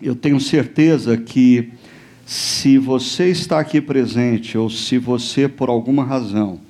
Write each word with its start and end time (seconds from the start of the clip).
eu 0.00 0.14
tenho 0.14 0.40
certeza 0.40 1.16
que 1.16 1.72
se 2.24 2.78
você 2.78 3.30
está 3.30 3.58
aqui 3.58 3.80
presente 3.80 4.56
ou 4.56 4.70
se 4.70 4.98
você, 4.98 5.48
por 5.48 5.68
alguma 5.68 6.04
razão, 6.04 6.60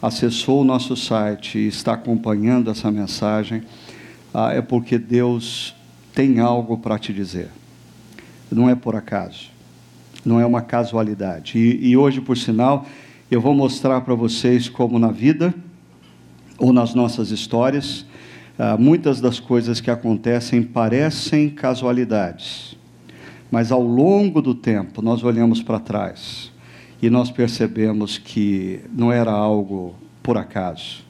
acessou 0.00 0.62
o 0.62 0.64
nosso 0.64 0.96
site 0.96 1.58
e 1.58 1.66
está 1.66 1.92
acompanhando 1.92 2.70
essa 2.70 2.90
mensagem, 2.90 3.62
ah, 4.32 4.52
é 4.52 4.62
porque 4.62 4.98
Deus 4.98 5.74
tem 6.14 6.40
algo 6.40 6.78
para 6.78 6.98
te 6.98 7.12
dizer. 7.12 7.48
Não 8.50 8.68
é 8.68 8.74
por 8.74 8.96
acaso, 8.96 9.50
não 10.24 10.40
é 10.40 10.46
uma 10.46 10.62
casualidade. 10.62 11.58
E, 11.58 11.90
e 11.90 11.96
hoje, 11.96 12.20
por 12.20 12.36
sinal, 12.36 12.86
eu 13.30 13.40
vou 13.40 13.54
mostrar 13.54 14.00
para 14.00 14.14
vocês 14.14 14.68
como 14.68 14.98
na 14.98 15.08
vida 15.08 15.54
ou 16.58 16.72
nas 16.72 16.94
nossas 16.94 17.30
histórias, 17.30 18.06
ah, 18.62 18.76
muitas 18.76 19.22
das 19.22 19.40
coisas 19.40 19.80
que 19.80 19.90
acontecem 19.90 20.62
parecem 20.62 21.48
casualidades, 21.48 22.76
mas 23.50 23.72
ao 23.72 23.80
longo 23.80 24.42
do 24.42 24.54
tempo 24.54 25.00
nós 25.00 25.24
olhamos 25.24 25.62
para 25.62 25.80
trás 25.80 26.52
e 27.00 27.08
nós 27.08 27.30
percebemos 27.30 28.18
que 28.18 28.80
não 28.92 29.10
era 29.10 29.30
algo 29.30 29.94
por 30.22 30.36
acaso. 30.36 31.02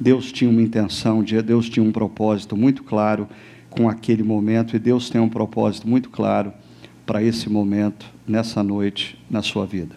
Deus 0.00 0.32
tinha 0.32 0.48
uma 0.48 0.62
intenção, 0.62 1.22
Deus 1.22 1.68
tinha 1.68 1.84
um 1.84 1.92
propósito 1.92 2.56
muito 2.56 2.82
claro 2.82 3.28
com 3.68 3.90
aquele 3.90 4.22
momento 4.22 4.74
e 4.74 4.78
Deus 4.78 5.10
tem 5.10 5.20
um 5.20 5.28
propósito 5.28 5.86
muito 5.86 6.08
claro 6.08 6.50
para 7.04 7.22
esse 7.22 7.50
momento, 7.50 8.06
nessa 8.26 8.62
noite, 8.62 9.22
na 9.28 9.42
sua 9.42 9.66
vida. 9.66 9.94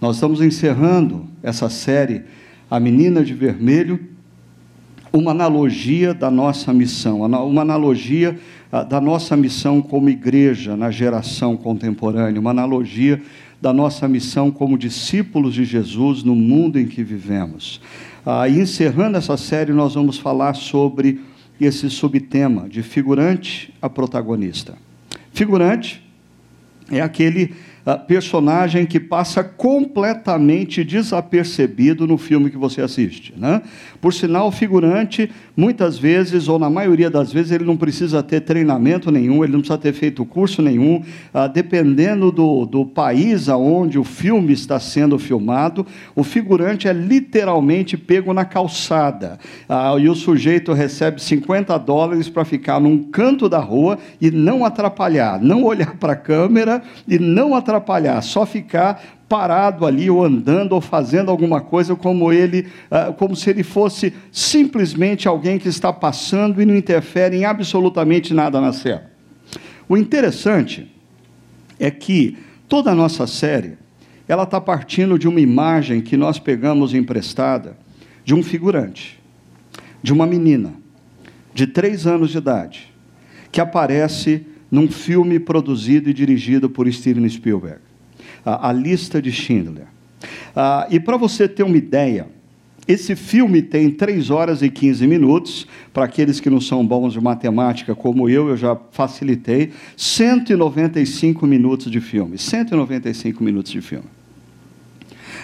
Nós 0.00 0.16
estamos 0.16 0.40
encerrando 0.40 1.28
essa 1.44 1.70
série, 1.70 2.24
A 2.68 2.80
Menina 2.80 3.24
de 3.24 3.34
Vermelho, 3.34 4.10
uma 5.12 5.30
analogia 5.32 6.14
da 6.14 6.30
nossa 6.30 6.72
missão, 6.72 7.20
uma 7.20 7.62
analogia 7.62 8.38
ah, 8.70 8.82
da 8.82 9.00
nossa 9.00 9.36
missão 9.36 9.82
como 9.82 10.08
igreja 10.08 10.76
na 10.76 10.90
geração 10.90 11.56
contemporânea, 11.56 12.40
uma 12.40 12.50
analogia 12.50 13.20
da 13.60 13.72
nossa 13.72 14.08
missão 14.08 14.50
como 14.50 14.78
discípulos 14.78 15.54
de 15.54 15.64
Jesus 15.64 16.22
no 16.22 16.34
mundo 16.34 16.78
em 16.78 16.86
que 16.86 17.04
vivemos. 17.04 17.80
Ah, 18.24 18.48
e 18.48 18.58
encerrando 18.58 19.18
essa 19.18 19.36
série, 19.36 19.72
nós 19.72 19.94
vamos 19.94 20.18
falar 20.18 20.54
sobre 20.54 21.20
esse 21.60 21.90
subtema 21.90 22.68
de 22.68 22.82
figurante 22.82 23.72
a 23.82 23.90
protagonista. 23.90 24.74
Figurante 25.32 26.02
é 26.90 27.00
aquele 27.00 27.54
personagem 28.06 28.86
que 28.86 29.00
passa 29.00 29.42
completamente 29.42 30.84
desapercebido 30.84 32.06
no 32.06 32.16
filme 32.16 32.50
que 32.50 32.56
você 32.56 32.80
assiste. 32.80 33.34
Né? 33.36 33.60
Por 34.02 34.12
sinal, 34.12 34.48
o 34.48 34.52
figurante, 34.52 35.30
muitas 35.56 35.96
vezes, 35.96 36.46
ou 36.46 36.58
na 36.58 36.68
maioria 36.68 37.08
das 37.08 37.32
vezes, 37.32 37.52
ele 37.52 37.64
não 37.64 37.76
precisa 37.76 38.22
ter 38.22 38.40
treinamento 38.40 39.10
nenhum, 39.10 39.42
ele 39.42 39.54
não 39.54 39.60
precisa 39.60 39.78
ter 39.78 39.94
feito 39.94 40.26
curso 40.26 40.60
nenhum, 40.60 41.02
ah, 41.32 41.46
dependendo 41.46 42.30
do, 42.30 42.66
do 42.66 42.84
país 42.84 43.48
aonde 43.48 43.98
o 43.98 44.04
filme 44.04 44.52
está 44.52 44.78
sendo 44.78 45.18
filmado, 45.18 45.86
o 46.14 46.22
figurante 46.22 46.86
é 46.86 46.92
literalmente 46.92 47.96
pego 47.96 48.34
na 48.34 48.44
calçada. 48.44 49.38
Ah, 49.66 49.94
e 49.98 50.06
o 50.06 50.14
sujeito 50.14 50.74
recebe 50.74 51.22
50 51.22 51.78
dólares 51.78 52.28
para 52.28 52.44
ficar 52.44 52.78
num 52.78 53.04
canto 53.04 53.48
da 53.48 53.60
rua 53.60 53.98
e 54.20 54.30
não 54.30 54.66
atrapalhar, 54.66 55.40
não 55.40 55.64
olhar 55.64 55.96
para 55.96 56.12
a 56.12 56.16
câmera 56.16 56.82
e 57.08 57.18
não 57.18 57.54
atrapalhar 57.54 57.62
atrapalhar, 57.92 58.20
só 58.22 58.44
ficar 58.44 59.02
parado 59.32 59.86
ali 59.86 60.10
ou 60.10 60.22
andando 60.22 60.74
ou 60.74 60.80
fazendo 60.82 61.30
alguma 61.30 61.58
coisa 61.58 61.96
como 61.96 62.30
ele, 62.30 62.66
ah, 62.90 63.14
como 63.16 63.34
se 63.34 63.48
ele 63.48 63.62
fosse 63.62 64.12
simplesmente 64.30 65.26
alguém 65.26 65.58
que 65.58 65.70
está 65.70 65.90
passando 65.90 66.60
e 66.60 66.66
não 66.66 66.76
interfere 66.76 67.38
em 67.38 67.46
absolutamente 67.46 68.34
nada 68.34 68.60
na 68.60 68.74
cena. 68.74 69.10
O 69.88 69.96
interessante 69.96 70.86
é 71.80 71.90
que 71.90 72.36
toda 72.68 72.90
a 72.90 72.94
nossa 72.94 73.26
série 73.26 73.78
ela 74.28 74.42
está 74.42 74.60
partindo 74.60 75.18
de 75.18 75.26
uma 75.26 75.40
imagem 75.40 76.02
que 76.02 76.14
nós 76.14 76.38
pegamos 76.38 76.92
emprestada 76.92 77.78
de 78.26 78.34
um 78.34 78.42
figurante, 78.42 79.18
de 80.02 80.12
uma 80.12 80.26
menina 80.26 80.74
de 81.54 81.66
três 81.66 82.06
anos 82.06 82.32
de 82.32 82.36
idade, 82.36 82.92
que 83.50 83.62
aparece 83.62 84.44
num 84.70 84.88
filme 84.88 85.38
produzido 85.38 86.10
e 86.10 86.12
dirigido 86.12 86.68
por 86.68 86.86
Steven 86.92 87.26
Spielberg, 87.30 87.80
a, 88.44 88.72
Lista 88.72 89.20
de 89.20 89.32
Schindler. 89.32 89.86
Ah, 90.54 90.86
e 90.90 91.00
para 91.00 91.16
você 91.16 91.48
ter 91.48 91.62
uma 91.62 91.76
ideia, 91.76 92.26
esse 92.86 93.14
filme 93.14 93.62
tem 93.62 93.90
3 93.90 94.30
horas 94.30 94.62
e 94.62 94.68
15 94.68 95.06
minutos. 95.06 95.66
Para 95.92 96.04
aqueles 96.04 96.40
que 96.40 96.50
não 96.50 96.60
são 96.60 96.84
bons 96.84 97.12
de 97.12 97.20
matemática 97.20 97.94
como 97.94 98.28
eu, 98.28 98.48
eu 98.48 98.56
já 98.56 98.76
facilitei. 98.90 99.70
195 99.96 101.46
minutos 101.46 101.90
de 101.90 102.00
filme. 102.00 102.36
195 102.36 103.42
minutos 103.42 103.70
de 103.70 103.80
filme. 103.80 104.06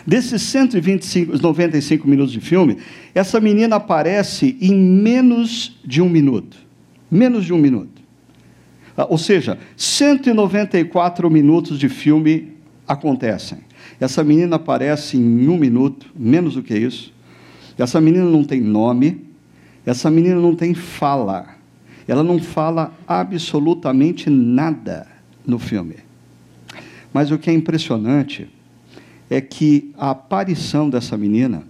Desses 0.07 0.43
125, 0.43 1.39
95 1.39 2.09
minutos 2.09 2.33
de 2.33 2.41
filme, 2.41 2.79
essa 3.15 3.41
menina 3.41 3.77
aparece 3.77 4.57
em 4.61 4.75
menos 4.75 5.79
de 5.85 6.01
um 6.01 6.09
minuto. 6.09 6.57
Menos 7.11 7.45
de 7.45 7.53
um 7.53 7.59
minuto. 7.59 8.03
Ah, 8.97 9.07
ou 9.09 9.19
seja, 9.19 9.59
194 9.77 11.31
minutos 11.31 11.79
de 11.79 11.89
filme 11.89 12.58
acontecem. 12.89 13.59
Essa 14.01 14.25
menina 14.25 14.57
aparece 14.57 15.17
em 15.17 15.49
um 15.49 15.57
minuto, 15.57 16.07
menos 16.17 16.55
do 16.55 16.63
que 16.63 16.77
isso. 16.77 17.13
Essa 17.77 18.01
menina 18.01 18.25
não 18.25 18.43
tem 18.43 18.61
nome, 18.61 19.27
essa 19.87 20.11
menina 20.11 20.41
não 20.41 20.57
tem 20.57 20.75
fala. 20.75 21.57
Ela 22.09 22.25
não 22.25 22.39
fala 22.39 22.93
absolutamente 23.07 24.31
nada 24.31 25.07
no 25.47 25.59
filme. 25.59 25.97
Mas 27.13 27.31
o 27.31 27.39
que 27.39 27.51
é 27.51 27.53
impressionante 27.53 28.49
é 29.29 29.41
que 29.41 29.93
a 29.97 30.11
aparição 30.11 30.89
dessa 30.89 31.17
menina 31.17 31.63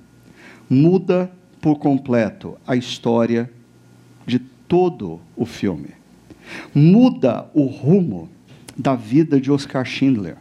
muda 0.71 1.31
por 1.61 1.77
completo 1.79 2.57
a 2.67 2.77
história 2.77 3.51
de 4.27 4.39
todo 4.39 5.21
o 5.37 5.45
filme 5.45 5.99
muda 6.75 7.49
o 7.55 7.65
rumo 7.65 8.29
da 8.77 8.95
vida 8.95 9.41
de 9.41 9.51
Oscar 9.51 9.85
Schindler. 9.85 10.37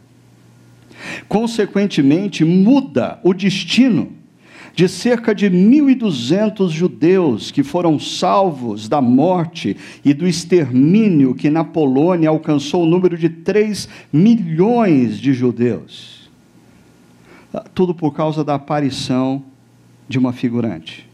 Consequentemente, 1.28 2.44
muda 2.44 3.20
o 3.22 3.32
destino 3.32 4.12
de 4.78 4.88
cerca 4.88 5.34
de 5.34 5.50
1.200 5.50 6.70
judeus 6.70 7.50
que 7.50 7.64
foram 7.64 7.98
salvos 7.98 8.88
da 8.88 9.00
morte 9.00 9.76
e 10.04 10.14
do 10.14 10.24
extermínio 10.24 11.34
que 11.34 11.50
na 11.50 11.64
Polônia 11.64 12.28
alcançou 12.28 12.84
o 12.84 12.86
número 12.86 13.18
de 13.18 13.28
3 13.28 13.88
milhões 14.12 15.18
de 15.18 15.32
judeus. 15.32 16.30
Tudo 17.74 17.92
por 17.92 18.14
causa 18.14 18.44
da 18.44 18.54
aparição 18.54 19.42
de 20.08 20.16
uma 20.16 20.32
figurante, 20.32 21.08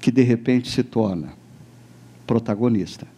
que 0.00 0.12
de 0.12 0.22
repente 0.22 0.70
se 0.70 0.84
torna 0.84 1.32
protagonista. 2.26 3.08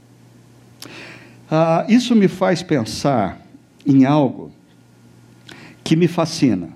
Ah, 1.50 1.84
isso 1.86 2.16
me 2.16 2.28
faz 2.28 2.62
pensar 2.62 3.46
em 3.86 4.06
algo 4.06 4.50
que 5.92 5.96
me 5.96 6.08
fascina. 6.08 6.70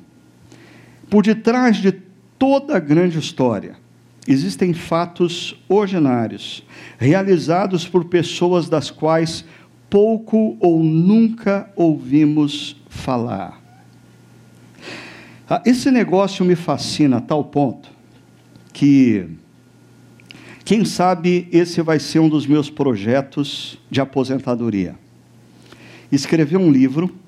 Por 1.09 1.25
detrás 1.25 1.79
de 1.79 1.91
toda 2.39 2.77
a 2.77 2.79
grande 2.79 3.19
história, 3.19 3.77
existem 4.29 4.75
fatos 4.75 5.59
ordinários, 5.67 6.63
realizados 6.99 7.89
por 7.89 8.05
pessoas 8.05 8.69
das 8.69 8.91
quais 8.91 9.43
pouco 9.89 10.59
ou 10.61 10.85
nunca 10.85 11.73
ouvimos 11.75 12.77
falar. 12.91 13.59
Ah, 15.49 15.63
esse 15.65 15.91
negócio 15.91 16.45
me 16.45 16.55
fascina 16.55 17.17
a 17.17 17.21
tal 17.23 17.43
ponto 17.45 17.89
que 18.71 19.31
quem 20.63 20.85
sabe 20.85 21.49
esse 21.51 21.81
vai 21.81 21.99
ser 21.99 22.19
um 22.19 22.29
dos 22.29 22.47
meus 22.47 22.69
projetos 22.69 23.79
de 23.91 23.99
aposentadoria. 23.99 24.95
Escrever 26.13 26.59
um 26.59 26.71
livro 26.71 27.25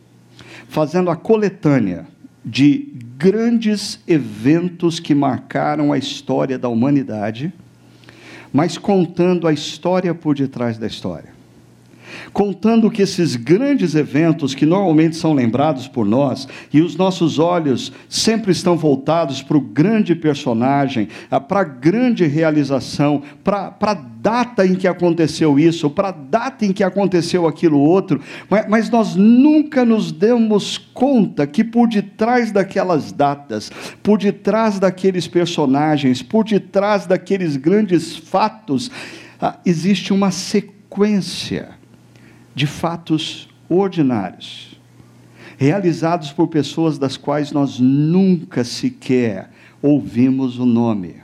fazendo 0.69 1.11
a 1.11 1.17
coletânea 1.17 2.07
de 2.45 2.93
grandes 3.17 4.01
eventos 4.07 5.01
que 5.01 5.15
marcaram 5.15 5.93
a 5.93 5.99
história 5.99 6.59
da 6.59 6.69
humanidade, 6.69 7.53
mas 8.53 8.79
contando 8.79 9.49
a 9.49 9.53
história 9.53 10.15
por 10.15 10.37
detrás 10.37 10.79
da 10.79 10.87
história 10.87 11.38
contando 12.33 12.91
que 12.91 13.03
esses 13.03 13.37
grandes 13.37 13.95
eventos, 13.95 14.55
que 14.55 14.67
normalmente 14.67 15.17
são 15.17 15.33
lembrados 15.35 15.89
por 15.89 16.07
nós, 16.07 16.49
e 16.73 16.81
os 16.81 16.97
nossos 16.97 17.39
olhos 17.39 17.93
sempre 18.09 18.53
estão 18.53 18.77
voltados 18.77 19.43
para 19.43 19.57
o 19.57 19.61
grande 19.61 20.15
personagem, 20.15 21.09
para 21.49 21.61
a 21.61 21.65
grande 21.65 22.27
realização, 22.27 23.23
para 23.43 23.75
a 23.81 23.95
data 23.95 24.67
em 24.67 24.75
que 24.75 24.89
aconteceu 24.89 25.59
isso, 25.59 25.89
para 25.89 26.09
a 26.09 26.13
data 26.13 26.67
em 26.67 26.73
que 26.73 26.83
aconteceu 26.83 27.47
aquilo 27.47 27.79
outro, 27.79 28.21
mas, 28.69 28.91
nós 28.91 29.15
nunca 29.15 29.85
nos 29.85 30.11
demos 30.11 30.79
conta 30.79 31.47
que 31.47 31.63
por 31.63 31.89
detrás 31.89 32.51
daquelas 32.51 33.13
datas, 33.13 33.71
por 34.03 34.19
detrás 34.19 34.79
daqueles 34.79 35.29
personagens, 35.29 36.23
por 36.23 36.45
detrás 36.45 37.07
daqueles 37.07 37.57
grandes 37.57 38.17
fatos, 38.17 38.91
ah, 39.41 39.59
existe 39.65 40.13
uma 40.13 40.31
sequência 40.31 41.78
de 42.59 42.67
fatos 42.67 43.49
ordinários, 43.69 44.81
realizados 45.57 46.33
por 46.33 46.49
pessoas 46.49 46.99
das 46.99 47.17
quais 47.17 47.53
nós 47.53 47.79
nunca 47.79 48.65
sequer 48.65 49.49
ouvimos 49.81 50.59
o 50.59 50.67
nome. 50.67 51.15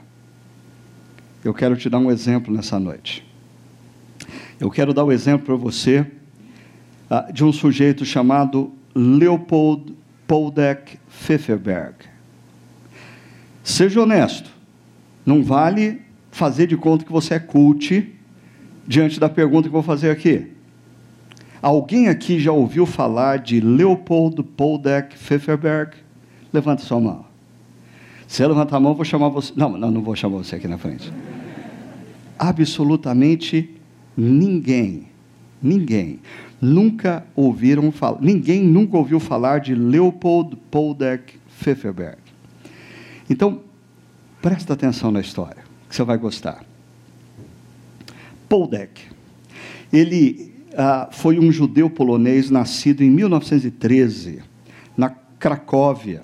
Eu 1.43 1.53
quero 1.53 1.75
te 1.75 1.89
dar 1.89 1.99
um 1.99 2.09
exemplo 2.09 2.55
nessa 2.55 2.79
noite. 2.79 3.27
Eu 4.61 4.71
quero 4.71 4.93
dar 4.93 5.03
o 5.03 5.07
um 5.07 5.11
exemplo 5.11 5.45
para 5.45 5.55
você 5.57 6.07
uh, 7.11 7.33
de 7.33 7.43
um 7.43 7.51
sujeito 7.51 8.05
chamado 8.05 8.71
Leopold 8.95 9.93
Poldek 10.25 10.97
Pfefferberg. 11.09 11.95
Seja 13.61 14.01
honesto, 14.01 14.49
não 15.25 15.43
vale 15.43 16.01
fazer 16.31 16.65
de 16.65 16.77
conta 16.77 17.03
que 17.03 17.11
você 17.11 17.33
é 17.33 17.39
cult 17.39 18.09
diante 18.87 19.19
da 19.19 19.27
pergunta 19.27 19.67
que 19.67 19.73
vou 19.73 19.83
fazer 19.83 20.09
aqui. 20.09 20.54
Alguém 21.65 22.09
aqui 22.09 22.39
já 22.39 22.51
ouviu 22.51 22.85
falar 22.85 23.39
de 23.39 23.59
Leopold 23.59 24.43
Poldek 24.43 25.17
Pfefferberg? 25.17 25.95
Levanta 26.53 26.83
sua 26.83 26.99
mão. 26.99 27.25
Se 28.27 28.43
eu 28.43 28.49
levantar 28.49 28.77
a 28.77 28.79
mão, 28.79 28.93
vou 28.93 29.03
chamar 29.03 29.29
você. 29.29 29.51
Não, 29.55 29.75
não, 29.75 29.89
não 29.89 30.03
vou 30.03 30.15
chamar 30.15 30.37
você 30.37 30.57
aqui 30.57 30.67
na 30.67 30.77
frente. 30.77 31.11
Absolutamente 32.37 33.67
ninguém, 34.15 35.07
ninguém 35.59 36.19
nunca 36.61 37.25
ouviram 37.35 37.91
falar, 37.91 38.21
ninguém 38.21 38.61
nunca 38.61 38.95
ouviu 38.95 39.19
falar 39.19 39.59
de 39.59 39.73
Leopold 39.73 40.55
Poldek 40.69 41.39
Pfefferberg. 41.57 42.19
Então, 43.27 43.61
presta 44.39 44.73
atenção 44.73 45.09
na 45.09 45.19
história, 45.19 45.63
que 45.89 45.95
você 45.95 46.03
vai 46.03 46.19
gostar. 46.19 46.63
Poldek, 48.47 49.01
ele 49.91 50.53
ah, 50.77 51.09
foi 51.11 51.39
um 51.39 51.51
judeu 51.51 51.89
polonês 51.89 52.49
nascido 52.49 53.03
em 53.03 53.09
1913, 53.09 54.41
na 54.97 55.09
Cracóvia, 55.39 56.23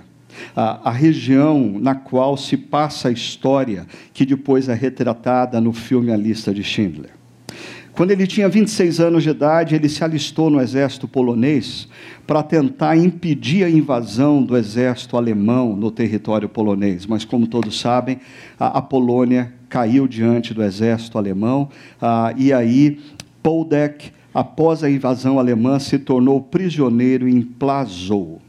a, 0.55 0.91
região 0.91 1.77
na 1.79 1.93
qual 1.93 2.37
se 2.37 2.57
passa 2.57 3.09
a 3.09 3.11
história 3.11 3.85
que 4.13 4.25
depois 4.25 4.69
é 4.69 4.73
retratada 4.73 5.59
no 5.59 5.73
filme 5.73 6.11
A 6.11 6.17
Lista 6.17 6.53
de 6.53 6.63
Schindler. 6.63 7.11
Quando 7.93 8.11
ele 8.11 8.25
tinha 8.25 8.47
26 8.47 9.01
anos 9.01 9.23
de 9.23 9.29
idade, 9.29 9.75
ele 9.75 9.89
se 9.89 10.03
alistou 10.03 10.49
no 10.49 10.61
exército 10.61 11.07
polonês 11.07 11.89
para 12.25 12.41
tentar 12.41 12.95
impedir 12.95 13.65
a 13.65 13.69
invasão 13.69 14.41
do 14.41 14.55
exército 14.55 15.17
alemão 15.17 15.75
no 15.75 15.91
território 15.91 16.47
polonês. 16.47 17.05
Mas, 17.05 17.25
como 17.25 17.45
todos 17.45 17.79
sabem, 17.79 18.19
a, 18.57 18.79
a 18.79 18.81
Polônia 18.81 19.53
caiu 19.67 20.07
diante 20.07 20.53
do 20.53 20.63
exército 20.63 21.17
alemão, 21.17 21.69
ah, 22.01 22.33
e 22.37 22.53
aí 22.53 22.97
Poldek, 23.43 24.11
após 24.33 24.83
a 24.83 24.89
invasão 24.89 25.39
alemã, 25.39 25.79
se 25.79 25.99
tornou 25.99 26.41
prisioneiro 26.41 27.27
em 27.27 27.41
Plazow. 27.41 28.41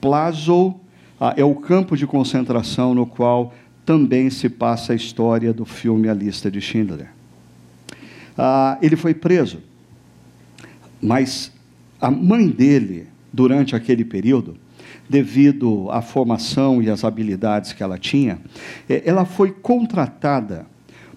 Plazow 0.00 0.80
ah, 1.20 1.34
é 1.36 1.44
o 1.44 1.54
campo 1.54 1.96
de 1.96 2.06
concentração 2.06 2.94
no 2.94 3.06
qual 3.06 3.52
também 3.84 4.28
se 4.30 4.48
passa 4.48 4.92
a 4.92 4.96
história 4.96 5.52
do 5.52 5.64
filme 5.64 6.08
A 6.08 6.14
Lista 6.14 6.50
de 6.50 6.60
Schindler. 6.60 7.08
Ah, 8.36 8.78
ele 8.82 8.96
foi 8.96 9.14
preso, 9.14 9.62
mas 11.00 11.52
a 12.00 12.10
mãe 12.10 12.48
dele, 12.48 13.06
durante 13.32 13.74
aquele 13.74 14.04
período, 14.04 14.56
devido 15.08 15.88
à 15.90 16.02
formação 16.02 16.82
e 16.82 16.90
às 16.90 17.04
habilidades 17.04 17.72
que 17.72 17.82
ela 17.82 17.96
tinha, 17.96 18.38
eh, 18.88 19.02
ela 19.06 19.24
foi 19.24 19.52
contratada 19.52 20.66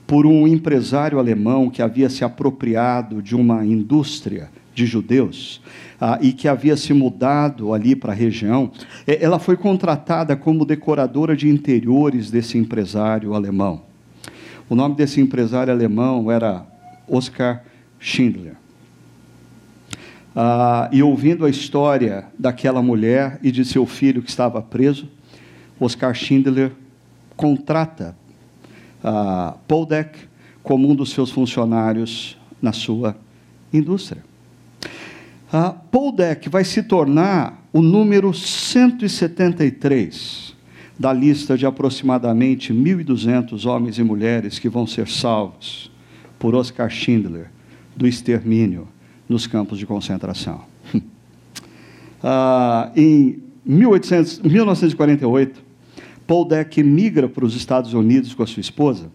por 0.09 0.25
um 0.25 0.47
empresário 0.47 1.19
alemão 1.19 1.69
que 1.69 1.83
havia 1.83 2.09
se 2.09 2.25
apropriado 2.25 3.21
de 3.21 3.35
uma 3.35 3.63
indústria 3.63 4.49
de 4.73 4.83
judeus 4.87 5.61
ah, 6.01 6.17
e 6.19 6.33
que 6.33 6.47
havia 6.47 6.75
se 6.75 6.91
mudado 6.93 7.75
ali 7.75 7.95
para 7.95 8.11
a 8.11 8.15
região, 8.15 8.71
eh, 9.05 9.19
ela 9.21 9.37
foi 9.37 9.55
contratada 9.55 10.35
como 10.35 10.65
decoradora 10.65 11.37
de 11.37 11.47
interiores 11.47 12.31
desse 12.31 12.57
empresário 12.57 13.35
alemão. 13.35 13.83
O 14.67 14.73
nome 14.73 14.95
desse 14.95 15.21
empresário 15.21 15.71
alemão 15.71 16.31
era 16.31 16.65
Oscar 17.07 17.63
Schindler. 17.99 18.55
Ah, 20.35 20.89
e 20.91 21.03
ouvindo 21.03 21.45
a 21.45 21.51
história 21.51 22.25
daquela 22.37 22.81
mulher 22.81 23.39
e 23.43 23.51
de 23.51 23.63
seu 23.63 23.85
filho 23.85 24.23
que 24.23 24.29
estava 24.31 24.59
preso, 24.59 25.07
Oscar 25.79 26.15
Schindler 26.15 26.71
contrata 27.37 28.17
Poldek 29.67 30.29
como 30.61 30.89
um 30.89 30.95
dos 30.95 31.11
seus 31.11 31.31
funcionários 31.31 32.37
na 32.61 32.73
sua 32.73 33.15
indústria. 33.71 34.23
Ah, 35.51 35.71
Poldek 35.71 36.47
vai 36.49 36.63
se 36.63 36.83
tornar 36.83 37.67
o 37.73 37.81
número 37.81 38.31
173 38.33 40.55
da 40.97 41.11
lista 41.13 41.57
de 41.57 41.65
aproximadamente 41.65 42.73
1.200 42.73 43.65
homens 43.65 43.97
e 43.97 44.03
mulheres 44.03 44.59
que 44.59 44.67
vão 44.67 44.85
ser 44.85 45.07
salvos 45.07 45.89
por 46.37 46.53
Oscar 46.53 46.89
Schindler 46.89 47.49
do 47.95 48.05
extermínio 48.05 48.89
nos 49.27 49.47
campos 49.47 49.79
de 49.79 49.85
concentração. 49.85 50.61
ah, 52.21 52.91
em 52.95 53.41
1800, 53.65 54.39
1948, 54.39 55.68
Paul 56.29 56.45
Deck 56.45 56.83
migra 56.83 57.27
para 57.27 57.43
os 57.43 57.55
Estados 57.55 57.91
Unidos 57.95 58.35
com 58.35 58.43
a 58.43 58.45
sua 58.45 58.61
esposa 58.61 59.09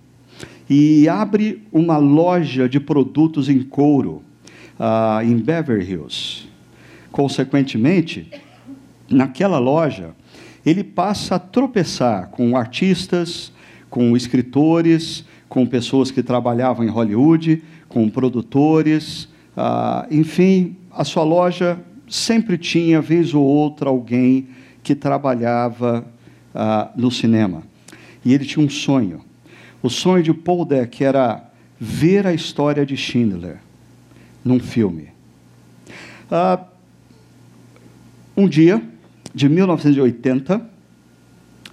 e 0.69 1.09
abre 1.09 1.63
uma 1.71 1.97
loja 1.97 2.69
de 2.69 2.81
produtos 2.81 3.49
em 3.49 3.63
couro 3.63 4.21
ah, 4.77 5.21
em 5.23 5.37
Beverly 5.37 5.89
Hills. 5.89 6.49
Consequentemente, 7.13 8.29
naquela 9.09 9.61
loja, 9.61 10.11
ele 10.67 10.83
passa 10.83 11.37
a 11.37 11.39
tropeçar 11.39 12.31
com 12.31 12.57
artistas, 12.57 13.53
com 13.89 14.17
escritores, 14.17 15.25
com 15.49 15.65
pessoas 15.65 16.11
que 16.11 16.21
trabalhavam 16.21 16.85
em 16.85 16.89
Hollywood, 16.89 17.63
com 17.89 18.11
produtores, 18.11 19.29
ah, 19.57 20.05
enfim, 20.11 20.75
a 20.91 21.05
sua 21.05 21.23
loja 21.23 21.79
sempre 22.09 22.59
tinha, 22.59 23.01
vez 23.01 23.33
ou 23.35 23.45
outra, 23.45 23.89
alguém 23.89 24.49
que 24.83 24.97
trabalhava 24.97 26.13
ah, 26.55 26.91
no 26.97 27.11
cinema. 27.11 27.63
E 28.25 28.33
ele 28.33 28.45
tinha 28.45 28.65
um 28.65 28.71
sonho. 28.71 29.21
O 29.83 29.91
sonho 29.91 30.23
de 30.23 30.33
Paul 30.33 30.65
Deck 30.65 31.03
era 31.03 31.51
ver 31.79 32.27
a 32.27 32.33
história 32.33 32.87
de 32.87 32.97
Schindler 32.97 33.59
num 34.45 34.61
filme. 34.61 35.09
Ah, 36.31 36.65
um 38.37 38.49
dia, 38.49 38.83
de 39.35 39.49
1980, 39.49 40.71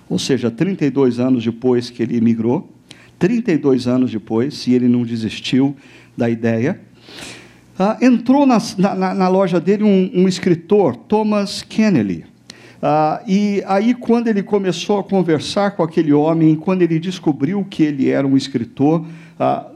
ou 0.09 0.19
seja, 0.19 0.51
32 0.51 1.19
anos 1.19 1.43
depois 1.43 1.89
que 1.89 2.03
ele 2.03 2.17
emigrou, 2.17 2.69
32 3.17 3.87
anos 3.87 4.11
depois, 4.11 4.55
se 4.55 4.73
ele 4.73 4.87
não 4.87 5.03
desistiu 5.03 5.75
da 6.17 6.29
ideia. 6.29 6.81
Ah, 7.77 7.97
entrou 8.01 8.45
na, 8.45 8.57
na, 8.77 9.13
na, 9.13 9.27
loja 9.27 9.59
dele 9.59 9.83
um, 9.83 10.11
um 10.13 10.27
escritor, 10.27 10.95
Thomas 10.95 11.61
Kennedy. 11.61 12.25
Ah, 12.81 13.21
e 13.27 13.63
aí, 13.67 13.93
quando 13.93 14.27
ele 14.27 14.41
começou 14.41 14.99
a 14.99 15.03
conversar 15.03 15.71
com 15.71 15.83
aquele 15.83 16.11
homem, 16.11 16.55
quando 16.55 16.81
ele 16.81 16.99
descobriu 16.99 17.63
que 17.63 17.83
ele 17.83 18.09
era 18.09 18.25
um 18.25 18.35
escritor, 18.35 19.05
ah, 19.39 19.67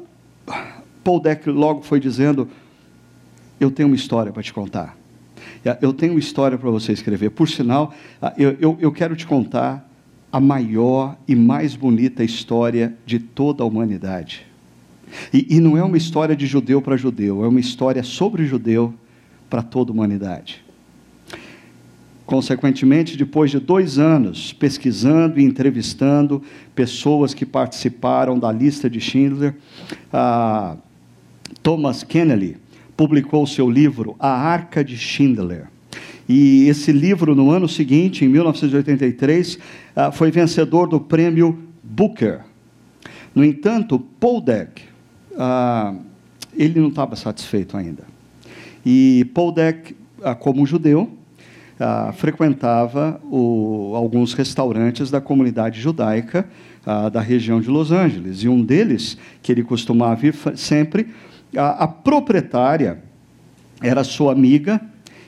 Paul 1.04 1.20
Deck 1.20 1.48
logo 1.50 1.84
foi 1.84 2.00
dizendo: 2.00 2.48
Eu 3.60 3.70
tenho 3.70 3.90
uma 3.90 3.96
história 3.96 4.32
para 4.32 4.42
te 4.42 4.52
contar. 4.52 4.98
Eu 5.82 5.94
tenho 5.94 6.14
uma 6.14 6.20
história 6.20 6.58
para 6.58 6.70
você 6.70 6.92
escrever. 6.92 7.30
Por 7.32 7.48
sinal, 7.48 7.94
ah, 8.20 8.34
eu, 8.38 8.56
eu, 8.60 8.78
eu 8.80 8.92
quero 8.92 9.16
te 9.16 9.28
contar 9.28 9.88
a 10.32 10.40
maior 10.40 11.16
e 11.28 11.36
mais 11.36 11.76
bonita 11.76 12.24
história 12.24 12.96
de 13.06 13.20
toda 13.20 13.64
a 13.64 13.66
humanidade. 13.68 14.48
E, 15.32 15.56
e 15.56 15.60
não 15.60 15.78
é 15.78 15.84
uma 15.84 15.96
história 15.96 16.36
de 16.36 16.48
judeu 16.48 16.82
para 16.82 16.98
judeu, 16.98 17.46
é 17.46 17.48
uma 17.48 17.60
história 17.60 18.02
sobre 18.02 18.46
judeu 18.46 18.94
para 19.48 19.62
toda 19.62 19.92
a 19.92 19.94
humanidade. 19.94 20.65
Consequentemente, 22.26 23.16
depois 23.16 23.52
de 23.52 23.60
dois 23.60 24.00
anos 24.00 24.52
pesquisando 24.52 25.40
e 25.40 25.44
entrevistando 25.44 26.42
pessoas 26.74 27.34
que 27.34 27.46
participaram 27.46 28.40
da 28.40 28.52
lista 28.52 28.90
de 28.90 29.00
Schindler, 29.00 29.56
Thomas 31.62 32.04
Kennedy 32.04 32.58
publicou 32.98 33.46
seu 33.46 33.70
livro 33.70 34.16
A 34.20 34.30
Arca 34.30 34.84
de 34.84 34.98
Schindler. 34.98 35.68
E 36.28 36.68
esse 36.68 36.92
livro, 36.92 37.36
no 37.36 37.52
ano 37.52 37.68
seguinte, 37.68 38.26
em 38.26 38.28
1983, 38.28 39.60
ah, 39.96 40.12
foi 40.12 40.32
vencedor 40.32 40.88
do 40.88 41.00
prêmio 41.00 41.60
Booker. 41.84 42.42
No 43.34 43.44
entanto, 43.44 44.00
Paul 44.20 44.42
Deck, 44.42 44.82
ah, 45.38 45.94
ele 46.56 46.80
não 46.80 46.90
estava 46.90 47.16
satisfeito 47.16 47.78
ainda. 47.78 48.04
E 48.84 49.30
Paul 49.34 49.52
Deck, 49.52 49.96
ah, 50.24 50.34
como 50.34 50.66
judeu, 50.66 51.15
frequentava 52.14 53.20
o, 53.24 53.94
alguns 53.96 54.34
restaurantes 54.34 55.12
da 55.12 55.20
comunidade 55.20 55.80
judaica 55.82 56.48
da 57.12 57.20
região 57.20 57.60
de 57.60 57.70
Los 57.70 57.92
Angeles. 57.92 58.44
E 58.44 58.48
um 58.48 58.64
deles, 58.64 59.18
que 59.42 59.52
ele 59.52 59.64
costumava 59.64 60.26
ir 60.28 60.36
sempre, 60.56 61.08
a, 61.56 61.84
a 61.84 61.88
proprietária 61.88 63.04
era 63.82 64.04
sua 64.04 64.32
amiga 64.32 64.80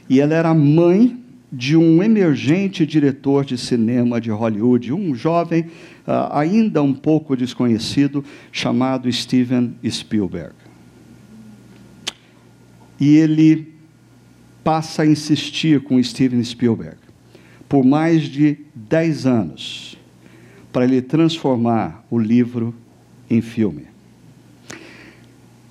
e 0.09 0.19
ela 0.21 0.33
era 0.33 0.53
mãe 0.53 1.17
de 1.51 1.77
um 1.77 2.03
emergente 2.03 2.85
diretor 2.85 3.45
de 3.45 3.57
cinema 3.57 4.19
de 4.19 4.29
Hollywood, 4.29 4.91
um 4.91 5.15
jovem 5.15 5.61
uh, 6.05 6.31
ainda 6.31 6.83
um 6.83 6.93
pouco 6.93 7.37
desconhecido 7.37 8.23
chamado 8.51 9.11
Steven 9.11 9.75
Spielberg. 9.89 10.53
E 12.99 13.15
ele 13.15 13.76
passa 14.67 15.03
a 15.03 15.05
insistir 15.05 15.81
com 15.81 16.03
Steven 16.03 16.43
Spielberg 16.43 16.97
por 17.69 17.85
mais 17.85 18.23
de 18.23 18.57
10 18.75 19.25
anos 19.25 19.97
para 20.73 20.83
ele 20.83 21.01
transformar 21.01 22.05
o 22.11 22.19
livro 22.19 22.75
em 23.29 23.39
filme. 23.39 23.85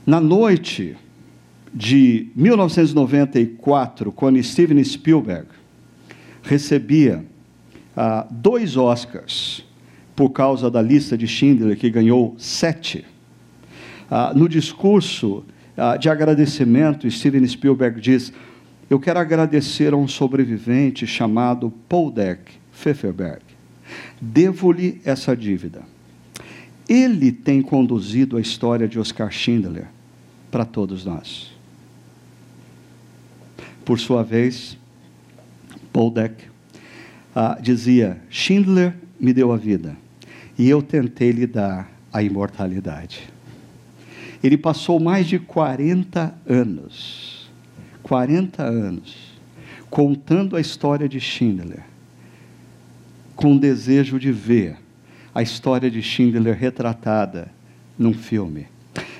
Na 0.07 0.19
noite 0.19 0.97
de 1.75 2.29
1994, 2.35 4.11
quando 4.12 4.43
Steven 4.43 4.83
Spielberg 4.83 5.47
recebia 6.43 7.23
ah, 7.95 8.26
dois 8.31 8.79
Oscars 8.79 9.62
por 10.15 10.31
causa 10.31 10.71
da 10.71 10.81
lista 10.81 11.19
de 11.19 11.29
Schindler, 11.29 11.76
que 11.76 11.91
ganhou 11.91 12.35
sete, 12.38 13.05
ah, 14.11 14.33
no 14.35 14.49
discurso 14.49 15.45
ah, 15.76 15.99
de 15.99 16.09
agradecimento, 16.09 17.11
Steven 17.11 17.47
Spielberg 17.47 18.00
diz: 18.00 18.33
Eu 18.88 19.00
quero 19.00 19.19
agradecer 19.19 19.93
a 19.93 19.97
um 19.97 20.07
sobrevivente 20.07 21.07
chamado 21.07 21.73
Paul 21.88 22.11
Deck 22.11 22.52
Pfefferberg. 22.73 23.43
Devo-lhe 24.21 25.00
essa 25.05 25.37
dívida. 25.37 25.83
Ele 26.88 27.33
tem 27.33 27.62
conduzido 27.62 28.37
a 28.37 28.40
história 28.40 28.87
de 28.87 28.99
Oscar 28.99 29.31
Schindler 29.33 29.88
para 30.50 30.64
todos 30.64 31.05
nós. 31.05 31.50
Por 33.85 33.99
sua 33.99 34.23
vez, 34.23 34.78
Paul 35.93 36.11
uh, 36.11 37.62
dizia: 37.62 38.21
Schindler 38.31 38.95
me 39.19 39.33
deu 39.33 39.52
a 39.52 39.57
vida 39.57 39.97
e 40.59 40.69
eu 40.69 40.81
tentei 40.81 41.31
lhe 41.31 41.47
dar 41.47 41.90
a 42.12 42.23
imortalidade. 42.23 43.28
Ele 44.43 44.57
passou 44.57 45.00
mais 45.00 45.26
de 45.26 45.38
40 45.38 46.35
anos, 46.49 47.25
40 48.06 48.62
anos, 48.62 49.32
contando 49.90 50.54
a 50.54 50.60
história 50.60 51.08
de 51.08 51.18
Schindler 51.18 51.82
com 53.34 53.56
o 53.56 53.58
desejo 53.58 54.16
de 54.16 54.30
ver 54.30 54.76
a 55.34 55.42
história 55.42 55.90
de 55.90 56.00
Schindler 56.00 56.56
retratada 56.56 57.50
num 57.98 58.14
filme. 58.14 58.68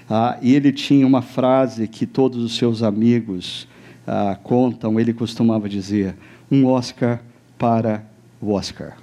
Ah, 0.09 0.39
e 0.41 0.55
ele 0.55 0.71
tinha 0.71 1.05
uma 1.05 1.21
frase 1.21 1.89
que 1.89 2.07
todos 2.07 2.41
os 2.45 2.57
seus 2.57 2.81
amigos 2.81 3.67
ah, 4.07 4.39
contam, 4.41 5.01
ele 5.01 5.13
costumava 5.13 5.69
dizer: 5.69 6.15
um 6.49 6.65
Oscar 6.65 7.21
para 7.59 8.07
o 8.41 8.53
Oscar. 8.53 8.97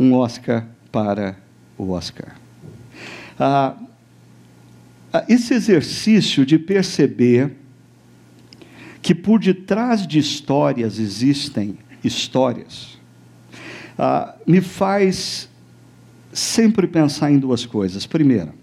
Um 0.00 0.14
Oscar 0.14 0.66
para 0.90 1.36
o 1.76 1.90
Oscar. 1.90 2.34
Ah, 3.38 3.76
ah 5.12 5.24
esse 5.28 5.52
exercício 5.52 6.46
de 6.46 6.58
perceber 6.58 7.67
que 9.00 9.14
por 9.14 9.40
detrás 9.40 10.06
de 10.06 10.18
histórias 10.18 10.98
existem 10.98 11.78
histórias 12.02 12.98
ah, 13.98 14.36
me 14.46 14.60
faz 14.60 15.48
sempre 16.32 16.86
pensar 16.86 17.32
em 17.32 17.38
duas 17.38 17.66
coisas. 17.66 18.06
Primeira, 18.06 18.54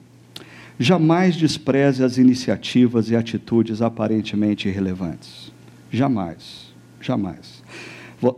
jamais 0.80 1.36
despreze 1.36 2.04
as 2.04 2.18
iniciativas 2.18 3.10
e 3.10 3.16
atitudes 3.16 3.82
aparentemente 3.82 4.70
irrelevantes. 4.70 5.52
Jamais, 5.92 6.74
jamais. 7.02 7.62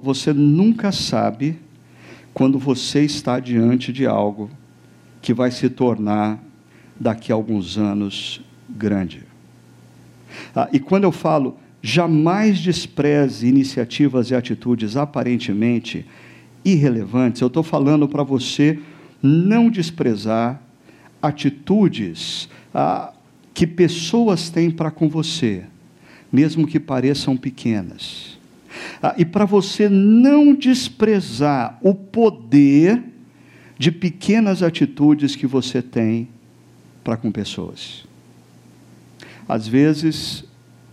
Você 0.01 0.33
nunca 0.33 0.91
sabe 0.91 1.59
quando 2.33 2.57
você 2.57 3.03
está 3.03 3.39
diante 3.39 3.93
de 3.93 4.07
algo 4.07 4.49
que 5.21 5.33
vai 5.33 5.51
se 5.51 5.69
tornar, 5.69 6.43
daqui 6.99 7.31
a 7.31 7.35
alguns 7.35 7.77
anos, 7.77 8.41
grande. 8.67 9.23
Ah, 10.55 10.67
e 10.73 10.79
quando 10.79 11.03
eu 11.03 11.11
falo, 11.11 11.57
jamais 11.81 12.59
despreze 12.59 13.47
iniciativas 13.47 14.31
e 14.31 14.35
atitudes 14.35 14.97
aparentemente 14.97 16.05
irrelevantes, 16.63 17.41
eu 17.41 17.47
estou 17.47 17.63
falando 17.63 18.07
para 18.07 18.23
você 18.23 18.79
não 19.21 19.69
desprezar 19.69 20.61
atitudes 21.21 22.49
ah, 22.73 23.13
que 23.53 23.65
pessoas 23.65 24.49
têm 24.49 24.69
para 24.69 24.91
com 24.91 25.07
você, 25.07 25.63
mesmo 26.31 26.67
que 26.67 26.79
pareçam 26.79 27.35
pequenas. 27.37 28.37
Ah, 29.01 29.15
e 29.17 29.25
para 29.25 29.45
você 29.45 29.89
não 29.89 30.53
desprezar 30.53 31.79
o 31.81 31.93
poder 31.93 33.01
de 33.77 33.91
pequenas 33.91 34.61
atitudes 34.61 35.35
que 35.35 35.47
você 35.47 35.81
tem 35.81 36.27
para 37.03 37.17
com 37.17 37.31
pessoas. 37.31 38.05
Às 39.47 39.67
vezes, 39.67 40.43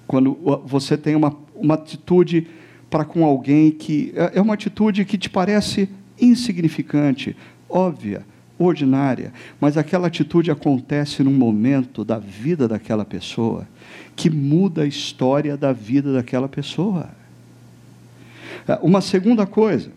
quando 0.06 0.34
você 0.64 0.96
tem 0.96 1.14
uma, 1.14 1.36
uma 1.54 1.74
atitude 1.74 2.46
para 2.90 3.04
com 3.04 3.24
alguém 3.24 3.70
que 3.70 4.12
é, 4.14 4.38
é 4.38 4.40
uma 4.40 4.54
atitude 4.54 5.04
que 5.04 5.18
te 5.18 5.28
parece 5.28 5.88
insignificante, 6.20 7.36
óbvia, 7.68 8.24
ordinária, 8.58 9.32
mas 9.60 9.76
aquela 9.76 10.06
atitude 10.06 10.50
acontece 10.50 11.22
num 11.22 11.32
momento 11.32 12.04
da 12.04 12.18
vida 12.18 12.68
daquela 12.68 13.04
pessoa 13.04 13.66
que 14.14 14.30
muda 14.30 14.82
a 14.82 14.86
história 14.86 15.56
da 15.56 15.72
vida 15.72 16.12
daquela 16.12 16.48
pessoa. 16.48 17.10
É, 18.68 18.78
uma 18.80 19.00
segunda 19.00 19.44
coisa, 19.44 19.90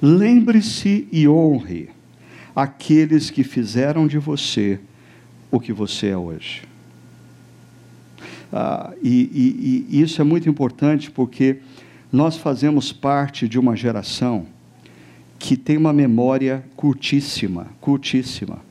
lembre-se 0.00 1.08
e 1.10 1.26
honre 1.26 1.90
aqueles 2.54 3.28
que 3.30 3.42
fizeram 3.42 4.06
de 4.06 4.18
você 4.18 4.78
o 5.50 5.58
que 5.58 5.72
você 5.72 6.08
é 6.08 6.16
hoje. 6.16 6.62
Ah, 8.52 8.92
e, 9.02 9.86
e, 9.90 9.96
e 9.96 10.02
isso 10.02 10.20
é 10.20 10.24
muito 10.24 10.48
importante 10.48 11.10
porque 11.10 11.58
nós 12.12 12.36
fazemos 12.36 12.92
parte 12.92 13.48
de 13.48 13.58
uma 13.58 13.74
geração 13.74 14.46
que 15.38 15.56
tem 15.56 15.76
uma 15.76 15.92
memória 15.92 16.64
curtíssima, 16.76 17.66
curtíssima. 17.80 18.64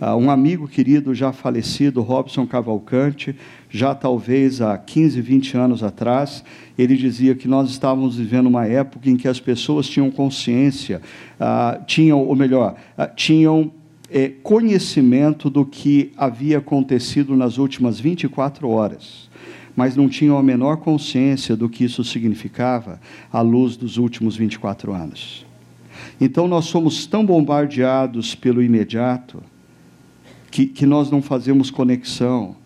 Uh, 0.00 0.16
um 0.16 0.28
amigo 0.28 0.66
querido 0.66 1.14
já 1.14 1.32
falecido, 1.32 2.02
Robson 2.02 2.46
Cavalcante, 2.46 3.34
já 3.70 3.94
talvez 3.94 4.60
há 4.60 4.76
15, 4.76 5.20
20 5.20 5.56
anos 5.56 5.82
atrás, 5.84 6.44
ele 6.76 6.96
dizia 6.96 7.34
que 7.34 7.46
nós 7.46 7.70
estávamos 7.70 8.16
vivendo 8.16 8.46
uma 8.46 8.66
época 8.66 9.08
em 9.08 9.16
que 9.16 9.28
as 9.28 9.38
pessoas 9.38 9.88
tinham 9.88 10.10
consciência, 10.10 11.00
uh, 11.40 11.82
tinham, 11.86 12.20
ou 12.20 12.34
melhor, 12.34 12.74
uh, 12.98 13.14
tinham 13.14 13.72
é, 14.10 14.28
conhecimento 14.28 15.48
do 15.48 15.64
que 15.64 16.12
havia 16.16 16.58
acontecido 16.58 17.36
nas 17.36 17.58
últimas 17.58 17.98
24 17.98 18.68
horas, 18.68 19.28
mas 19.74 19.96
não 19.96 20.08
tinham 20.08 20.38
a 20.38 20.42
menor 20.42 20.76
consciência 20.76 21.56
do 21.56 21.68
que 21.68 21.84
isso 21.84 22.04
significava 22.04 23.00
à 23.32 23.40
luz 23.40 23.76
dos 23.76 23.96
últimos 23.96 24.36
24 24.36 24.92
anos. 24.92 25.44
Então 26.20 26.46
nós 26.46 26.66
somos 26.66 27.06
tão 27.06 27.24
bombardeados 27.24 28.34
pelo 28.34 28.62
imediato 28.62 29.42
que, 30.50 30.66
que 30.66 30.86
nós 30.86 31.10
não 31.10 31.20
fazemos 31.20 31.70
conexão, 31.70 32.56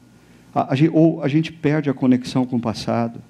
a, 0.55 0.75
a, 0.75 0.77
ou 0.93 1.23
a 1.23 1.29
gente 1.29 1.53
perde 1.53 1.89
a 1.89 1.95
conexão 1.95 2.45
com 2.45 2.57
o 2.57 2.61
passado. 2.61 3.21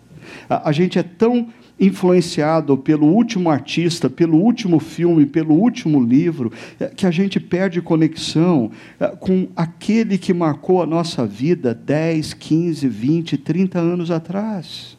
A, 0.49 0.73
gente 0.73 0.99
é 0.99 1.03
tão 1.03 1.49
influenciado 1.79 2.77
pelo 2.77 3.07
último 3.07 3.51
artista, 3.51 4.11
pelo 4.11 4.39
último 4.39 4.81
filme, 4.81 5.27
pelo 5.27 5.55
último 5.55 6.03
livro, 6.03 6.53
é, 6.81 6.87
que 6.87 7.07
a 7.07 7.11
gente 7.11 7.39
perde 7.39 7.81
conexão 7.81 8.71
é, 8.99 9.09
com 9.09 9.49
aquele 9.55 10.19
que 10.19 10.35
marcou 10.35 10.83
a 10.83 10.87
nossa 10.87 11.27
vida 11.27 11.75
10, 11.75 12.35
15, 12.35 12.89
20, 12.89 13.37
30 13.39 13.79
anos 13.79 14.11
atrás. 14.11 14.97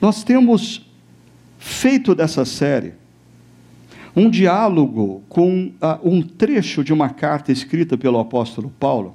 Nós 0.00 0.24
temos 0.24 0.90
feito 1.58 2.14
dessa 2.14 2.44
série 2.44 2.94
um 4.14 4.28
diálogo 4.28 5.22
com 5.28 5.72
um 6.02 6.22
trecho 6.22 6.84
de 6.84 6.92
uma 6.92 7.08
carta 7.08 7.50
escrita 7.50 7.96
pelo 7.96 8.18
apóstolo 8.18 8.70
Paulo, 8.78 9.14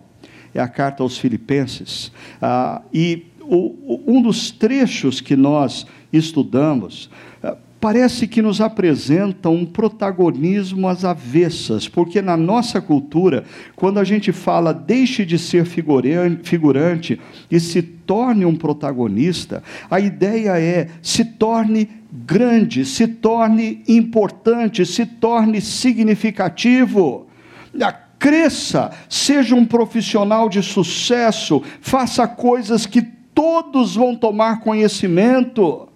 é 0.54 0.60
a 0.60 0.68
carta 0.68 1.04
aos 1.04 1.18
Filipenses, 1.18 2.12
uh, 2.42 2.82
e 2.92 3.28
o, 3.50 4.04
um 4.08 4.22
dos 4.22 4.52
trechos 4.52 5.22
que 5.22 5.36
nós 5.36 5.86
estudamos 6.12 7.10
uh, 7.44 7.58
parece 7.80 8.28
que 8.28 8.42
nos 8.42 8.60
apresenta 8.60 9.50
um 9.50 9.66
protagonismo 9.66 10.88
às 10.88 11.06
avessas, 11.06 11.88
porque 11.88 12.22
na 12.22 12.36
nossa 12.36 12.82
cultura, 12.82 13.44
quando 13.76 14.00
a 14.00 14.04
gente 14.04 14.32
fala 14.32 14.74
deixe 14.74 15.26
de 15.26 15.38
ser 15.38 15.66
figurante 15.66 17.20
e 17.50 17.60
se 17.60 17.82
torne 17.82 18.46
um 18.46 18.56
protagonista, 18.56 19.64
a 19.90 20.00
ideia 20.00 20.60
é 20.60 20.88
se 21.02 21.24
torne 21.24 21.90
grande, 22.12 22.86
se 22.86 23.08
torne 23.08 23.84
importante, 23.88 24.86
se 24.86 25.06
torne 25.06 25.62
significativo. 25.62 27.28
cresça, 28.18 28.92
seja 29.08 29.54
um 29.54 29.66
profissional 29.66 30.50
de 30.50 30.64
sucesso, 30.64 31.62
faça 31.80 32.28
coisas 32.28 32.86
que 32.86 33.17
todos 33.38 33.94
vão 33.94 34.16
tomar 34.16 34.62
conhecimento. 34.62 35.88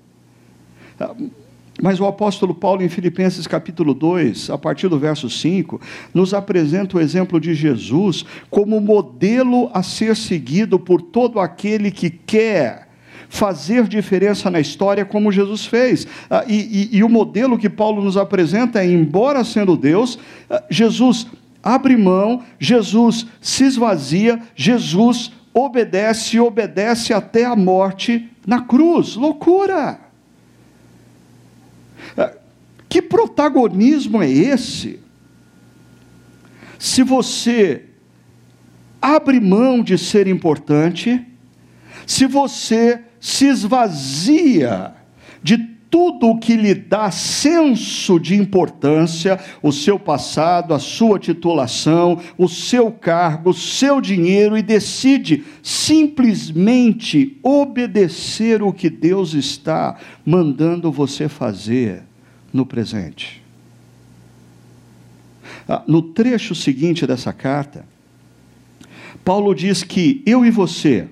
Mas 1.81 2.00
o 2.00 2.05
apóstolo 2.05 2.53
Paulo, 2.53 2.83
em 2.83 2.89
Filipenses 2.89 3.48
capítulo 3.48 3.95
2, 3.95 4.51
a 4.51 4.60
partir 4.60 4.88
do 4.88 5.00
verso 5.00 5.27
5, 5.27 5.81
nos 6.13 6.36
apresenta 6.36 6.98
o 6.98 7.01
exemplo 7.01 7.39
de 7.39 7.55
Jesus 7.55 8.24
como 8.48 8.79
modelo 8.79 9.71
a 9.74 9.81
ser 9.81 10.15
seguido 10.15 10.77
por 10.77 11.01
todo 11.01 11.39
aquele 11.39 11.89
que 11.89 12.12
quer 12.12 12.88
fazer 13.27 13.88
diferença 13.88 14.51
na 14.51 14.60
história, 14.60 15.03
como 15.03 15.31
Jesus 15.31 15.65
fez. 15.65 16.05
Ah, 16.29 16.45
e, 16.48 16.89
e, 16.93 16.98
e, 16.98 17.03
o 17.03 17.10
modelo 17.10 17.57
que 17.57 17.71
Paulo 17.71 18.03
nos 18.03 18.17
apresenta 18.17 18.83
é: 18.83 18.86
embora 18.86 19.43
sendo 19.43 19.75
Deus, 19.75 20.19
ah, 20.48 20.62
Jesus 20.69 21.25
abre 21.63 21.98
mão, 21.98 22.43
Jesus 22.60 23.25
se 23.41 23.63
esvazia, 23.63 24.39
Jesus 24.55 25.31
obedece 25.53 26.38
e 26.38 26.39
obedece 26.39 27.13
até 27.13 27.46
a 27.46 27.55
morte 27.55 28.29
na 28.46 28.62
cruz. 28.62 29.15
Loucura! 29.15 30.00
Que 32.89 33.01
protagonismo 33.01 34.22
é 34.22 34.29
esse? 34.29 35.00
Se 36.77 37.03
você 37.03 37.86
abre 39.01 39.39
mão 39.39 39.81
de 39.84 39.98
ser 39.98 40.27
importante, 40.27 41.25
se 42.05 42.25
você 42.25 43.01
se 43.20 43.46
esvazia 43.48 44.93
de 45.41 45.71
tudo 45.91 46.29
o 46.29 46.39
que 46.39 46.55
lhe 46.55 46.74
dá 46.74 47.12
senso 47.12 48.17
de 48.17 48.33
importância, 48.33 49.38
o 49.62 49.74
seu 49.74 50.00
passado, 50.00 50.74
a 50.74 50.79
sua 50.79 51.19
titulação, 51.19 52.17
o 52.38 52.48
seu 52.48 52.89
cargo, 52.89 53.50
o 53.50 53.53
seu 53.53 54.00
dinheiro, 54.00 54.57
e 54.57 54.62
decide 54.62 55.43
simplesmente 55.62 57.38
obedecer 57.43 58.63
o 58.63 58.71
que 58.71 58.89
Deus 58.89 59.33
está 59.33 59.98
mandando 60.25 60.89
você 60.89 61.27
fazer 61.27 62.03
no 62.53 62.65
presente. 62.65 63.43
Ah, 65.67 65.83
no 65.86 66.01
trecho 66.01 66.55
seguinte 66.55 67.05
dessa 67.05 67.33
carta, 67.33 67.86
Paulo 69.25 69.53
diz 69.53 69.83
que 69.83 70.24
eu 70.25 70.45
e 70.45 70.50
você, 70.50 71.07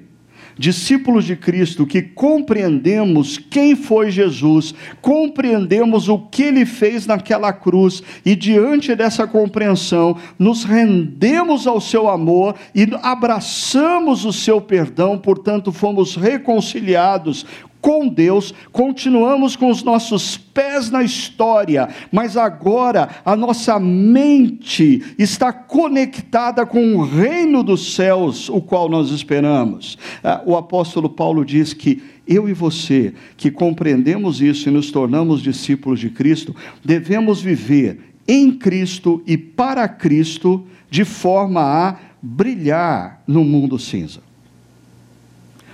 discípulos 0.60 1.24
de 1.24 1.38
Cristo, 1.38 1.88
que 1.88 2.02
compreendemos 2.02 3.38
quem 3.38 3.78
foi 3.78 4.12
Jesus, 4.12 4.76
compreendemos 5.02 6.10
o 6.10 6.20
que 6.20 6.44
ele 6.44 6.66
fez 6.66 7.08
naquela 7.08 7.54
cruz, 7.54 8.04
e 8.26 8.36
diante 8.36 8.94
dessa 8.94 9.26
compreensão, 9.26 10.18
nos 10.38 10.66
rendemos 10.66 11.66
ao 11.66 11.80
seu 11.80 12.10
amor 12.10 12.56
e 12.76 12.86
abraçamos 13.02 14.26
o 14.26 14.34
seu 14.34 14.60
perdão, 14.60 15.18
portanto, 15.18 15.72
fomos 15.72 16.18
reconciliados 16.18 17.46
com 17.82 18.08
Deus, 18.08 18.54
continuamos 18.72 19.56
com 19.56 19.70
os 19.70 19.84
nossos 19.84 20.38
pés 20.38 20.92
na 20.92 21.02
história, 21.02 21.88
mas 22.12 22.36
agora 22.36 23.10
a 23.24 23.36
nossa 23.36 23.80
mente 23.80 25.02
está 25.18 25.54
conectada 25.54 26.66
com 26.66 26.96
o 26.96 27.04
reino 27.04 27.64
dos 27.64 27.96
céus, 27.96 28.50
o 28.50 28.62
qual 28.62 28.90
nós 28.90 29.12
esperamos. 29.12 29.98
Ah, 30.24 30.42
o 30.46 30.58
apóstolo 30.58 31.10
Paulo 31.10 31.46
diz 31.46 31.74
que 31.74 32.04
eu 32.28 32.50
e 32.50 32.54
você, 32.54 33.14
que 33.38 33.50
compreendemos 33.50 34.42
isso 34.42 34.68
e 34.68 34.72
nos 34.72 34.92
tornamos 34.92 35.42
discípulos 35.42 36.00
de 36.00 36.10
Cristo, 36.10 36.56
devemos 36.84 37.42
viver 37.42 38.14
em 38.28 38.52
Cristo 38.52 39.24
e 39.26 39.38
para 39.38 39.88
Cristo, 39.88 40.64
de 40.92 41.04
forma 41.04 41.62
a 41.62 41.98
brilhar 42.22 43.24
no 43.26 43.44
mundo 43.44 43.80
cinza. 43.80 44.20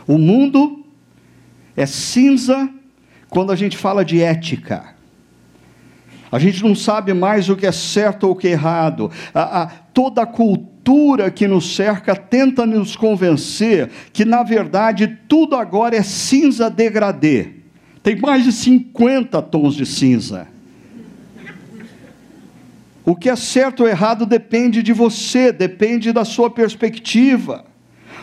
O 0.08 0.18
mundo 0.18 0.85
é 1.76 1.86
cinza 1.86 2.70
quando 3.30 3.52
a 3.52 3.56
gente 3.56 3.78
fala 3.78 4.06
de 4.06 4.22
ética. 4.22 4.96
A 6.32 6.40
gente 6.40 6.64
não 6.64 6.76
sabe 6.76 7.14
mais 7.14 7.50
o 7.50 7.56
que 7.56 7.66
é 7.66 7.72
certo 7.72 8.26
ou 8.26 8.32
o 8.32 8.36
que 8.36 8.48
é 8.48 8.52
errado. 8.52 9.12
A, 9.34 9.64
a, 9.64 9.68
toda 9.68 10.24
a 10.24 10.26
cultura 10.26 11.32
que 11.32 11.48
nos 11.48 11.76
cerca 11.76 12.16
tenta 12.16 12.66
nos 12.66 12.96
convencer 12.96 13.90
que, 14.12 14.26
na 14.26 14.44
verdade, 14.44 15.20
tudo 15.28 15.56
agora 15.56 15.96
é 15.96 16.04
cinza 16.04 16.70
degradê. 16.70 17.50
Tem 18.02 18.16
mais 18.16 18.44
de 18.44 18.52
50 18.52 19.42
tons 19.44 19.76
de 19.76 19.86
cinza. 19.86 20.48
O 23.06 23.16
que 23.16 23.30
é 23.30 23.36
certo 23.36 23.84
ou 23.84 23.90
errado 23.90 24.26
depende 24.26 24.82
de 24.82 24.92
você, 24.92 25.52
depende 25.52 26.12
da 26.12 26.26
sua 26.26 26.50
perspectiva. 26.50 27.66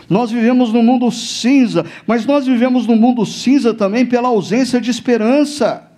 Nós 0.09 0.31
vivemos 0.31 0.71
num 0.71 0.83
mundo 0.83 1.09
cinza, 1.11 1.85
mas 2.05 2.25
nós 2.25 2.45
vivemos 2.45 2.85
num 2.85 2.95
mundo 2.95 3.25
cinza 3.25 3.73
também 3.73 4.05
pela 4.05 4.29
ausência 4.29 4.79
de 4.79 4.91
esperança. 4.91 5.89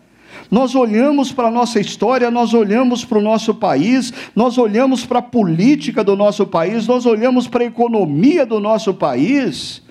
Nós 0.49 0.75
olhamos 0.75 1.31
para 1.31 1.47
a 1.47 1.51
nossa 1.51 1.79
história, 1.79 2.29
nós 2.29 2.53
olhamos 2.53 3.03
para 3.03 3.17
o 3.17 3.21
nosso 3.21 3.55
país, 3.55 4.13
nós 4.35 4.57
olhamos 4.57 5.05
para 5.05 5.19
a 5.19 5.23
política 5.23 6.03
do 6.03 6.15
nosso 6.15 6.45
país, 6.45 6.85
nós 6.87 7.05
olhamos 7.05 7.47
para 7.47 7.63
a 7.63 7.67
economia 7.67 8.45
do 8.45 8.59
nosso 8.59 8.93
país, 8.93 9.81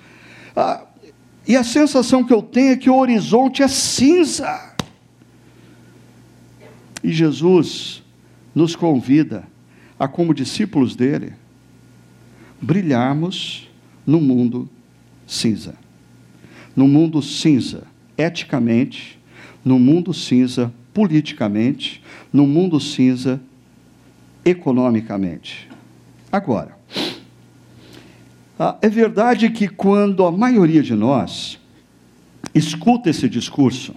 ah, 0.55 0.81
e 1.47 1.55
a 1.55 1.63
sensação 1.63 2.23
que 2.23 2.33
eu 2.33 2.41
tenho 2.41 2.71
é 2.71 2.77
que 2.77 2.89
o 2.89 2.95
horizonte 2.95 3.61
é 3.61 3.67
cinza. 3.67 4.73
E 7.03 7.11
Jesus 7.11 8.01
nos 8.53 8.75
convida 8.75 9.43
a, 9.99 10.07
como 10.07 10.33
discípulos 10.33 10.95
dele, 10.95 11.33
brilharmos 12.59 13.64
no 14.05 14.19
mundo 14.19 14.69
cinza. 15.25 15.75
No 16.75 16.87
mundo 16.87 17.21
cinza, 17.21 17.83
eticamente, 18.17 19.17
no 19.63 19.79
mundo 19.79 20.13
cinza, 20.13 20.71
politicamente, 20.93 22.01
no 22.31 22.45
mundo 22.45 22.79
cinza, 22.79 23.41
economicamente. 24.43 25.67
Agora, 26.31 26.77
ah, 28.59 28.77
é 28.81 28.89
verdade 28.89 29.49
que 29.49 29.67
quando 29.67 30.25
a 30.25 30.31
maioria 30.31 30.83
de 30.83 30.93
nós 30.93 31.59
escuta 32.53 33.09
esse 33.09 33.27
discurso, 33.27 33.95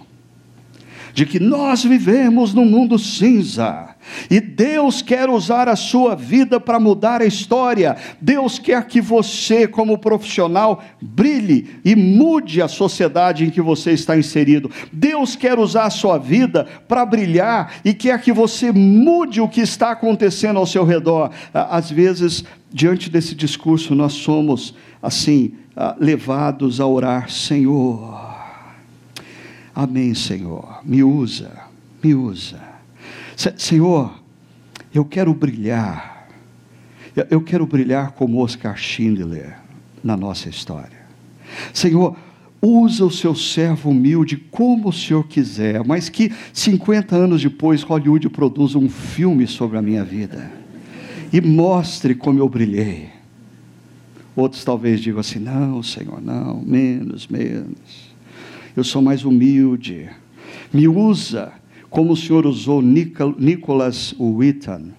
de 1.13 1.25
que 1.25 1.39
nós 1.39 1.83
vivemos 1.83 2.53
num 2.53 2.65
mundo 2.65 2.97
cinza, 2.97 3.88
e 4.29 4.39
Deus 4.39 5.01
quer 5.01 5.29
usar 5.29 5.67
a 5.67 5.75
sua 5.75 6.15
vida 6.15 6.59
para 6.59 6.79
mudar 6.79 7.21
a 7.21 7.25
história. 7.25 7.95
Deus 8.21 8.59
quer 8.59 8.85
que 8.87 9.01
você, 9.01 9.67
como 9.67 9.97
profissional, 9.97 10.83
brilhe 11.01 11.79
e 11.83 11.95
mude 11.95 12.61
a 12.61 12.67
sociedade 12.67 13.45
em 13.45 13.49
que 13.49 13.61
você 13.61 13.91
está 13.91 14.17
inserido. 14.17 14.71
Deus 14.91 15.35
quer 15.35 15.59
usar 15.59 15.85
a 15.85 15.89
sua 15.89 16.17
vida 16.17 16.67
para 16.87 17.05
brilhar 17.05 17.73
e 17.83 17.93
quer 17.93 18.21
que 18.21 18.31
você 18.31 18.71
mude 18.71 19.41
o 19.41 19.47
que 19.47 19.61
está 19.61 19.91
acontecendo 19.91 20.59
ao 20.59 20.65
seu 20.65 20.83
redor. 20.83 21.31
Às 21.53 21.89
vezes, 21.89 22.43
diante 22.71 23.09
desse 23.09 23.35
discurso, 23.35 23.95
nós 23.95 24.13
somos 24.13 24.73
assim 25.01 25.53
levados 25.99 26.79
a 26.79 26.85
orar, 26.85 27.29
Senhor. 27.29 28.29
Amém, 29.73 30.13
Senhor. 30.13 30.81
Me 30.83 31.03
usa, 31.03 31.51
me 32.03 32.13
usa 32.13 32.68
Senhor, 33.57 34.21
eu 34.93 35.05
quero 35.05 35.33
brilhar. 35.33 36.27
Eu 37.29 37.41
quero 37.41 37.65
brilhar 37.65 38.11
como 38.11 38.43
Oscar 38.43 38.77
Schindler 38.77 39.57
na 40.03 40.17
nossa 40.17 40.49
história. 40.49 40.99
Senhor, 41.73 42.17
usa 42.61 43.05
o 43.05 43.11
seu 43.11 43.33
servo 43.33 43.91
humilde 43.91 44.35
como 44.35 44.89
o 44.89 44.93
Senhor 44.93 45.25
quiser, 45.25 45.85
mas 45.85 46.09
que 46.09 46.33
50 46.53 47.15
anos 47.15 47.41
depois 47.41 47.81
Hollywood 47.81 48.27
produza 48.29 48.77
um 48.77 48.89
filme 48.89 49.47
sobre 49.47 49.77
a 49.77 49.81
minha 49.81 50.03
vida 50.03 50.51
e 51.31 51.39
mostre 51.39 52.13
como 52.13 52.39
eu 52.39 52.49
brilhei. 52.49 53.09
Outros 54.35 54.65
talvez 54.65 54.99
digam 54.99 55.21
assim: 55.21 55.39
não, 55.39 55.81
Senhor, 55.81 56.21
não, 56.21 56.61
menos, 56.61 57.27
menos. 57.27 58.13
Eu 58.75 58.83
sou 58.83 59.01
mais 59.01 59.23
humilde. 59.23 60.09
Me 60.73 60.87
usa 60.87 61.53
como 61.89 62.13
o 62.13 62.17
Senhor 62.17 62.45
usou 62.45 62.81
Nicholas 62.81 64.13
Witten, 64.19 64.93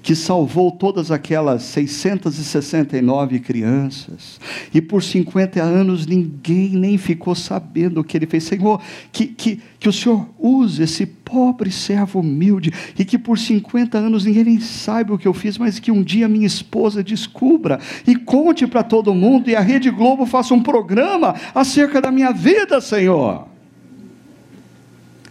que 0.00 0.14
salvou 0.14 0.70
todas 0.70 1.10
aquelas 1.10 1.62
669 1.64 3.40
crianças, 3.40 4.40
e 4.72 4.80
por 4.80 5.02
50 5.02 5.60
anos 5.60 6.06
ninguém 6.06 6.70
nem 6.70 6.96
ficou 6.96 7.34
sabendo 7.34 8.00
o 8.00 8.04
que 8.04 8.16
ele 8.16 8.26
fez. 8.26 8.44
Senhor, 8.44 8.80
que, 9.10 9.26
que, 9.26 9.60
que 9.78 9.88
o 9.88 9.92
Senhor 9.92 10.28
use 10.38 10.82
esse 10.82 11.04
pobre 11.04 11.70
servo 11.70 12.20
humilde, 12.20 12.72
e 12.98 13.04
que 13.04 13.18
por 13.18 13.38
50 13.38 13.98
anos 13.98 14.24
ninguém 14.24 14.44
nem 14.44 14.60
saiba 14.60 15.14
o 15.14 15.18
que 15.18 15.26
eu 15.26 15.34
fiz, 15.34 15.58
mas 15.58 15.80
que 15.80 15.90
um 15.90 16.02
dia 16.02 16.28
minha 16.28 16.46
esposa 16.46 17.02
descubra 17.02 17.80
e 18.06 18.14
conte 18.14 18.66
para 18.66 18.82
todo 18.82 19.14
mundo, 19.14 19.50
e 19.50 19.56
a 19.56 19.60
Rede 19.60 19.90
Globo 19.90 20.24
faça 20.24 20.54
um 20.54 20.62
programa 20.62 21.34
acerca 21.54 22.00
da 22.00 22.12
minha 22.12 22.32
vida, 22.32 22.80
Senhor. 22.80 23.57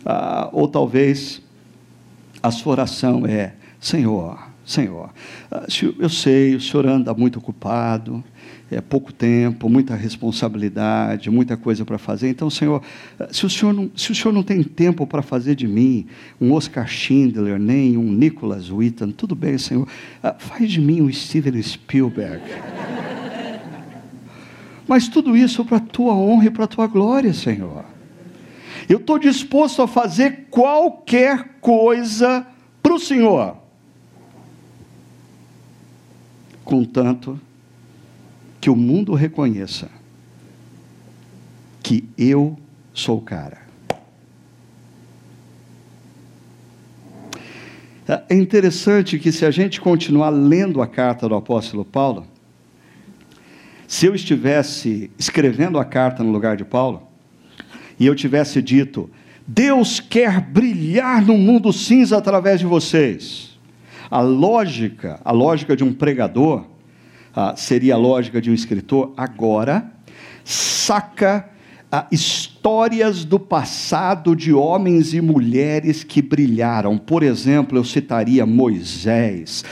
Ah, 0.10 0.48
ou 0.54 0.70
talvez 0.70 1.42
a 2.42 2.50
sua 2.50 2.72
oração 2.72 3.26
é: 3.26 3.56
Senhor, 3.78 4.40
Senhor, 4.64 5.10
ah, 5.52 5.66
eu 6.00 6.08
sei, 6.08 6.56
o 6.56 6.62
Senhor 6.62 6.88
anda 6.88 7.14
muito 7.14 7.40
ocupado, 7.40 8.24
é 8.72 8.80
pouco 8.80 9.12
tempo, 9.12 9.68
muita 9.68 9.96
responsabilidade, 9.96 11.30
muita 11.30 11.58
coisa 11.58 11.84
para 11.84 11.98
fazer. 11.98 12.30
Então, 12.30 12.50
Senhor, 12.50 12.82
ah, 13.20 13.28
se 13.32 13.46
o 13.46 13.50
Senhor 13.50 13.74
não, 13.74 13.92
se 13.98 14.14
o 14.14 14.16
Senhor 14.16 14.32
não 14.34 14.44
tem 14.44 14.64
tempo 14.64 15.06
para 15.06 15.22
fazer 15.22 15.56
de 15.56 15.68
mim 15.68 16.06
um 16.40 16.54
Oscar 16.54 16.88
Schindler, 16.88 17.60
nem 17.60 17.98
um 17.98 18.10
Nicholas 18.10 18.72
Witten, 18.72 19.12
tudo 19.12 19.36
bem, 19.36 19.58
Senhor, 19.58 19.86
ah, 20.24 20.36
faz 20.40 20.72
de 20.72 20.80
mim 20.80 21.02
um 21.02 21.12
Steven 21.12 21.62
Spielberg. 21.62 22.42
Mas 24.88 25.10
tudo 25.10 25.36
isso 25.36 25.66
para 25.66 25.78
a 25.78 25.82
tua 25.82 26.14
honra 26.14 26.46
e 26.46 26.50
para 26.50 26.64
a 26.64 26.68
tua 26.68 26.88
glória, 26.88 27.34
Senhor. 27.34 27.97
Eu 28.88 28.98
estou 28.98 29.20
disposto 29.20 29.82
a 29.82 29.88
fazer 29.88 30.48
qualquer 30.50 31.58
coisa 31.60 32.46
para 32.82 32.94
o 32.94 33.00
Senhor 33.00 33.58
contanto 36.68 37.40
que 38.60 38.70
o 38.70 38.76
mundo 38.76 39.14
reconheça 39.14 39.90
que 41.82 42.04
eu 42.18 42.60
sou 42.94 43.20
o 43.20 43.22
cara. 43.22 43.66
É 48.30 48.36
interessante 48.36 49.18
que, 49.18 49.32
se 49.32 49.46
a 49.46 49.52
gente 49.52 49.80
continuar 49.80 50.30
lendo 50.30 50.82
a 50.82 50.88
carta 50.88 51.30
do 51.30 51.36
apóstolo 51.36 51.86
Paulo, 51.86 52.28
se 53.88 54.06
eu 54.06 54.14
estivesse 54.14 55.10
escrevendo 55.18 55.80
a 55.80 55.86
carta 55.86 56.22
no 56.22 56.32
lugar 56.32 56.58
de 56.58 56.66
Paulo, 56.66 57.07
e 58.00 58.06
eu 58.06 58.16
tivesse 58.16 58.62
dito, 58.62 59.10
Deus 59.48 60.00
quer 60.00 60.42
brilhar 60.42 61.22
no 61.22 61.38
mundo 61.38 61.72
cinza 61.72 62.18
através 62.18 62.60
de 62.60 62.66
vocês. 62.66 63.58
A 64.10 64.22
lógica, 64.22 65.20
a 65.24 65.32
lógica 65.32 65.76
de 65.76 65.84
um 65.84 65.94
pregador, 65.94 66.66
ah, 67.36 67.56
seria 67.56 67.96
a 67.96 67.98
lógica 67.98 68.42
de 68.42 68.50
um 68.50 68.54
escritor, 68.54 69.14
agora 69.16 69.92
saca 70.44 71.50
ah, 71.92 72.08
histórias 72.68 73.24
do 73.24 73.40
passado 73.40 74.36
de 74.36 74.52
homens 74.52 75.14
e 75.14 75.22
mulheres 75.22 76.04
que 76.04 76.22
brilharam. 76.22 76.98
Por 76.98 77.24
exemplo, 77.24 77.78
eu 77.78 77.84
citaria 77.86 78.46
Moisés, 78.46 79.64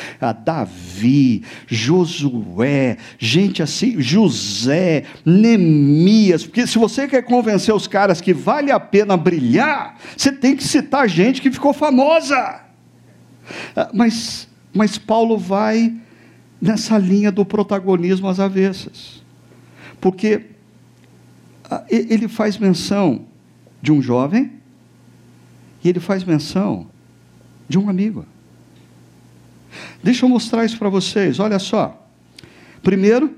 Davi, 0.45 1.43
Josué, 1.67 2.95
gente 3.19 3.61
assim, 3.61 4.01
José, 4.01 5.03
Neemias. 5.25 6.45
Porque 6.45 6.65
se 6.65 6.77
você 6.77 7.05
quer 7.05 7.23
convencer 7.23 7.75
os 7.75 7.85
caras 7.85 8.21
que 8.21 8.33
vale 8.33 8.71
a 8.71 8.79
pena 8.79 9.17
brilhar, 9.17 9.97
você 10.15 10.31
tem 10.31 10.55
que 10.55 10.63
citar 10.63 11.09
gente 11.09 11.41
que 11.41 11.51
ficou 11.51 11.73
famosa. 11.73 12.61
Ah, 13.75 13.89
mas, 13.93 14.47
mas 14.73 14.97
Paulo 14.97 15.37
vai 15.37 15.93
nessa 16.61 16.97
linha 16.97 17.29
do 17.29 17.43
protagonismo 17.43 18.29
às 18.29 18.39
avessas. 18.39 19.21
Porque 19.99 20.54
ele 21.89 22.27
faz 22.27 22.57
menção 22.57 23.25
de 23.81 23.91
um 23.91 24.01
jovem 24.01 24.51
e 25.83 25.89
ele 25.89 25.99
faz 25.99 26.23
menção 26.23 26.87
de 27.67 27.77
um 27.77 27.89
amigo. 27.89 28.25
Deixa 30.03 30.25
eu 30.25 30.29
mostrar 30.29 30.65
isso 30.65 30.77
para 30.77 30.89
vocês, 30.89 31.39
olha 31.39 31.59
só. 31.59 32.07
Primeiro, 32.81 33.35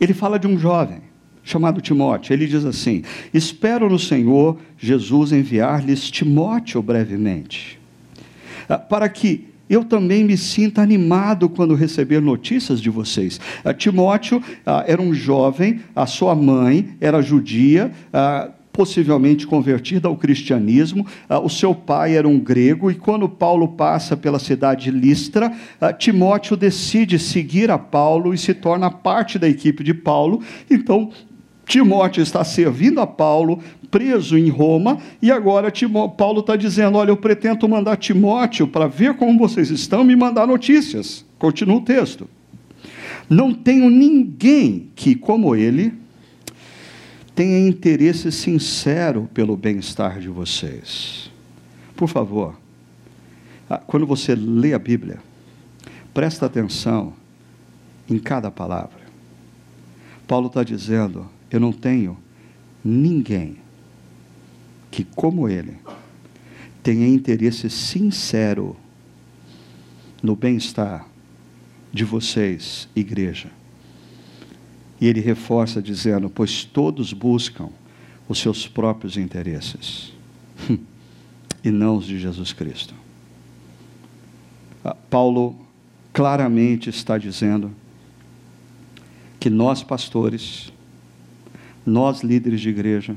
ele 0.00 0.14
fala 0.14 0.38
de 0.38 0.46
um 0.46 0.58
jovem 0.58 1.02
chamado 1.42 1.80
Timóteo. 1.80 2.32
Ele 2.32 2.46
diz 2.46 2.64
assim: 2.64 3.02
Espero 3.32 3.88
no 3.90 3.98
Senhor 3.98 4.58
Jesus 4.78 5.32
enviar-lhes 5.32 6.10
Timóteo 6.10 6.82
brevemente 6.82 7.78
ah, 8.68 8.78
para 8.78 9.08
que 9.08 9.48
eu 9.68 9.84
também 9.84 10.24
me 10.24 10.36
sinta 10.36 10.82
animado 10.82 11.48
quando 11.48 11.74
receber 11.74 12.20
notícias 12.20 12.80
de 12.80 12.90
vocês. 12.90 13.40
Ah, 13.64 13.72
Timóteo 13.72 14.42
ah, 14.64 14.84
era 14.86 15.00
um 15.00 15.14
jovem, 15.14 15.80
a 15.94 16.06
sua 16.06 16.34
mãe 16.34 16.94
era 17.00 17.22
judia, 17.22 17.90
possivelmente 18.72 19.46
convertida 19.46 20.08
ao 20.08 20.16
cristianismo. 20.16 21.06
o 21.42 21.48
seu 21.48 21.74
pai 21.74 22.16
era 22.16 22.26
um 22.26 22.40
grego, 22.40 22.90
e 22.90 22.94
quando 22.94 23.28
Paulo 23.28 23.68
passa 23.68 24.16
pela 24.16 24.38
cidade 24.38 24.84
de 24.84 24.90
Listra, 24.90 25.52
Timóteo 25.96 26.56
decide 26.56 27.18
seguir 27.18 27.70
a 27.70 27.78
Paulo 27.78 28.34
e 28.34 28.38
se 28.38 28.52
torna 28.52 28.90
parte 28.90 29.38
da 29.38 29.48
equipe 29.48 29.84
de 29.84 29.94
Paulo. 29.94 30.42
Então, 30.68 31.10
Timóteo 31.66 32.22
está 32.22 32.44
servindo 32.44 33.00
a 33.00 33.06
Paulo, 33.06 33.62
preso 33.90 34.36
em 34.36 34.48
Roma, 34.48 34.98
e 35.22 35.30
agora 35.30 35.70
Timó 35.70 36.08
Paulo 36.08 36.40
está 36.40 36.56
dizendo: 36.56 36.98
Olha, 36.98 37.10
eu 37.10 37.16
pretendo 37.16 37.68
mandar 37.68 37.96
Timóteo 37.96 38.66
para 38.66 38.86
ver 38.86 39.14
como 39.14 39.38
vocês 39.38 39.70
estão, 39.70 40.04
me 40.04 40.14
mandar 40.14 40.46
notícias. 40.46 41.24
Continua 41.38 41.76
o 41.76 41.80
texto. 41.80 42.28
Não 43.28 43.54
tenho 43.54 43.88
ninguém 43.88 44.90
que, 44.94 45.14
como 45.14 45.56
ele, 45.56 45.94
tenha 47.34 47.66
interesse 47.66 48.30
sincero 48.30 49.28
pelo 49.32 49.56
bem-estar 49.56 50.20
de 50.20 50.28
vocês. 50.28 51.30
Por 51.96 52.08
favor, 52.08 52.54
ah, 53.68 53.78
quando 53.78 54.06
você 54.06 54.34
lê 54.34 54.74
a 54.74 54.78
Bíblia, 54.78 55.18
presta 56.12 56.46
atenção 56.46 57.14
em 58.08 58.18
cada 58.18 58.50
palavra. 58.50 59.00
Paulo 60.26 60.48
está 60.48 60.62
dizendo: 60.62 61.28
eu 61.54 61.60
não 61.60 61.72
tenho 61.72 62.18
ninguém 62.84 63.58
que, 64.90 65.04
como 65.04 65.48
ele, 65.48 65.76
tenha 66.82 67.06
interesse 67.06 67.70
sincero 67.70 68.76
no 70.20 70.34
bem-estar 70.34 71.06
de 71.92 72.04
vocês, 72.04 72.88
igreja. 72.96 73.52
E 75.00 75.06
ele 75.06 75.20
reforça 75.20 75.80
dizendo: 75.80 76.28
Pois 76.28 76.64
todos 76.64 77.12
buscam 77.12 77.68
os 78.28 78.40
seus 78.40 78.66
próprios 78.66 79.16
interesses, 79.16 80.12
e 81.62 81.70
não 81.70 81.98
os 81.98 82.06
de 82.06 82.18
Jesus 82.18 82.52
Cristo. 82.52 82.96
Ah, 84.84 84.96
Paulo 85.08 85.54
claramente 86.12 86.90
está 86.90 87.16
dizendo 87.16 87.70
que 89.38 89.48
nós, 89.48 89.84
pastores, 89.84 90.73
nós 91.86 92.22
líderes 92.22 92.60
de 92.60 92.68
igreja, 92.68 93.16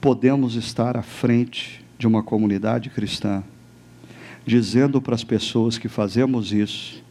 podemos 0.00 0.54
estar 0.56 0.96
à 0.96 1.02
frente 1.02 1.84
de 1.98 2.06
uma 2.06 2.22
comunidade 2.22 2.90
cristã, 2.90 3.42
dizendo 4.44 5.00
para 5.00 5.14
as 5.14 5.22
pessoas 5.22 5.78
que 5.78 5.88
fazemos 5.88 6.52
isso 6.52 7.02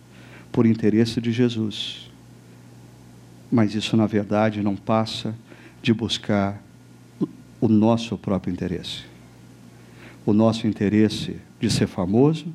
por 0.52 0.66
interesse 0.66 1.22
de 1.22 1.32
Jesus. 1.32 2.10
Mas 3.50 3.74
isso, 3.74 3.96
na 3.96 4.06
verdade, 4.06 4.62
não 4.62 4.76
passa 4.76 5.34
de 5.82 5.94
buscar 5.94 6.62
o 7.60 7.68
nosso 7.68 8.18
próprio 8.18 8.52
interesse. 8.52 9.04
O 10.26 10.34
nosso 10.34 10.68
interesse 10.68 11.38
de 11.60 11.70
ser 11.70 11.88
famoso, 11.88 12.48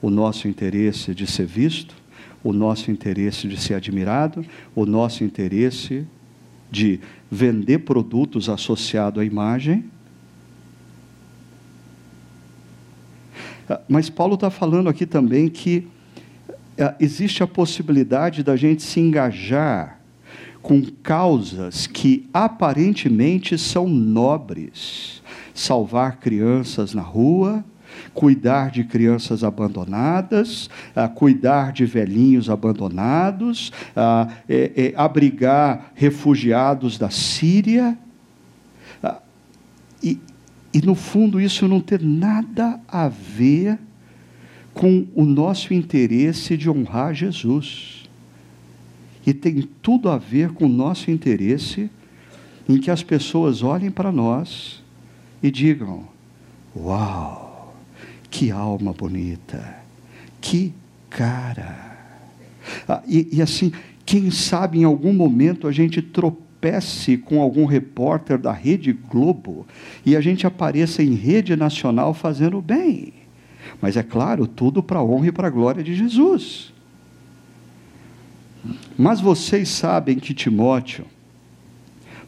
o 0.00 0.08
nosso 0.08 0.48
interesse 0.48 1.14
de 1.14 1.26
ser 1.26 1.46
visto, 1.46 1.94
o 2.42 2.52
nosso 2.52 2.90
interesse 2.90 3.48
de 3.48 3.60
ser 3.60 3.74
admirado, 3.74 4.44
o 4.74 4.86
nosso 4.86 5.24
interesse 5.24 6.06
de 6.70 7.00
vender 7.30 7.78
produtos 7.78 8.48
associados 8.48 9.20
à 9.20 9.24
imagem. 9.24 9.84
Ah, 13.68 13.80
mas 13.88 14.08
Paulo 14.08 14.34
está 14.34 14.50
falando 14.50 14.88
aqui 14.88 15.06
também 15.06 15.48
que 15.48 15.86
ah, 16.78 16.94
existe 17.00 17.42
a 17.42 17.46
possibilidade 17.46 18.42
da 18.42 18.56
gente 18.56 18.82
se 18.82 19.00
engajar 19.00 20.00
com 20.62 20.82
causas 21.02 21.86
que 21.86 22.28
aparentemente 22.32 23.56
são 23.56 23.88
nobres. 23.88 25.22
Salvar 25.54 26.18
crianças 26.18 26.92
na 26.92 27.02
rua, 27.02 27.64
cuidar 28.14 28.70
de 28.70 28.84
crianças 28.84 29.44
abandonadas, 29.44 30.70
ah, 30.94 31.08
cuidar 31.08 31.72
de 31.72 31.84
velhinhos 31.84 32.48
abandonados, 32.48 33.72
ah, 33.94 34.28
é, 34.48 34.72
é, 34.76 34.94
abrigar 34.96 35.92
refugiados 35.94 36.98
da 36.98 37.10
Síria. 37.10 37.96
Ah, 39.02 39.20
e, 40.02 40.18
e, 40.72 40.80
no 40.82 40.94
fundo, 40.94 41.40
isso 41.40 41.66
não 41.66 41.80
tem 41.80 41.98
nada 41.98 42.80
a 42.88 43.08
ver 43.08 43.78
com 44.74 45.06
o 45.14 45.24
nosso 45.24 45.72
interesse 45.72 46.56
de 46.56 46.68
honrar 46.68 47.14
Jesus. 47.14 48.04
E 49.26 49.34
tem 49.34 49.62
tudo 49.82 50.08
a 50.08 50.18
ver 50.18 50.50
com 50.50 50.66
o 50.66 50.68
nosso 50.68 51.10
interesse 51.10 51.90
em 52.68 52.78
que 52.78 52.90
as 52.90 53.02
pessoas 53.02 53.62
olhem 53.62 53.90
para 53.90 54.12
nós 54.12 54.82
e 55.42 55.50
digam: 55.50 56.04
Uau! 56.76 57.45
Que 58.36 58.50
alma 58.50 58.92
bonita, 58.92 59.78
que 60.42 60.74
cara. 61.08 61.96
Ah, 62.86 63.02
e, 63.08 63.28
e 63.32 63.40
assim, 63.40 63.72
quem 64.04 64.30
sabe 64.30 64.78
em 64.78 64.84
algum 64.84 65.14
momento 65.14 65.66
a 65.66 65.72
gente 65.72 66.02
tropece 66.02 67.16
com 67.16 67.40
algum 67.40 67.64
repórter 67.64 68.36
da 68.36 68.52
Rede 68.52 68.92
Globo 68.92 69.66
e 70.04 70.14
a 70.14 70.20
gente 70.20 70.46
apareça 70.46 71.02
em 71.02 71.14
rede 71.14 71.56
nacional 71.56 72.12
fazendo 72.12 72.60
bem. 72.60 73.14
Mas 73.80 73.96
é 73.96 74.02
claro, 74.02 74.46
tudo 74.46 74.82
para 74.82 74.98
a 74.98 75.02
honra 75.02 75.28
e 75.28 75.32
para 75.32 75.46
a 75.48 75.50
glória 75.50 75.82
de 75.82 75.94
Jesus. 75.94 76.74
Mas 78.98 79.18
vocês 79.18 79.70
sabem 79.70 80.18
que 80.18 80.34
Timóteo 80.34 81.06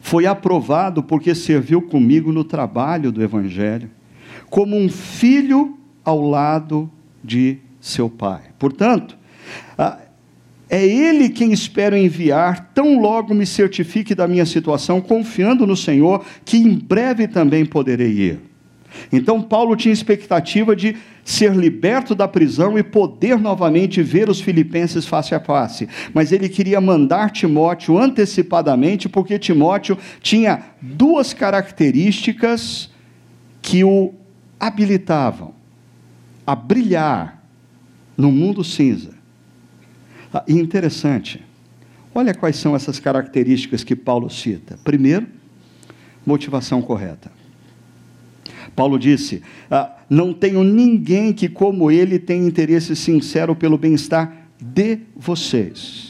foi 0.01 0.25
aprovado 0.25 1.03
porque 1.03 1.35
serviu 1.35 1.83
comigo 1.83 2.31
no 2.31 2.43
trabalho 2.43 3.11
do 3.11 3.21
Evangelho, 3.21 3.91
como 4.49 4.75
um 4.75 4.89
filho 4.89 5.75
ao 6.09 6.21
lado 6.21 6.89
de 7.23 7.59
seu 7.79 8.09
pai. 8.09 8.41
Portanto, 8.57 9.17
é 10.69 10.85
ele 10.85 11.29
quem 11.29 11.53
espero 11.53 11.95
enviar, 11.95 12.71
tão 12.73 12.99
logo 12.99 13.33
me 13.33 13.45
certifique 13.45 14.15
da 14.15 14.27
minha 14.27 14.45
situação, 14.45 14.99
confiando 14.99 15.65
no 15.65 15.75
Senhor, 15.75 16.25
que 16.43 16.57
em 16.57 16.73
breve 16.73 17.27
também 17.27 17.65
poderei 17.65 18.11
ir. 18.11 18.39
Então, 19.13 19.39
Paulo 19.39 19.75
tinha 19.75 19.93
expectativa 19.93 20.75
de 20.75 20.97
ser 21.23 21.55
liberto 21.55 22.15
da 22.15 22.27
prisão 22.27 22.77
e 22.77 22.81
poder 22.81 23.37
novamente 23.37 24.01
ver 24.01 24.29
os 24.29 24.41
filipenses 24.41 25.05
face 25.05 25.35
a 25.35 25.39
face. 25.39 25.87
Mas 26.11 26.31
ele 26.31 26.49
queria 26.49 26.81
mandar 26.81 27.29
Timóteo 27.29 27.99
antecipadamente, 27.99 29.07
porque 29.07 29.37
Timóteo 29.37 29.95
tinha 30.21 30.63
duas 30.81 31.33
características 31.33 32.89
que 33.61 33.83
o 33.83 34.11
habilitavam 34.59 35.58
a 36.49 36.55
brilhar 36.55 37.43
no 38.17 38.31
mundo 38.31 38.63
cinza. 38.63 39.11
Ah, 40.33 40.43
e 40.47 40.53
interessante, 40.53 41.45
olha 42.13 42.33
quais 42.33 42.55
são 42.55 42.75
essas 42.75 42.99
características 42.99 43.83
que 43.83 43.95
Paulo 43.95 44.31
cita. 44.31 44.79
Primeiro, 44.83 45.27
motivação 46.25 46.81
correta. 46.81 47.31
Paulo 48.75 48.97
disse: 48.97 49.43
ah, 49.69 49.95
Não 50.09 50.33
tenho 50.33 50.63
ninguém 50.63 51.33
que, 51.33 51.47
como 51.47 51.91
ele, 51.91 52.17
tenha 52.17 52.47
interesse 52.47 52.95
sincero 52.95 53.55
pelo 53.55 53.77
bem-estar 53.77 54.47
de 54.59 55.01
vocês. 55.15 56.08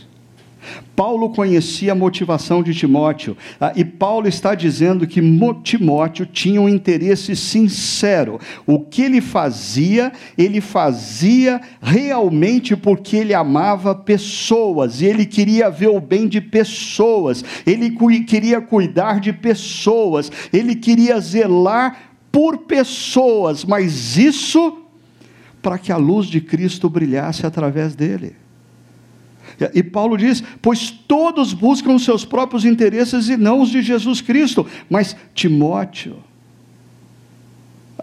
Paulo 0.96 1.30
conhecia 1.30 1.94
a 1.94 1.96
motivação 1.96 2.62
de 2.62 2.74
Timóteo, 2.74 3.38
ah, 3.60 3.72
e 3.76 3.86
Paulo 3.86 4.28
está 4.28 4.54
dizendo 4.54 5.08
que 5.08 5.22
Timóteo 5.64 6.26
tinha 6.26 6.62
um 6.62 6.68
interesse 6.68 7.36
sincero. 7.36 8.40
O 8.66 8.80
que 8.82 9.04
ele 9.04 9.22
fazia, 9.22 10.12
ele 10.38 10.60
fazia 10.60 11.62
realmente 11.82 12.76
porque 12.76 13.16
ele 13.16 13.34
amava 13.34 13.96
pessoas, 13.96 15.02
e 15.02 15.06
ele 15.06 15.26
queria 15.26 15.70
ver 15.70 15.88
o 15.88 16.02
bem 16.02 16.28
de 16.28 16.42
pessoas, 16.42 17.44
ele 17.66 17.92
queria 18.26 18.60
cuidar 18.60 19.20
de 19.20 19.32
pessoas, 19.32 20.32
ele 20.52 20.76
queria 20.76 21.20
zelar 21.20 22.10
por 22.32 22.60
pessoas, 22.60 23.64
mas 23.66 24.18
isso 24.18 24.84
para 25.62 25.78
que 25.78 25.92
a 25.92 25.98
luz 25.98 26.28
de 26.28 26.42
Cristo 26.42 26.90
brilhasse 26.90 27.46
através 27.46 27.96
dele. 27.96 28.36
E 29.74 29.84
Paulo 29.84 30.18
diz: 30.18 30.42
Pois 30.62 30.90
todos 30.90 31.54
buscam 31.54 31.94
os 31.94 32.06
seus 32.06 32.24
próprios 32.24 32.64
interesses 32.64 33.28
e 33.28 33.36
não 33.36 33.62
os 33.62 33.70
de 33.70 33.82
Jesus 33.82 34.22
Cristo. 34.22 34.66
Mas 34.90 35.16
Timóteo, 35.34 36.18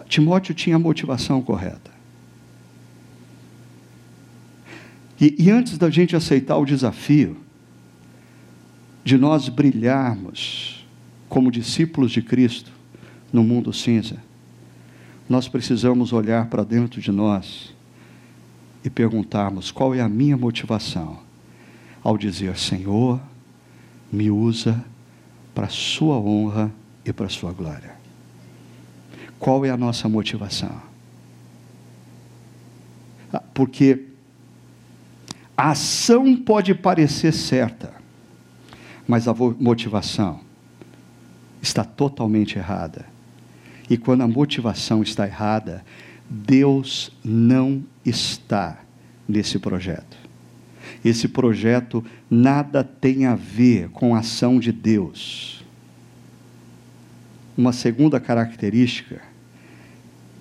Timóteo 0.07 0.53
tinha 0.53 0.75
a 0.75 0.79
motivação 0.79 1.41
correta. 1.41 1.91
E, 5.19 5.35
e 5.39 5.49
antes 5.49 5.77
da 5.77 5.89
gente 5.89 6.15
aceitar 6.15 6.57
o 6.57 6.65
desafio 6.65 7.37
de 9.03 9.17
nós 9.17 9.49
brilharmos 9.49 10.85
como 11.27 11.51
discípulos 11.51 12.11
de 12.11 12.21
Cristo, 12.21 12.71
no 13.33 13.43
mundo 13.43 13.73
cinza, 13.73 14.17
nós 15.27 15.47
precisamos 15.47 16.13
olhar 16.13 16.47
para 16.47 16.63
dentro 16.63 17.01
de 17.01 17.11
nós 17.11 17.73
e 18.83 18.89
perguntarmos 18.89 19.71
qual 19.71 19.93
é 19.93 20.01
a 20.01 20.07
minha 20.07 20.37
motivação 20.37 21.26
ao 22.07 22.17
dizer: 22.17 22.57
Senhor, 22.57 23.19
me 24.09 24.31
usa 24.31 24.81
para 25.53 25.65
a 25.65 25.69
Sua 25.69 26.17
honra 26.17 26.71
e 27.03 27.11
para 27.11 27.25
a 27.25 27.29
Sua 27.29 27.51
glória. 27.51 27.97
Qual 29.37 29.65
é 29.65 29.69
a 29.69 29.75
nossa 29.75 30.07
motivação? 30.07 30.81
Ah, 33.33 33.43
porque 33.53 34.05
a 35.57 35.71
ação 35.71 36.33
pode 36.37 36.73
parecer 36.73 37.33
certa, 37.33 37.93
mas 39.05 39.27
a 39.27 39.33
motivação 39.33 40.39
está 41.61 41.83
totalmente 41.83 42.57
errada. 42.57 43.05
E 43.89 43.97
quando 43.97 44.21
a 44.21 44.27
motivação 44.29 45.03
está 45.03 45.27
errada, 45.27 45.83
Deus 46.29 47.11
não 47.21 47.83
está 48.05 48.79
nesse 49.27 49.59
projeto. 49.59 50.26
Esse 51.07 51.29
projeto 51.29 52.03
nada 52.29 52.83
tem 52.83 53.25
a 53.25 53.33
ver 53.33 53.89
com 53.89 54.13
a 54.13 54.19
ação 54.19 54.59
de 54.59 54.73
Deus. 54.73 55.63
Uma 57.57 57.71
segunda 57.71 58.19
característica, 58.19 59.21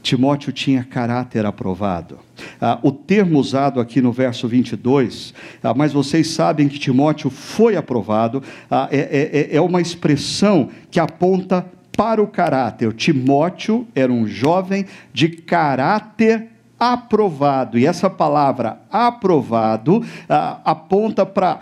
Timóteo 0.02 0.52
tinha 0.52 0.82
caráter 0.82 1.46
aprovado. 1.46 2.18
Ah, 2.60 2.78
o 2.82 2.90
termo 2.90 3.38
usado 3.38 3.80
aqui 3.80 4.00
no 4.00 4.10
verso 4.10 4.48
22, 4.48 5.32
ah, 5.62 5.72
mas 5.72 5.92
vocês 5.92 6.28
sabem 6.30 6.68
que 6.68 6.78
Timóteo 6.78 7.30
foi 7.30 7.76
aprovado, 7.76 8.42
ah, 8.68 8.88
é, 8.90 8.98
é, 8.98 9.40
é, 9.52 9.56
é 9.56 9.60
uma 9.60 9.80
expressão 9.80 10.68
que 10.90 10.98
aponta 10.98 11.64
para 11.96 12.20
o 12.20 12.26
caráter. 12.26 12.92
Timóteo 12.92 13.86
era 13.94 14.12
um 14.12 14.26
jovem 14.26 14.84
de 15.12 15.28
caráter 15.28 16.55
aprovado. 16.78 17.78
E 17.78 17.86
essa 17.86 18.10
palavra 18.10 18.80
aprovado 18.90 20.04
ah, 20.28 20.60
aponta 20.64 21.24
para 21.24 21.60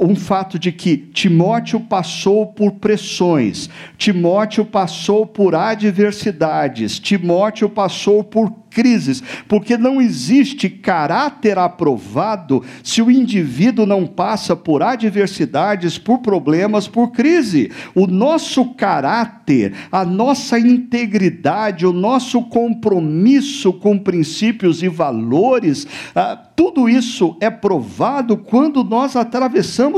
um 0.00 0.16
fato 0.16 0.58
de 0.58 0.72
que 0.72 0.96
Timóteo 0.96 1.78
passou 1.78 2.46
por 2.46 2.72
pressões, 2.72 3.70
Timóteo 3.96 4.64
passou 4.64 5.24
por 5.24 5.54
adversidades, 5.54 6.98
Timóteo 6.98 7.68
passou 7.68 8.24
por 8.24 8.62
crises, 8.70 9.22
porque 9.46 9.76
não 9.76 10.00
existe 10.00 10.68
caráter 10.68 11.58
aprovado 11.58 12.64
se 12.82 13.02
o 13.02 13.10
indivíduo 13.10 13.84
não 13.84 14.06
passa 14.06 14.56
por 14.56 14.82
adversidades, 14.82 15.98
por 15.98 16.20
problemas, 16.20 16.88
por 16.88 17.12
crise. 17.12 17.70
O 17.94 18.06
nosso 18.06 18.72
caráter, 18.74 19.74
a 19.92 20.06
nossa 20.06 20.58
integridade, 20.58 21.86
o 21.86 21.92
nosso 21.92 22.42
compromisso 22.44 23.74
com 23.74 23.98
princípios 23.98 24.82
e 24.82 24.88
valores, 24.88 25.86
ah, 26.14 26.34
tudo 26.56 26.88
isso 26.88 27.36
é 27.40 27.50
provado 27.50 28.38
quando 28.38 28.82
nós 28.82 29.16
atravessamos 29.16 29.51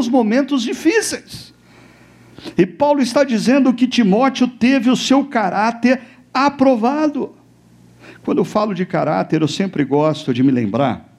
momentos 0.09 0.62
difíceis. 0.62 1.55
E 2.59 2.67
Paulo 2.67 3.01
está 3.01 3.25
dizendo 3.25 3.73
que 3.73 3.87
Timóteo 3.87 4.47
teve 4.49 4.90
o 4.90 4.97
seu 4.97 5.25
caráter 5.25 6.01
aprovado. 6.33 7.35
Quando 8.23 8.38
eu 8.38 8.45
falo 8.45 8.75
de 8.75 8.85
caráter, 8.85 9.43
eu 9.43 9.49
sempre 9.49 9.85
gosto 9.85 10.33
de 10.35 10.43
me 10.43 10.51
lembrar 10.51 11.14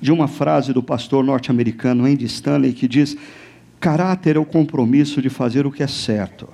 de 0.00 0.10
uma 0.10 0.26
frase 0.26 0.72
do 0.72 0.82
pastor 0.82 1.24
norte-americano 1.24 2.04
Andy 2.04 2.24
Stanley 2.26 2.72
que 2.72 2.88
diz: 2.88 3.16
Caráter 3.78 4.36
é 4.36 4.38
o 4.38 4.44
compromisso 4.44 5.22
de 5.22 5.30
fazer 5.30 5.66
o 5.66 5.70
que 5.70 5.82
é 5.82 5.86
certo, 5.86 6.48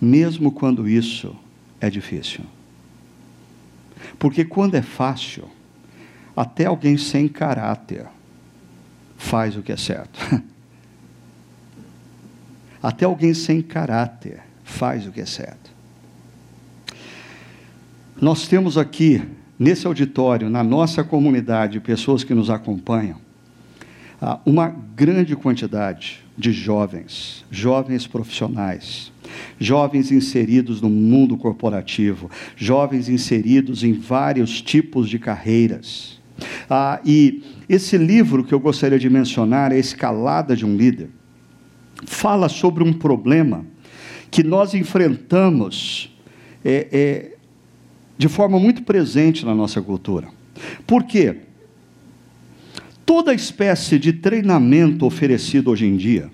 mesmo 0.00 0.52
quando 0.52 0.88
isso 0.88 1.34
é 1.80 1.88
difícil. 1.88 2.44
Porque 4.18 4.44
quando 4.44 4.74
é 4.74 4.82
fácil, 4.82 5.44
até 6.36 6.66
alguém 6.66 6.96
sem 6.96 7.28
caráter 7.28 8.06
faz 9.20 9.54
o 9.54 9.62
que 9.62 9.70
é 9.70 9.76
certo. 9.76 10.18
Até 12.82 13.04
alguém 13.04 13.34
sem 13.34 13.60
caráter 13.60 14.40
faz 14.64 15.06
o 15.06 15.12
que 15.12 15.20
é 15.20 15.26
certo. 15.26 15.70
Nós 18.18 18.48
temos 18.48 18.78
aqui, 18.78 19.22
nesse 19.58 19.86
auditório, 19.86 20.48
na 20.48 20.64
nossa 20.64 21.04
comunidade, 21.04 21.78
pessoas 21.80 22.24
que 22.24 22.34
nos 22.34 22.48
acompanham, 22.48 23.18
ah, 24.22 24.40
uma 24.46 24.68
grande 24.96 25.36
quantidade 25.36 26.24
de 26.36 26.50
jovens, 26.50 27.44
jovens 27.50 28.06
profissionais, 28.06 29.12
jovens 29.58 30.10
inseridos 30.10 30.80
no 30.80 30.88
mundo 30.88 31.36
corporativo, 31.36 32.30
jovens 32.56 33.10
inseridos 33.10 33.84
em 33.84 33.92
vários 33.92 34.62
tipos 34.62 35.10
de 35.10 35.18
carreiras. 35.18 36.18
Ah, 36.68 37.00
e 37.04 37.42
esse 37.72 37.96
livro 37.96 38.42
que 38.42 38.52
eu 38.52 38.58
gostaria 38.58 38.98
de 38.98 39.08
mencionar, 39.08 39.72
A 39.72 39.76
Escalada 39.76 40.56
de 40.56 40.66
um 40.66 40.76
Líder, 40.76 41.08
fala 42.04 42.48
sobre 42.48 42.82
um 42.82 42.92
problema 42.92 43.64
que 44.30 44.42
nós 44.42 44.74
enfrentamos 44.74 46.14
é, 46.64 46.88
é, 46.90 47.36
de 48.18 48.28
forma 48.28 48.58
muito 48.58 48.82
presente 48.82 49.46
na 49.46 49.54
nossa 49.54 49.80
cultura. 49.80 50.28
Por 50.86 51.04
quê? 51.04 51.36
Toda 53.06 53.32
espécie 53.32 53.98
de 53.98 54.12
treinamento 54.12 55.06
oferecido 55.06 55.70
hoje 55.70 55.86
em 55.86 55.96
dia 55.96 56.30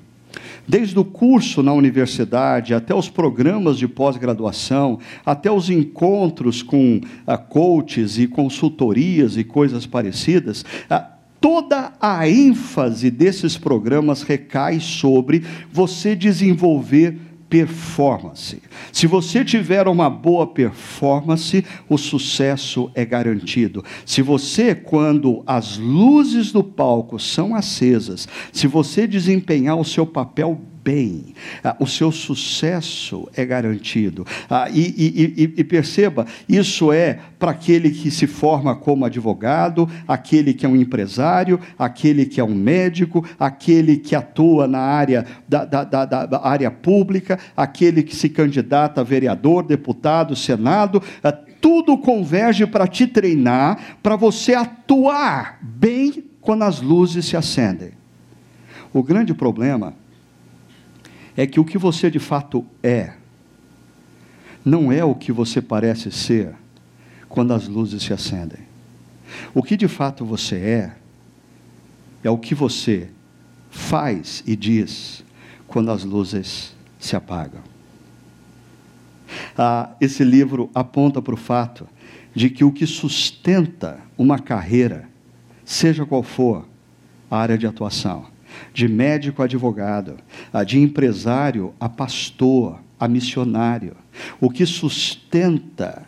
Desde 0.68 0.98
o 0.98 1.04
curso 1.04 1.62
na 1.62 1.72
universidade, 1.72 2.74
até 2.74 2.92
os 2.92 3.08
programas 3.08 3.78
de 3.78 3.86
pós-graduação, 3.86 4.98
até 5.24 5.50
os 5.50 5.70
encontros 5.70 6.60
com 6.60 6.96
uh, 6.96 7.38
coaches 7.48 8.18
e 8.18 8.26
consultorias 8.26 9.36
e 9.36 9.44
coisas 9.44 9.86
parecidas, 9.86 10.62
uh, 10.90 11.15
toda 11.40 11.92
a 12.00 12.28
ênfase 12.28 13.10
desses 13.10 13.56
programas 13.56 14.22
recai 14.22 14.80
sobre 14.80 15.44
você 15.72 16.14
desenvolver 16.14 17.18
performance. 17.48 18.60
Se 18.92 19.06
você 19.06 19.44
tiver 19.44 19.86
uma 19.86 20.10
boa 20.10 20.46
performance, 20.46 21.64
o 21.88 21.96
sucesso 21.96 22.90
é 22.94 23.04
garantido. 23.04 23.84
Se 24.04 24.20
você, 24.20 24.74
quando 24.74 25.42
as 25.46 25.78
luzes 25.78 26.50
do 26.50 26.64
palco 26.64 27.18
são 27.18 27.54
acesas, 27.54 28.26
se 28.52 28.66
você 28.66 29.06
desempenhar 29.06 29.78
o 29.78 29.84
seu 29.84 30.04
papel 30.04 30.60
bem, 30.86 31.34
ah, 31.64 31.74
o 31.80 31.86
seu 31.86 32.12
sucesso 32.12 33.28
é 33.34 33.44
garantido. 33.44 34.24
Ah, 34.48 34.70
e, 34.70 35.34
e, 35.36 35.54
e, 35.56 35.64
perceba, 35.64 36.24
isso 36.48 36.92
é 36.92 37.18
para 37.40 37.50
aquele 37.50 37.90
que 37.90 38.08
se 38.08 38.28
forma 38.28 38.76
como 38.76 39.04
advogado, 39.04 39.90
aquele 40.06 40.54
que 40.54 40.64
é 40.64 40.68
um 40.68 40.76
empresário, 40.76 41.58
aquele 41.76 42.24
que 42.24 42.40
é 42.40 42.44
um 42.44 42.54
médico, 42.54 43.26
aquele 43.36 43.96
que 43.96 44.14
atua 44.14 44.68
na 44.68 44.78
área 44.78 45.26
da, 45.48 45.64
da, 45.64 45.82
da, 45.82 46.04
da 46.04 46.46
área 46.46 46.70
pública, 46.70 47.36
aquele 47.56 48.04
que 48.04 48.14
se 48.14 48.28
candidata 48.28 49.00
a 49.00 49.04
vereador, 49.04 49.64
deputado, 49.64 50.36
senado. 50.36 51.02
Ah, 51.20 51.32
tudo 51.60 51.98
converge 51.98 52.64
para 52.64 52.86
te 52.86 53.08
treinar, 53.08 53.96
para 54.00 54.14
você 54.14 54.54
atuar 54.54 55.58
bem 55.60 56.22
quando 56.40 56.62
as 56.62 56.80
luzes 56.80 57.24
se 57.24 57.36
acendem. 57.36 57.90
O 58.92 59.02
grande 59.02 59.34
problema 59.34 60.05
é 61.36 61.46
que 61.46 61.60
o 61.60 61.64
que 61.64 61.76
você 61.76 62.10
de 62.10 62.18
fato 62.18 62.64
é, 62.82 63.12
não 64.64 64.90
é 64.90 65.04
o 65.04 65.14
que 65.14 65.30
você 65.30 65.60
parece 65.60 66.10
ser 66.10 66.54
quando 67.28 67.52
as 67.52 67.68
luzes 67.68 68.02
se 68.02 68.12
acendem. 68.12 68.60
O 69.54 69.62
que 69.62 69.76
de 69.76 69.88
fato 69.88 70.24
você 70.24 70.56
é, 70.56 70.96
é 72.24 72.30
o 72.30 72.38
que 72.38 72.54
você 72.54 73.08
faz 73.70 74.42
e 74.46 74.56
diz 74.56 75.24
quando 75.66 75.90
as 75.90 76.04
luzes 76.04 76.74
se 76.98 77.14
apagam. 77.14 77.60
Ah, 79.56 79.90
esse 80.00 80.24
livro 80.24 80.70
aponta 80.74 81.20
para 81.20 81.34
o 81.34 81.36
fato 81.36 81.86
de 82.34 82.50
que 82.50 82.64
o 82.64 82.72
que 82.72 82.86
sustenta 82.86 84.00
uma 84.16 84.38
carreira, 84.38 85.08
seja 85.64 86.06
qual 86.06 86.22
for 86.22 86.66
a 87.30 87.38
área 87.38 87.58
de 87.58 87.66
atuação, 87.66 88.26
de 88.76 88.86
médico 88.86 89.40
a 89.40 89.46
advogado, 89.46 90.18
de 90.66 90.78
empresário 90.78 91.72
a 91.80 91.88
pastor, 91.88 92.78
a 93.00 93.08
missionário. 93.08 93.96
O 94.38 94.50
que 94.50 94.66
sustenta 94.66 96.02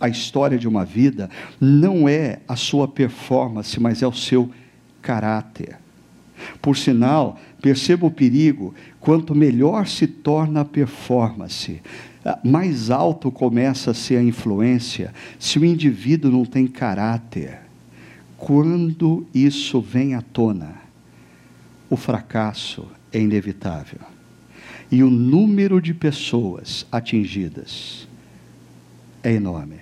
a 0.00 0.08
história 0.08 0.58
de 0.58 0.66
uma 0.66 0.84
vida 0.84 1.30
não 1.60 2.08
é 2.08 2.40
a 2.48 2.56
sua 2.56 2.88
performance, 2.88 3.78
mas 3.78 4.02
é 4.02 4.08
o 4.08 4.12
seu 4.12 4.50
caráter. 5.00 5.78
Por 6.60 6.76
sinal, 6.76 7.38
perceba 7.62 8.06
o 8.06 8.10
perigo: 8.10 8.74
quanto 8.98 9.32
melhor 9.32 9.86
se 9.86 10.08
torna 10.08 10.62
a 10.62 10.64
performance, 10.64 11.80
mais 12.42 12.90
alto 12.90 13.30
começa 13.30 13.92
a 13.92 13.94
ser 13.94 14.16
a 14.16 14.22
influência 14.22 15.14
se 15.38 15.60
o 15.60 15.64
indivíduo 15.64 16.28
não 16.28 16.44
tem 16.44 16.66
caráter. 16.66 17.60
Quando 18.36 19.24
isso 19.32 19.80
vem 19.80 20.16
à 20.16 20.20
tona, 20.20 20.83
o 21.88 21.96
fracasso 21.96 22.86
é 23.12 23.18
inevitável. 23.18 24.00
E 24.90 25.02
o 25.02 25.10
número 25.10 25.80
de 25.80 25.94
pessoas 25.94 26.86
atingidas 26.90 28.06
é 29.22 29.32
enorme. 29.32 29.80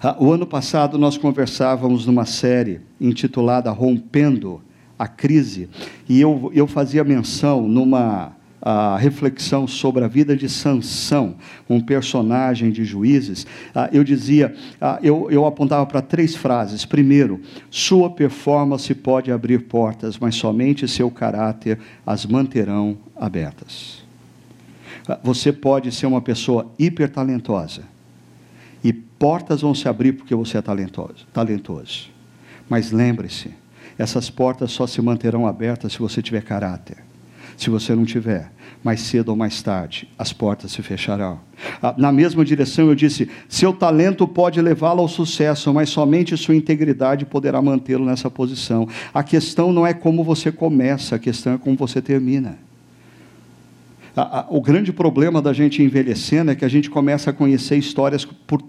Ah, 0.00 0.16
o 0.18 0.30
ano 0.32 0.46
passado 0.46 0.98
nós 0.98 1.16
conversávamos 1.16 2.06
numa 2.06 2.26
série 2.26 2.80
intitulada 3.00 3.70
Rompendo 3.70 4.62
a 4.98 5.08
Crise, 5.08 5.68
e 6.08 6.20
eu, 6.20 6.50
eu 6.54 6.66
fazia 6.66 7.04
menção 7.04 7.66
numa 7.66 8.32
a 8.68 8.96
reflexão 8.96 9.64
sobre 9.64 10.02
a 10.02 10.08
vida 10.08 10.36
de 10.36 10.48
Sansão, 10.48 11.36
um 11.70 11.80
personagem 11.80 12.72
de 12.72 12.84
juízes, 12.84 13.46
ah, 13.72 13.88
eu 13.92 14.02
dizia, 14.02 14.56
ah, 14.80 14.98
eu, 15.00 15.46
apontava 15.46 15.86
para 15.86 16.02
três 16.02 16.34
frases. 16.34 16.84
Primeiro, 16.84 17.40
sua 17.70 18.10
performance 18.10 18.92
pode 18.92 19.30
abrir 19.30 19.66
portas, 19.66 20.18
mas 20.18 20.34
somente 20.34 20.88
seu 20.88 21.08
caráter 21.12 21.78
as 22.04 22.26
manterão 22.26 22.98
abertas. 23.14 24.02
Ah, 25.08 25.20
você 25.22 25.52
pode 25.52 25.92
ser 25.92 26.06
uma 26.06 26.20
pessoa 26.20 26.66
hiper 26.76 27.08
talentosa 27.08 27.82
e 28.82 28.92
portas 28.92 29.60
vão 29.60 29.76
se 29.76 29.88
abrir 29.88 30.14
porque 30.14 30.34
você 30.34 30.58
é 30.58 30.62
talentoso. 30.62 31.24
talentoso. 31.32 32.10
Mas 32.68 32.90
lembre-se, 32.90 33.54
essas 33.96 34.28
portas 34.28 34.72
só 34.72 34.88
se 34.88 35.00
manterão 35.00 35.46
abertas 35.46 35.92
se 35.92 36.00
você 36.00 36.20
tiver 36.20 36.42
caráter. 36.42 37.05
Se 37.56 37.70
você 37.70 37.94
não 37.94 38.04
tiver, 38.04 38.52
mais 38.84 39.00
cedo 39.00 39.30
ou 39.30 39.36
mais 39.36 39.62
tarde, 39.62 40.08
as 40.18 40.32
portas 40.32 40.72
se 40.72 40.82
fecharão. 40.82 41.40
Ah, 41.82 41.94
na 41.96 42.12
mesma 42.12 42.44
direção, 42.44 42.88
eu 42.88 42.94
disse: 42.94 43.30
seu 43.48 43.72
talento 43.72 44.28
pode 44.28 44.60
levá-lo 44.60 45.00
ao 45.00 45.08
sucesso, 45.08 45.72
mas 45.72 45.88
somente 45.88 46.36
sua 46.36 46.54
integridade 46.54 47.24
poderá 47.24 47.60
mantê-lo 47.62 48.04
nessa 48.04 48.30
posição. 48.30 48.86
A 49.12 49.22
questão 49.22 49.72
não 49.72 49.86
é 49.86 49.94
como 49.94 50.22
você 50.22 50.52
começa, 50.52 51.16
a 51.16 51.18
questão 51.18 51.54
é 51.54 51.58
como 51.58 51.76
você 51.76 52.02
termina. 52.02 52.58
O 54.48 54.62
grande 54.62 54.92
problema 54.92 55.42
da 55.42 55.52
gente 55.52 55.82
envelhecendo 55.82 56.50
é 56.50 56.54
que 56.54 56.64
a 56.64 56.68
gente 56.68 56.88
começa 56.88 57.30
a 57.30 57.32
conhecer 57.34 57.76
histórias 57.76 58.24
por, 58.24 58.62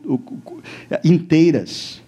inteiras 1.06 2.02
ah, 2.02 2.07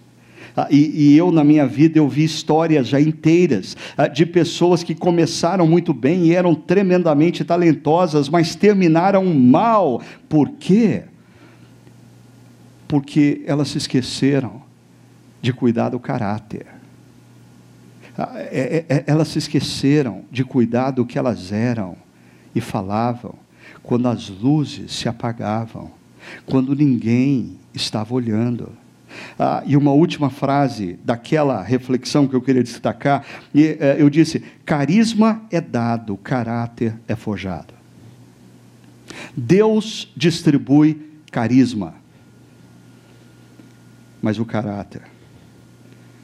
e, 0.70 1.12
e, 1.12 1.16
eu, 1.16 1.30
na 1.30 1.44
minha 1.44 1.66
vida, 1.66 1.98
eu 1.98 2.08
vi 2.08 2.24
histórias 2.24 2.88
já 2.88 3.00
inteiras 3.00 3.76
ah, 3.96 4.08
de 4.08 4.26
pessoas 4.26 4.82
que 4.82 4.94
começaram 4.94 5.66
muito 5.66 5.94
bem 5.94 6.26
e 6.26 6.34
eram 6.34 6.54
tremendamente 6.54 7.44
talentosas, 7.44 8.28
mas 8.28 8.54
terminaram 8.54 9.24
mal. 9.34 10.02
Por 10.28 10.50
quê? 10.50 11.04
Porque 12.88 13.42
elas 13.46 13.68
se 13.68 13.78
esqueceram 13.78 14.62
de 15.40 15.52
cuidar 15.52 15.90
do 15.90 15.98
caráter. 15.98 16.66
Ah, 18.18 18.32
é, 18.36 18.84
é, 18.88 18.96
é, 18.96 19.04
elas 19.06 19.28
se 19.28 19.38
esqueceram 19.38 20.24
de 20.30 20.44
cuidar 20.44 20.90
do 20.90 21.06
que 21.06 21.18
elas 21.18 21.52
eram 21.52 21.96
e 22.54 22.60
falavam 22.60 23.34
quando 23.82 24.08
as 24.08 24.28
luzes 24.28 24.92
se 24.92 25.08
apagavam, 25.08 25.90
quando 26.44 26.74
ninguém 26.74 27.56
estava 27.72 28.14
olhando. 28.14 28.72
Ah, 29.38 29.62
e 29.66 29.76
uma 29.76 29.92
última 29.92 30.30
frase 30.30 30.98
daquela 31.04 31.62
reflexão 31.62 32.26
que 32.26 32.34
eu 32.34 32.42
queria 32.42 32.62
destacar, 32.62 33.24
e, 33.54 33.76
eh, 33.80 33.96
eu 33.98 34.10
disse: 34.10 34.40
carisma 34.64 35.42
é 35.50 35.60
dado, 35.60 36.16
caráter 36.16 36.94
é 37.08 37.16
forjado. 37.16 37.74
Deus 39.36 40.12
distribui 40.16 41.10
carisma, 41.30 41.94
mas 44.22 44.38
o 44.38 44.44
caráter, 44.44 45.02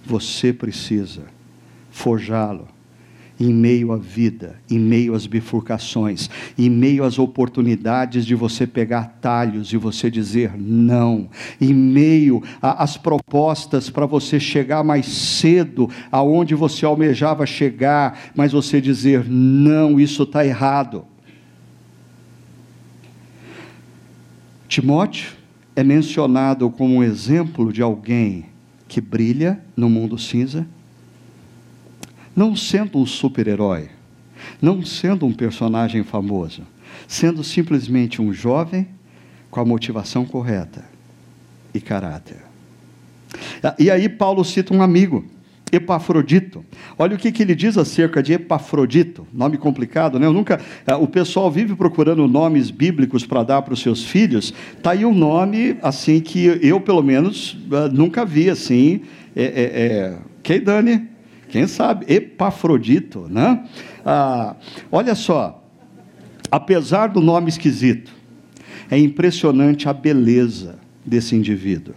você 0.04 0.52
precisa 0.52 1.24
forjá-lo 1.90 2.75
em 3.38 3.52
meio 3.52 3.92
à 3.92 3.96
vida, 3.96 4.56
em 4.70 4.78
meio 4.78 5.14
às 5.14 5.26
bifurcações, 5.26 6.30
em 6.56 6.70
meio 6.70 7.04
às 7.04 7.18
oportunidades 7.18 8.24
de 8.24 8.34
você 8.34 8.66
pegar 8.66 9.18
talhos 9.20 9.72
e 9.72 9.76
você 9.76 10.10
dizer 10.10 10.52
não, 10.56 11.28
em 11.60 11.74
meio 11.74 12.42
às 12.62 12.96
propostas 12.96 13.90
para 13.90 14.06
você 14.06 14.40
chegar 14.40 14.82
mais 14.82 15.06
cedo 15.06 15.88
aonde 16.10 16.54
você 16.54 16.86
almejava 16.86 17.44
chegar, 17.44 18.32
mas 18.34 18.52
você 18.52 18.80
dizer 18.80 19.28
não, 19.28 20.00
isso 20.00 20.22
está 20.22 20.44
errado. 20.44 21.04
Timóteo 24.66 25.32
é 25.74 25.84
mencionado 25.84 26.70
como 26.70 26.96
um 26.96 27.02
exemplo 27.02 27.72
de 27.72 27.82
alguém 27.82 28.46
que 28.88 29.00
brilha 29.00 29.60
no 29.76 29.90
mundo 29.90 30.18
cinza 30.18 30.66
não 32.36 32.54
sendo 32.54 32.98
um 32.98 33.06
super-herói, 33.06 33.88
não 34.60 34.84
sendo 34.84 35.24
um 35.24 35.32
personagem 35.32 36.04
famoso, 36.04 36.62
sendo 37.08 37.42
simplesmente 37.42 38.20
um 38.20 38.32
jovem 38.32 38.86
com 39.50 39.58
a 39.58 39.64
motivação 39.64 40.26
correta 40.26 40.84
e 41.72 41.80
caráter. 41.80 42.36
Ah, 43.62 43.74
e 43.78 43.90
aí 43.90 44.08
Paulo 44.08 44.44
cita 44.44 44.74
um 44.74 44.82
amigo, 44.82 45.24
Epafrodito. 45.72 46.64
Olha 46.98 47.16
o 47.16 47.18
que, 47.18 47.32
que 47.32 47.42
ele 47.42 47.54
diz 47.54 47.76
acerca 47.76 48.22
de 48.22 48.34
Epafrodito, 48.34 49.26
nome 49.32 49.56
complicado, 49.56 50.18
né? 50.18 50.26
Eu 50.26 50.32
nunca, 50.32 50.60
ah, 50.86 50.96
o 50.96 51.08
pessoal 51.08 51.50
vive 51.50 51.74
procurando 51.74 52.28
nomes 52.28 52.70
bíblicos 52.70 53.26
para 53.26 53.42
dar 53.42 53.62
para 53.62 53.74
os 53.74 53.80
seus 53.80 54.04
filhos. 54.04 54.52
Tá 54.82 54.90
aí 54.92 55.04
um 55.04 55.14
nome 55.14 55.76
assim 55.82 56.20
que 56.20 56.58
eu 56.62 56.80
pelo 56.80 57.02
menos 57.02 57.56
ah, 57.72 57.88
nunca 57.88 58.24
vi 58.24 58.50
assim. 58.50 59.00
É, 59.34 59.44
é, 59.44 60.54
é... 60.54 60.60
Dani? 60.60 61.15
Quem 61.48 61.66
sabe? 61.66 62.12
Epafrodito, 62.12 63.26
né? 63.30 63.64
Ah, 64.04 64.56
olha 64.90 65.14
só, 65.14 65.62
apesar 66.50 67.08
do 67.08 67.20
nome 67.20 67.48
esquisito, 67.48 68.12
é 68.90 68.98
impressionante 68.98 69.88
a 69.88 69.92
beleza 69.92 70.78
desse 71.04 71.34
indivíduo. 71.34 71.94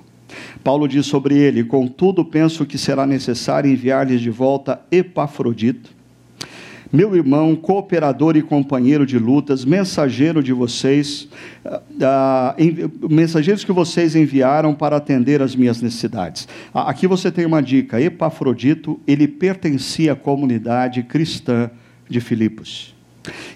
Paulo 0.64 0.88
diz 0.88 1.06
sobre 1.06 1.38
ele: 1.38 1.64
Contudo, 1.64 2.24
penso 2.24 2.66
que 2.66 2.78
será 2.78 3.06
necessário 3.06 3.72
enviar-lhes 3.72 4.22
de 4.22 4.30
volta 4.30 4.82
Epafrodito, 4.91 5.91
meu 6.92 7.16
irmão, 7.16 7.56
cooperador 7.56 8.36
e 8.36 8.42
companheiro 8.42 9.06
de 9.06 9.20
lutas, 9.20 9.64
mensageiro 9.64 10.42
de 10.42 10.52
vocês, 10.52 11.28
ah, 12.02 12.56
mensageiros 13.10 13.64
que 13.64 13.72
vocês 13.72 14.16
enviaram 14.16 14.74
para 14.74 14.98
atender 14.98 15.42
as 15.42 15.56
minhas 15.56 15.82
necessidades. 15.82 16.48
Ah, 16.74 16.90
aqui 16.90 17.06
você 17.06 17.32
tem 17.32 17.46
uma 17.46 17.62
dica: 17.62 18.02
Epafrodito, 18.02 19.00
ele 19.06 19.28
pertencia 19.28 20.14
à 20.14 20.16
comunidade 20.16 21.04
cristã 21.04 21.70
de 22.10 22.20
Filipos. 22.20 22.96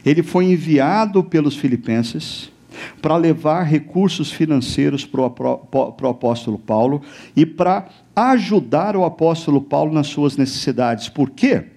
Ele 0.05 0.21
foi 0.21 0.45
enviado 0.45 1.23
pelos 1.23 1.55
filipenses 1.55 2.51
para 3.01 3.17
levar 3.17 3.63
recursos 3.63 4.31
financeiros 4.31 5.05
para 5.05 5.21
o 5.21 6.07
apóstolo 6.07 6.59
Paulo 6.59 7.01
e 7.35 7.45
para 7.45 7.87
ajudar 8.15 8.95
o 8.95 9.03
apóstolo 9.03 9.61
Paulo 9.61 9.91
nas 9.91 10.07
suas 10.07 10.37
necessidades. 10.37 11.09
Por 11.09 11.31
quê? 11.31 11.72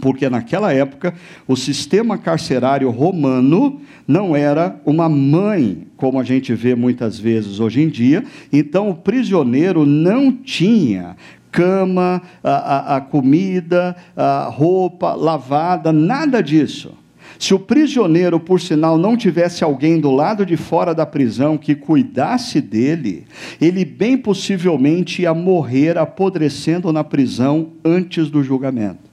Porque 0.00 0.28
naquela 0.28 0.72
época 0.72 1.14
o 1.46 1.56
sistema 1.56 2.18
carcerário 2.18 2.90
romano 2.90 3.80
não 4.06 4.36
era 4.36 4.80
uma 4.84 5.08
mãe, 5.08 5.86
como 5.96 6.20
a 6.20 6.24
gente 6.24 6.54
vê 6.54 6.74
muitas 6.74 7.18
vezes 7.18 7.58
hoje 7.60 7.82
em 7.82 7.88
dia, 7.88 8.24
então 8.52 8.90
o 8.90 8.94
prisioneiro 8.94 9.84
não 9.84 10.30
tinha 10.30 11.16
cama, 11.50 12.20
a, 12.44 12.50
a, 12.50 12.96
a 12.96 13.00
comida, 13.00 13.96
a 14.14 14.44
roupa 14.44 15.14
lavada, 15.14 15.90
nada 15.90 16.42
disso. 16.42 16.92
Se 17.38 17.54
o 17.54 17.58
prisioneiro, 17.58 18.40
por 18.40 18.60
sinal, 18.60 18.96
não 18.96 19.16
tivesse 19.16 19.62
alguém 19.62 20.00
do 20.00 20.10
lado 20.10 20.44
de 20.44 20.56
fora 20.56 20.94
da 20.94 21.04
prisão 21.04 21.58
que 21.58 21.74
cuidasse 21.74 22.60
dele, 22.60 23.26
ele 23.60 23.84
bem 23.84 24.16
possivelmente 24.16 25.22
ia 25.22 25.34
morrer 25.34 25.98
apodrecendo 25.98 26.92
na 26.92 27.04
prisão 27.04 27.72
antes 27.84 28.30
do 28.30 28.42
julgamento. 28.42 29.05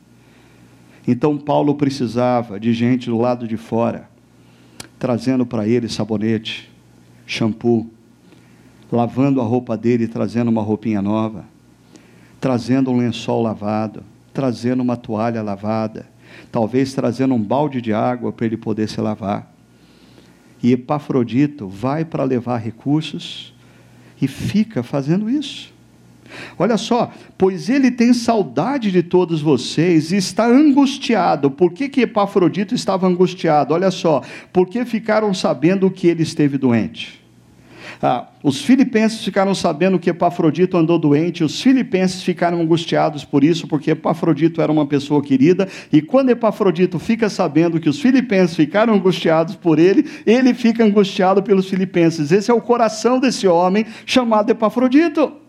Então 1.07 1.37
Paulo 1.37 1.75
precisava 1.75 2.59
de 2.59 2.73
gente 2.73 3.09
do 3.09 3.17
lado 3.17 3.47
de 3.47 3.57
fora, 3.57 4.09
trazendo 4.97 5.45
para 5.45 5.67
ele 5.67 5.89
sabonete, 5.89 6.71
shampoo, 7.25 7.89
lavando 8.91 9.41
a 9.41 9.43
roupa 9.43 9.75
dele 9.75 10.07
trazendo 10.07 10.49
uma 10.49 10.61
roupinha 10.61 11.01
nova, 11.01 11.45
trazendo 12.39 12.91
um 12.91 12.97
lençol 12.97 13.41
lavado, 13.41 14.03
trazendo 14.33 14.81
uma 14.81 14.95
toalha 14.95 15.41
lavada, 15.41 16.07
talvez 16.51 16.93
trazendo 16.93 17.33
um 17.33 17.41
balde 17.41 17.81
de 17.81 17.91
água 17.93 18.31
para 18.31 18.45
ele 18.45 18.57
poder 18.57 18.87
se 18.87 19.01
lavar. 19.01 19.51
E 20.61 20.71
Epafrodito 20.71 21.67
vai 21.67 22.05
para 22.05 22.23
levar 22.23 22.57
recursos 22.57 23.53
e 24.21 24.27
fica 24.27 24.81
fazendo 24.81 25.29
isso. 25.29 25.72
Olha 26.57 26.77
só, 26.77 27.11
pois 27.37 27.69
ele 27.69 27.91
tem 27.91 28.13
saudade 28.13 28.91
de 28.91 29.03
todos 29.03 29.41
vocês 29.41 30.11
e 30.11 30.17
está 30.17 30.45
angustiado. 30.45 31.51
Por 31.51 31.71
que, 31.71 31.89
que 31.89 32.01
Epafrodito 32.01 32.75
estava 32.75 33.07
angustiado? 33.07 33.73
Olha 33.73 33.91
só, 33.91 34.21
porque 34.51 34.85
ficaram 34.85 35.33
sabendo 35.33 35.89
que 35.89 36.07
ele 36.07 36.23
esteve 36.23 36.57
doente. 36.57 37.23
Ah, 38.05 38.27
os 38.43 38.61
filipenses 38.61 39.23
ficaram 39.23 39.55
sabendo 39.55 39.97
que 39.97 40.09
Epafrodito 40.09 40.75
andou 40.75 40.99
doente, 40.99 41.41
os 41.41 41.61
filipenses 41.61 42.21
ficaram 42.21 42.59
angustiados 42.59 43.23
por 43.23 43.45
isso, 43.45 43.65
porque 43.65 43.91
Epafrodito 43.91 44.61
era 44.61 44.69
uma 44.69 44.85
pessoa 44.85 45.21
querida, 45.21 45.69
e 45.89 46.01
quando 46.01 46.29
Epafrodito 46.29 46.99
fica 46.99 47.29
sabendo 47.29 47.79
que 47.79 47.87
os 47.87 48.01
filipenses 48.01 48.57
ficaram 48.57 48.93
angustiados 48.93 49.55
por 49.55 49.79
ele, 49.79 50.05
ele 50.25 50.53
fica 50.53 50.83
angustiado 50.83 51.41
pelos 51.41 51.69
filipenses. 51.69 52.31
Esse 52.33 52.51
é 52.51 52.53
o 52.53 52.59
coração 52.59 53.19
desse 53.19 53.47
homem 53.47 53.85
chamado 54.05 54.49
Epafrodito. 54.49 55.42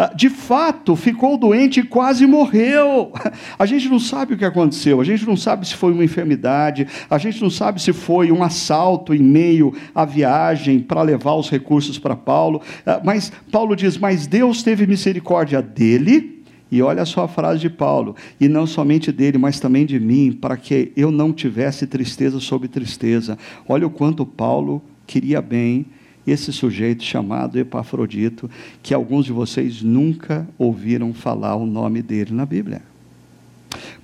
Ah, 0.00 0.12
de 0.14 0.30
fato 0.30 0.94
ficou 0.94 1.36
doente 1.36 1.80
e 1.80 1.82
quase 1.82 2.24
morreu. 2.24 3.12
A 3.58 3.66
gente 3.66 3.88
não 3.88 3.98
sabe 3.98 4.34
o 4.34 4.38
que 4.38 4.44
aconteceu, 4.44 5.00
a 5.00 5.04
gente 5.04 5.26
não 5.26 5.36
sabe 5.36 5.66
se 5.66 5.74
foi 5.74 5.92
uma 5.92 6.04
enfermidade, 6.04 6.86
a 7.10 7.18
gente 7.18 7.42
não 7.42 7.50
sabe 7.50 7.82
se 7.82 7.92
foi 7.92 8.30
um 8.30 8.44
assalto 8.44 9.12
em 9.12 9.18
meio 9.18 9.74
à 9.92 10.04
viagem 10.04 10.78
para 10.78 11.02
levar 11.02 11.34
os 11.34 11.50
recursos 11.50 11.98
para 11.98 12.14
Paulo. 12.14 12.62
Ah, 12.86 13.00
mas 13.02 13.32
Paulo 13.50 13.74
diz: 13.74 13.98
Mas 13.98 14.28
Deus 14.28 14.62
teve 14.62 14.86
misericórdia 14.86 15.60
dele. 15.60 16.44
E 16.70 16.80
olha 16.82 17.04
só 17.04 17.24
a 17.24 17.28
frase 17.28 17.58
de 17.58 17.70
Paulo: 17.70 18.14
e 18.40 18.46
não 18.46 18.68
somente 18.68 19.10
dele, 19.10 19.36
mas 19.36 19.58
também 19.58 19.84
de 19.84 19.98
mim, 19.98 20.30
para 20.30 20.56
que 20.56 20.92
eu 20.96 21.10
não 21.10 21.32
tivesse 21.32 21.88
tristeza 21.88 22.38
sobre 22.38 22.68
tristeza. 22.68 23.36
Olha 23.68 23.88
o 23.88 23.90
quanto 23.90 24.24
Paulo 24.24 24.80
queria 25.08 25.42
bem 25.42 25.86
esse 26.30 26.52
sujeito 26.52 27.02
chamado 27.02 27.58
Epafrodito, 27.58 28.50
que 28.82 28.94
alguns 28.94 29.24
de 29.24 29.32
vocês 29.32 29.82
nunca 29.82 30.48
ouviram 30.58 31.12
falar 31.12 31.56
o 31.56 31.66
nome 31.66 32.02
dele 32.02 32.32
na 32.32 32.46
Bíblia. 32.46 32.82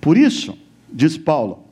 Por 0.01 0.17
isso, 0.17 0.57
diz 0.93 1.17
Paulo, 1.17 1.65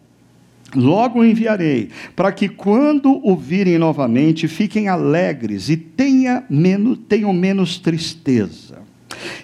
Logo 0.75 1.23
enviarei, 1.23 1.91
para 2.17 2.33
que 2.33 2.49
quando 2.49 3.21
o 3.23 3.37
virem 3.37 3.77
novamente, 3.77 4.49
fiquem 4.49 4.89
alegres 4.89 5.69
e 5.69 5.77
tenha 5.77 6.45
menos, 6.49 6.99
tenham 7.07 7.33
menos 7.33 7.79
tristeza. 7.79 8.81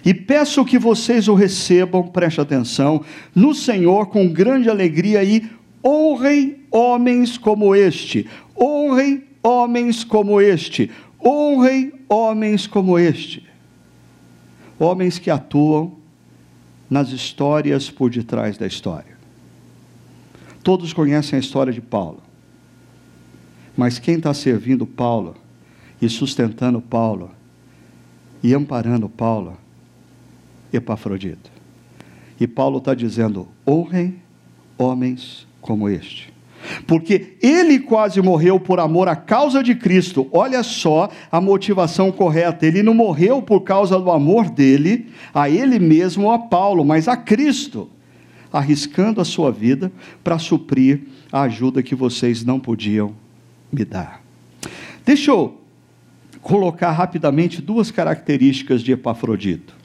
E 0.03 0.13
peço 0.13 0.65
que 0.65 0.79
vocês 0.79 1.27
o 1.27 1.35
recebam, 1.35 2.07
preste 2.07 2.41
atenção, 2.41 3.03
no 3.35 3.53
Senhor 3.53 4.07
com 4.07 4.27
grande 4.27 4.69
alegria 4.69 5.23
e 5.23 5.47
honrem 5.85 6.57
homens 6.71 7.37
como 7.37 7.75
este, 7.75 8.25
honrem 8.59 9.23
homens 9.43 10.03
como 10.03 10.41
este, 10.41 10.91
honrem 11.23 11.93
homens 12.07 12.67
como 12.67 12.97
este. 12.97 13.47
Homens 14.77 15.19
que 15.19 15.29
atuam 15.29 15.93
nas 16.89 17.09
histórias 17.09 17.89
por 17.89 18.09
detrás 18.09 18.57
da 18.57 18.65
história. 18.65 19.17
Todos 20.63 20.93
conhecem 20.93 21.37
a 21.37 21.39
história 21.39 21.71
de 21.71 21.81
Paulo. 21.81 22.21
Mas 23.75 23.99
quem 23.99 24.15
está 24.15 24.33
servindo 24.33 24.85
Paulo 24.85 25.35
e 26.01 26.09
sustentando 26.09 26.81
Paulo 26.81 27.31
e 28.41 28.53
amparando 28.53 29.07
Paulo? 29.07 29.57
Epafrodito. 30.71 31.51
E 32.39 32.47
Paulo 32.47 32.77
está 32.77 32.93
dizendo: 32.93 33.47
honrem 33.67 34.21
homens 34.77 35.47
como 35.61 35.89
este. 35.89 36.33
Porque 36.85 37.37
ele 37.41 37.79
quase 37.79 38.21
morreu 38.21 38.59
por 38.59 38.79
amor 38.79 39.07
à 39.07 39.15
causa 39.15 39.63
de 39.63 39.75
Cristo. 39.75 40.27
Olha 40.31 40.63
só 40.63 41.09
a 41.31 41.39
motivação 41.39 42.11
correta. 42.11 42.65
Ele 42.65 42.83
não 42.83 42.93
morreu 42.93 43.41
por 43.41 43.61
causa 43.61 43.99
do 43.99 44.11
amor 44.11 44.49
dele, 44.49 45.07
a 45.33 45.49
ele 45.49 45.79
mesmo 45.79 46.25
ou 46.25 46.31
a 46.31 46.39
Paulo, 46.39 46.83
mas 46.83 47.07
a 47.07 47.15
Cristo, 47.15 47.89
arriscando 48.51 49.21
a 49.21 49.25
sua 49.25 49.51
vida 49.51 49.91
para 50.23 50.37
suprir 50.37 51.01
a 51.31 51.41
ajuda 51.41 51.83
que 51.83 51.95
vocês 51.95 52.43
não 52.43 52.59
podiam 52.59 53.13
me 53.71 53.85
dar. 53.85 54.21
Deixa 55.05 55.31
eu 55.31 55.57
colocar 56.41 56.91
rapidamente 56.91 57.61
duas 57.61 57.91
características 57.91 58.81
de 58.81 58.91
Epafrodito. 58.91 59.75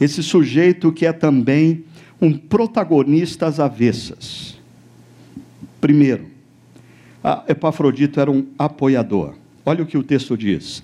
Esse 0.00 0.22
sujeito 0.22 0.92
que 0.92 1.06
é 1.06 1.12
também 1.12 1.84
um 2.20 2.36
protagonista 2.36 3.46
às 3.46 3.60
avessas 3.60 4.56
Primeiro, 5.80 6.26
Epafrodito 7.48 8.20
era 8.20 8.30
um 8.30 8.46
apoiador. 8.58 9.34
Olha 9.64 9.82
o 9.82 9.86
que 9.86 9.98
o 9.98 10.02
texto 10.02 10.36
diz. 10.36 10.82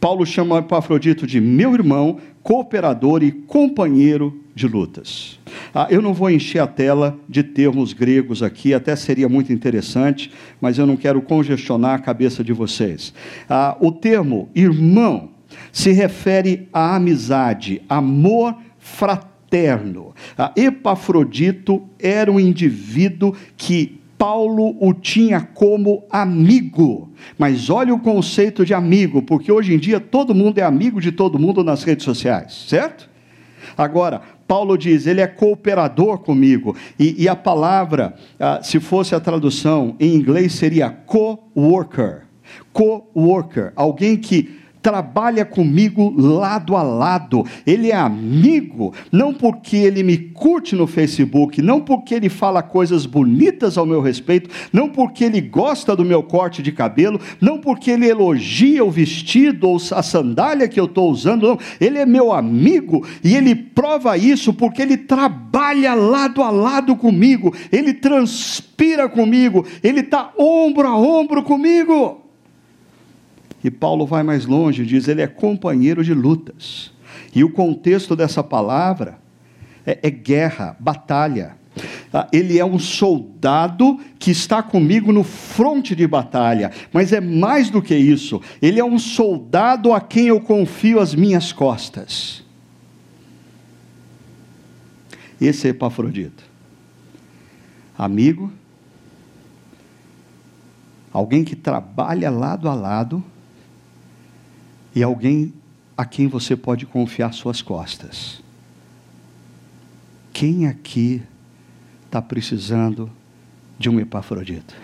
Paulo 0.00 0.24
chama 0.24 0.58
Epafrodito 0.58 1.26
de 1.26 1.40
meu 1.40 1.74
irmão, 1.74 2.18
cooperador 2.42 3.22
e 3.22 3.30
companheiro 3.30 4.40
de 4.54 4.66
lutas. 4.66 5.38
Ah, 5.74 5.86
eu 5.90 6.00
não 6.00 6.14
vou 6.14 6.30
encher 6.30 6.60
a 6.60 6.66
tela 6.66 7.18
de 7.28 7.42
termos 7.42 7.92
gregos 7.92 8.42
aqui, 8.42 8.72
até 8.72 8.96
seria 8.96 9.28
muito 9.28 9.52
interessante, 9.52 10.32
mas 10.60 10.78
eu 10.78 10.86
não 10.86 10.96
quero 10.96 11.20
congestionar 11.20 11.94
a 11.94 12.02
cabeça 12.02 12.42
de 12.42 12.52
vocês. 12.52 13.12
Ah, 13.48 13.76
o 13.78 13.92
termo 13.92 14.48
irmão 14.54 15.30
se 15.70 15.92
refere 15.92 16.68
à 16.72 16.96
amizade, 16.96 17.82
amor 17.88 18.56
fraterno 18.78 19.29
Ah, 20.38 20.52
Epafrodito 20.56 21.82
era 21.98 22.30
um 22.30 22.38
indivíduo 22.38 23.34
que 23.56 24.00
Paulo 24.16 24.76
o 24.78 24.92
tinha 24.92 25.40
como 25.40 26.04
amigo. 26.10 27.10
Mas 27.38 27.70
olha 27.70 27.94
o 27.94 27.98
conceito 27.98 28.66
de 28.66 28.74
amigo, 28.74 29.22
porque 29.22 29.50
hoje 29.50 29.74
em 29.74 29.78
dia 29.78 29.98
todo 29.98 30.34
mundo 30.34 30.58
é 30.58 30.62
amigo 30.62 31.00
de 31.00 31.10
todo 31.10 31.38
mundo 31.38 31.64
nas 31.64 31.82
redes 31.82 32.04
sociais, 32.04 32.66
certo? 32.68 33.08
Agora, 33.76 34.20
Paulo 34.46 34.76
diz, 34.76 35.06
ele 35.06 35.22
é 35.22 35.26
cooperador 35.26 36.18
comigo. 36.18 36.76
E, 36.98 37.22
e 37.22 37.28
a 37.28 37.36
palavra, 37.36 38.14
ah, 38.38 38.60
se 38.62 38.78
fosse 38.78 39.14
a 39.14 39.20
tradução 39.20 39.96
em 39.98 40.14
inglês, 40.14 40.52
seria 40.52 40.90
co-worker. 40.90 42.26
Co-worker, 42.72 43.72
alguém 43.74 44.16
que 44.18 44.59
trabalha 44.82 45.44
comigo 45.44 46.12
lado 46.16 46.76
a 46.76 46.82
lado. 46.82 47.44
Ele 47.66 47.90
é 47.90 47.96
amigo, 47.96 48.94
não 49.12 49.32
porque 49.32 49.76
ele 49.76 50.02
me 50.02 50.16
curte 50.16 50.74
no 50.74 50.86
Facebook, 50.86 51.60
não 51.60 51.80
porque 51.80 52.14
ele 52.14 52.28
fala 52.28 52.62
coisas 52.62 53.06
bonitas 53.06 53.76
ao 53.76 53.86
meu 53.86 54.00
respeito, 54.00 54.50
não 54.72 54.88
porque 54.88 55.24
ele 55.24 55.40
gosta 55.40 55.94
do 55.94 56.04
meu 56.04 56.22
corte 56.22 56.62
de 56.62 56.72
cabelo, 56.72 57.20
não 57.40 57.58
porque 57.58 57.90
ele 57.90 58.08
elogia 58.08 58.84
o 58.84 58.90
vestido 58.90 59.68
ou 59.68 59.76
a 59.92 60.02
sandália 60.02 60.68
que 60.68 60.80
eu 60.80 60.86
estou 60.86 61.10
usando, 61.10 61.48
não. 61.48 61.58
Ele 61.80 61.98
é 61.98 62.06
meu 62.06 62.32
amigo 62.32 63.06
e 63.22 63.36
ele 63.36 63.54
prova 63.54 64.16
isso 64.16 64.52
porque 64.52 64.82
ele 64.82 64.96
trabalha 64.96 65.94
lado 65.94 66.42
a 66.42 66.50
lado 66.50 66.96
comigo, 66.96 67.54
ele 67.70 67.94
transpira 67.94 69.08
comigo, 69.08 69.66
ele 69.82 70.00
está 70.00 70.32
ombro 70.38 70.86
a 70.86 70.96
ombro 70.96 71.42
comigo. 71.42 72.19
E 73.62 73.70
Paulo 73.70 74.06
vai 74.06 74.22
mais 74.22 74.46
longe, 74.46 74.86
diz: 74.86 75.08
ele 75.08 75.22
é 75.22 75.26
companheiro 75.26 76.02
de 76.02 76.14
lutas. 76.14 76.92
E 77.34 77.44
o 77.44 77.50
contexto 77.50 78.16
dessa 78.16 78.42
palavra 78.42 79.18
é, 79.86 79.98
é 80.02 80.10
guerra, 80.10 80.76
batalha. 80.78 81.56
Ah, 82.12 82.26
ele 82.32 82.58
é 82.58 82.64
um 82.64 82.78
soldado 82.78 83.98
que 84.18 84.32
está 84.32 84.62
comigo 84.62 85.12
no 85.12 85.22
fronte 85.22 85.94
de 85.94 86.06
batalha, 86.06 86.72
mas 86.92 87.12
é 87.12 87.20
mais 87.20 87.70
do 87.70 87.80
que 87.80 87.94
isso, 87.94 88.42
ele 88.60 88.80
é 88.80 88.84
um 88.84 88.98
soldado 88.98 89.92
a 89.92 90.00
quem 90.00 90.26
eu 90.26 90.40
confio 90.40 90.98
as 90.98 91.14
minhas 91.14 91.52
costas. 91.52 92.44
Esse 95.40 95.68
é 95.68 95.70
Epafrodito. 95.70 96.42
Amigo, 97.96 98.52
alguém 101.12 101.44
que 101.44 101.54
trabalha 101.54 102.28
lado 102.30 102.68
a 102.68 102.74
lado 102.74 103.24
e 104.94 105.02
alguém 105.02 105.52
a 105.96 106.04
quem 106.04 106.26
você 106.26 106.56
pode 106.56 106.86
confiar 106.86 107.32
suas 107.32 107.60
costas. 107.60 108.40
Quem 110.32 110.66
aqui 110.66 111.22
está 112.06 112.22
precisando 112.22 113.10
de 113.78 113.90
um 113.90 114.00
Epafrodito? 114.00 114.74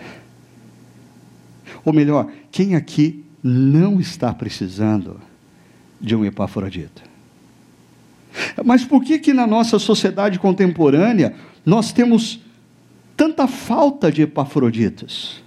Ou 1.83 1.91
melhor, 1.93 2.31
quem 2.51 2.75
aqui 2.75 3.25
não 3.41 3.99
está 3.99 4.33
precisando 4.33 5.19
de 5.99 6.15
um 6.15 6.23
Epafrodito? 6.23 7.01
Mas 8.63 8.83
por 8.85 9.03
que 9.03 9.19
que 9.19 9.33
na 9.33 9.47
nossa 9.47 9.79
sociedade 9.79 10.39
contemporânea 10.39 11.35
nós 11.65 11.91
temos 11.91 12.39
tanta 13.15 13.47
falta 13.47 14.11
de 14.11 14.21
Epafroditos? 14.21 15.43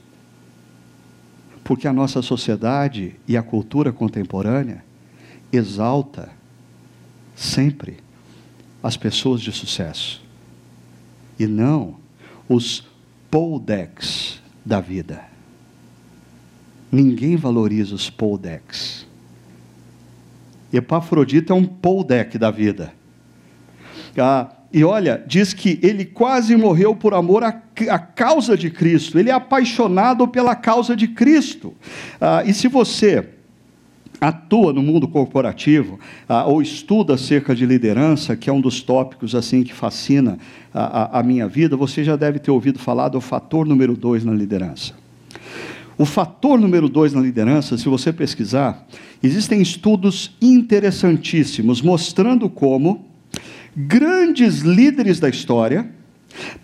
Porque 1.71 1.87
a 1.87 1.93
nossa 1.93 2.21
sociedade 2.21 3.15
e 3.29 3.37
a 3.37 3.43
cultura 3.45 3.93
contemporânea 3.93 4.85
exalta 5.53 6.29
sempre 7.37 7.99
as 8.83 8.97
pessoas 8.97 9.41
de 9.41 9.53
sucesso 9.53 10.21
e 11.39 11.47
não 11.47 11.95
os 12.49 12.85
poldex 13.31 14.43
da 14.67 14.81
vida. 14.81 15.23
Ninguém 16.91 17.37
valoriza 17.37 17.95
os 17.95 18.11
poldex. 18.11 19.07
Epafrodito 20.73 21.53
é 21.53 21.55
um 21.55 21.65
poldec 21.65 22.37
da 22.37 22.51
vida. 22.51 22.93
Ah, 24.19 24.57
e 24.73 24.85
olha, 24.85 25.23
diz 25.27 25.53
que 25.53 25.81
ele 25.83 26.05
quase 26.05 26.55
morreu 26.57 26.95
por 26.95 27.13
amor 27.13 27.43
à, 27.43 27.61
à 27.89 27.99
causa 27.99 28.57
de 28.57 28.71
Cristo, 28.71 29.19
ele 29.19 29.29
é 29.29 29.33
apaixonado 29.33 30.29
pela 30.29 30.55
causa 30.55 30.95
de 30.95 31.09
Cristo. 31.09 31.75
Ah, 32.21 32.45
e 32.47 32.55
se 32.55 32.69
você 32.69 33.29
atua 34.21 34.73
no 34.73 34.83
mundo 34.83 35.09
corporativo 35.09 35.99
ah, 36.29 36.45
ou 36.45 36.63
estuda 36.63 37.15
acerca 37.15 37.55
de 37.55 37.67
liderança, 37.67 38.37
que 38.37 38.49
é 38.49 38.53
um 38.53 38.61
dos 38.61 38.81
tópicos 38.81 39.35
assim 39.35 39.65
que 39.65 39.75
fascina 39.75 40.39
a, 40.73 41.19
a, 41.19 41.21
a 41.21 41.23
minha 41.23 41.49
vida, 41.49 41.77
você 41.77 42.05
já 42.05 42.15
deve 42.15 42.39
ter 42.39 42.53
ouvido 42.53 42.79
falar 42.79 43.09
do 43.09 43.21
fator 43.21 43.67
número 43.67 43.97
dois 43.97 44.25
na 44.25 44.33
liderança. 44.33 44.93
O 45.99 46.05
fator 46.05 46.59
número 46.59 46.89
dois 46.89 47.13
na 47.13 47.21
liderança, 47.21 47.77
se 47.77 47.89
você 47.89 48.13
pesquisar, 48.13 48.87
existem 49.21 49.61
estudos 49.61 50.35
interessantíssimos 50.41 51.83
mostrando 51.83 52.49
como 52.49 53.10
grandes 53.77 54.61
líderes 54.61 55.21
da 55.21 55.29
história, 55.29 55.91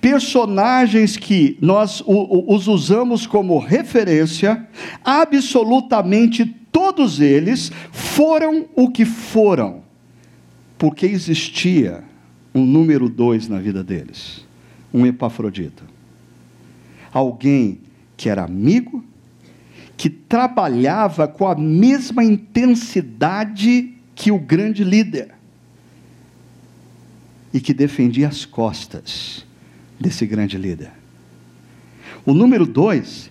personagens 0.01 1.17
que 1.17 1.59
nós 1.61 2.03
os 2.07 2.69
usamos 2.69 3.27
como 3.27 3.59
referência, 3.59 4.67
absolutamente 5.05 6.45
todos 6.71 7.21
eles 7.21 7.73
foram 7.91 8.67
o 8.75 8.91
que 8.91 9.05
foram, 9.05 9.83
porque 10.79 11.07
existia 11.07 12.05
um 12.55 12.65
número 12.65 13.09
dois 13.09 13.49
na 13.49 13.59
vida 13.59 13.83
deles, 13.83 14.47
um 14.93 15.07
Epafrodito. 15.07 15.85
Alguém 17.13 17.81
que 18.17 18.29
era 18.29 18.45
amigo, 18.45 19.05
que 19.97 20.11
trabalhava 20.11 21.27
com 21.27 21.47
a 21.47 21.55
mesma 21.55 22.23
intensidade 22.23 23.95
que 24.15 24.31
o 24.31 24.39
grande 24.39 24.85
líder 24.85 25.36
e 27.57 27.61
que 27.61 27.73
defendia 27.73 28.29
as 28.29 28.45
costas 28.45 29.43
desse 29.99 30.27
grande 30.27 30.59
líder. 30.59 30.91
O 32.23 32.35
número 32.35 32.67
dois 32.67 33.31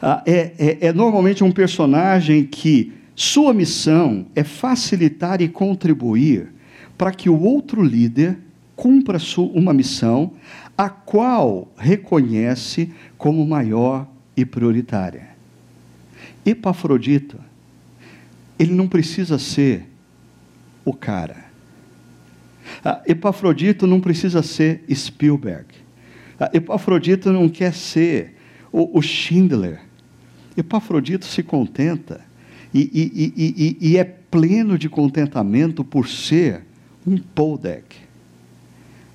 ah, 0.00 0.22
é, 0.24 0.54
é, 0.58 0.86
é 0.86 0.92
normalmente 0.94 1.44
um 1.44 1.52
personagem 1.52 2.42
que 2.42 2.94
sua 3.14 3.52
missão 3.52 4.24
é 4.34 4.42
facilitar 4.42 5.42
e 5.42 5.48
contribuir 5.50 6.54
para 6.96 7.12
que 7.12 7.28
o 7.28 7.38
outro 7.38 7.82
líder 7.82 8.38
cumpra 8.74 9.18
uma 9.52 9.74
missão 9.74 10.32
a 10.74 10.88
qual 10.88 11.70
reconhece 11.76 12.90
como 13.18 13.46
maior 13.46 14.08
e 14.34 14.46
prioritária. 14.46 15.28
Epafrodito, 16.46 17.38
ele 18.58 18.72
não 18.72 18.88
precisa 18.88 19.38
ser 19.38 19.86
o 20.82 20.94
cara. 20.94 21.49
Ah, 22.84 23.02
Epafrodito 23.06 23.86
não 23.86 24.00
precisa 24.00 24.42
ser 24.42 24.82
Spielberg. 24.92 25.66
Ah, 26.38 26.50
Epafrodito 26.52 27.32
não 27.32 27.48
quer 27.48 27.74
ser 27.74 28.34
o, 28.72 28.98
o 28.98 29.02
Schindler. 29.02 29.80
Epafrodito 30.56 31.26
se 31.26 31.42
contenta 31.42 32.20
e, 32.72 32.80
e, 32.92 33.34
e, 33.36 33.90
e, 33.90 33.96
é 33.96 34.04
pleno 34.04 34.78
de 34.78 34.88
contentamento 34.88 35.84
por 35.84 36.08
ser 36.08 36.62
um 37.06 37.18
Poldek. 37.18 37.96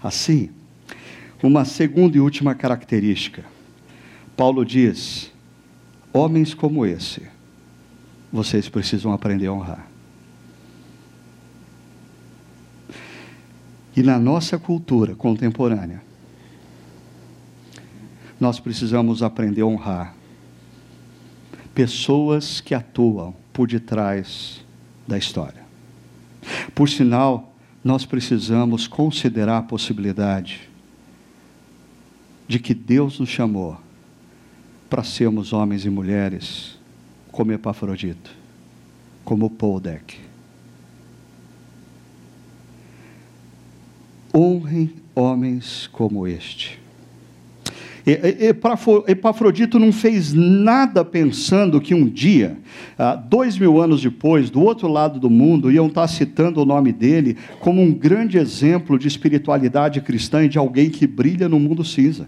Assim, 0.02 0.50
uma 1.42 1.66
segunda 1.66 2.18
e 2.18 2.20
última 2.20 2.54
característica. 2.54 3.44
Paulo 4.36 4.66
diz: 4.66 5.32
homens 6.12 6.54
como 6.54 6.86
esse, 6.86 7.22
vocês 8.32 8.68
precisam 8.68 9.12
aprender 9.14 9.48
a 9.48 9.54
honrar. 9.54 9.95
E 13.96 14.04
na 14.04 14.20
nossa 14.20 14.58
cultura 14.60 15.16
contemporânea, 15.16 16.02
nós 18.40 18.60
precisamos 18.60 19.24
aprender 19.24 19.62
a 19.62 19.66
honrar 19.66 20.16
pessoas 21.74 22.60
que 22.60 22.74
atuam 22.74 23.34
por 23.54 23.68
detrás 23.68 24.62
da 25.08 25.18
história. 25.18 25.64
Por 26.74 26.90
sinal, 26.90 27.54
nós 27.84 28.06
precisamos 28.06 28.88
considerar 28.88 29.60
a 29.60 29.64
possibilidade 29.64 30.70
de 32.48 32.60
que 32.60 32.74
Deus 32.74 33.20
nos 33.20 33.30
chamou 33.30 33.78
para 34.90 35.04
sermos 35.04 35.54
homens 35.54 35.86
e 35.86 35.90
mulheres 35.90 36.78
como 37.32 37.52
Epafrodito, 37.54 38.32
como 39.24 39.50
Poldek 39.50 40.35
honrem 44.66 44.90
homens 45.14 45.88
como 45.92 46.28
este. 46.28 46.80
Epafrodito 49.08 49.80
não 49.80 49.92
fez 49.92 50.32
nada 50.32 51.04
pensando 51.04 51.82
que 51.82 51.96
um 51.96 52.08
dia, 52.08 52.58
ah, 53.00 53.16
dois 53.16 53.58
mil 53.58 53.82
anos 53.82 54.02
depois, 54.02 54.52
do 54.52 54.62
outro 54.62 54.88
lado 54.88 55.20
do 55.20 55.30
mundo, 55.30 55.72
iam 55.72 55.88
estar 55.88 56.08
citando 56.08 56.62
o 56.62 56.66
nome 56.66 56.92
dele 56.92 57.36
como 57.60 57.82
um 57.82 57.92
grande 57.92 58.38
exemplo 58.38 59.00
de 59.00 59.08
espiritualidade 59.08 60.02
cristã 60.02 60.44
e 60.44 60.50
de 60.50 60.58
alguém 60.60 60.90
que 60.90 61.08
brilha 61.08 61.50
no 61.50 61.60
mundo 61.60 61.84
cinza. 61.84 62.28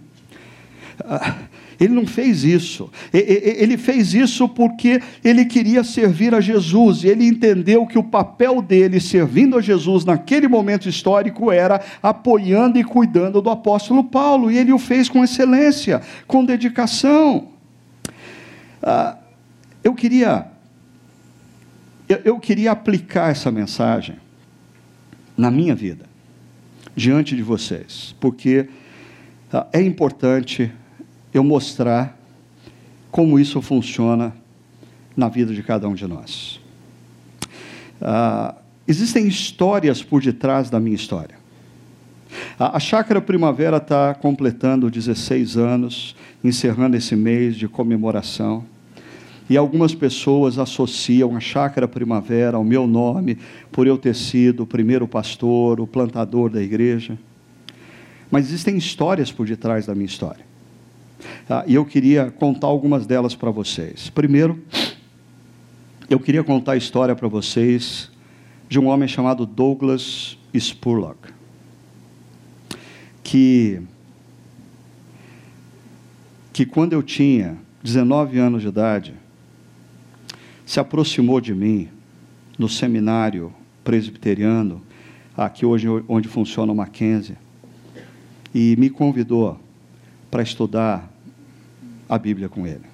Ele 1.80 1.94
não 1.94 2.08
fez 2.08 2.44
isso. 2.44 2.90
Ele 3.14 3.78
fez 3.78 4.14
isso 4.14 4.50
porque 4.50 5.02
ele 5.24 5.46
queria 5.46 5.84
servir 5.84 6.34
a 6.34 6.42
Jesus. 6.42 7.04
E 7.04 7.08
ele 7.08 7.28
entendeu 7.28 7.86
que 7.86 8.00
o 8.00 8.04
papel 8.04 8.62
dele 8.62 9.00
servindo 9.00 9.58
a 9.58 9.62
Jesus 9.62 10.04
naquele 10.04 10.48
momento 10.48 10.90
histórico 10.90 11.52
era 11.52 11.82
apoiando 12.02 12.80
e 12.80 12.84
cuidando 12.84 13.42
do 13.42 13.50
apóstolo 13.50 14.04
Paulo. 14.04 14.52
E 14.52 14.58
ele 14.58 14.74
o 14.74 14.80
fez 14.80 15.08
com 15.08 15.24
excelência, 15.24 16.02
com 16.26 16.44
dedicação. 16.44 17.50
Ah, 18.82 19.18
eu 19.84 19.94
queria 19.94 20.48
eu 22.24 22.40
queria 22.40 22.72
aplicar 22.72 23.32
essa 23.32 23.52
mensagem 23.52 24.16
na 25.38 25.52
minha 25.52 25.76
vida, 25.76 26.06
diante 26.96 27.36
de 27.36 27.44
vocês, 27.44 28.16
porque 28.18 28.70
ah, 29.52 29.68
é 29.74 29.82
importante 29.82 30.72
eu 31.38 31.44
mostrar 31.44 32.18
como 33.12 33.40
isso 33.40 33.62
funciona 33.62 34.34
na 35.16 35.28
vida 35.28 35.54
de 35.54 35.64
cada 35.64 35.88
um 35.88 35.94
de 35.94 36.06
nós. 36.08 36.60
Ah, 38.02 38.56
existem 38.88 39.28
histórias 39.28 40.04
por 40.04 40.22
detrás 40.22 40.70
da 40.70 40.80
minha 40.80 40.96
história. 40.96 41.36
A, 42.60 42.78
a 42.78 42.80
Chácara 42.80 43.22
Primavera 43.22 43.78
está 43.78 44.14
completando 44.14 44.90
16 44.90 45.58
anos, 45.58 46.16
encerrando 46.44 46.96
esse 46.96 47.16
mês 47.16 47.56
de 47.56 47.68
comemoração. 47.68 48.64
E 49.50 49.56
algumas 49.56 49.96
pessoas 49.96 50.60
associam 50.60 51.36
a 51.36 51.40
Chácara 51.40 51.88
Primavera 51.88 52.58
ao 52.58 52.64
meu 52.64 52.86
nome, 52.86 53.38
por 53.72 53.88
eu 53.88 53.98
ter 53.98 54.14
sido 54.14 54.64
o 54.64 54.68
primeiro 54.68 55.08
pastor, 55.08 55.80
o 55.80 55.88
plantador 55.88 56.50
da 56.50 56.62
igreja. 56.62 57.18
Mas 58.30 58.48
existem 58.48 58.76
histórias 58.76 59.32
por 59.32 59.48
detrás 59.48 59.86
da 59.86 59.96
minha 59.96 60.06
história. 60.06 60.47
Ah, 61.50 61.64
e 61.68 61.76
eu 61.76 61.86
queria 61.86 62.32
contar 62.32 62.68
algumas 62.68 63.06
delas 63.06 63.36
para 63.36 63.50
vocês. 63.52 64.10
Primeiro, 64.10 64.62
eu 66.10 66.20
queria 66.20 66.44
contar 66.44 66.74
a 66.74 66.78
história 66.78 67.16
para 67.16 67.28
vocês 67.28 68.10
de 68.70 68.80
um 68.80 68.88
homem 68.88 69.08
chamado 69.08 69.46
Douglas 69.46 70.38
Spurlock, 70.54 71.34
que, 73.24 73.82
que 76.52 76.66
quando 76.66 76.94
eu 76.94 77.02
tinha 77.02 77.58
19 77.84 78.40
anos 78.40 78.62
de 78.62 78.68
idade, 78.68 79.14
se 80.66 80.80
aproximou 80.80 81.40
de 81.40 81.54
mim 81.54 81.88
no 82.58 82.68
seminário 82.68 83.54
presbiteriano, 83.84 84.82
aqui 85.36 85.66
hoje 85.66 85.88
onde 86.08 86.28
funciona 86.28 86.72
o 86.72 86.76
Mackenzie, 86.76 87.38
e 88.54 88.76
me 88.78 88.90
convidou 88.90 89.60
para 90.30 90.44
estudar 90.44 91.12
a 92.08 92.18
Bíblia 92.18 92.50
com 92.50 92.66
ele. 92.66 92.86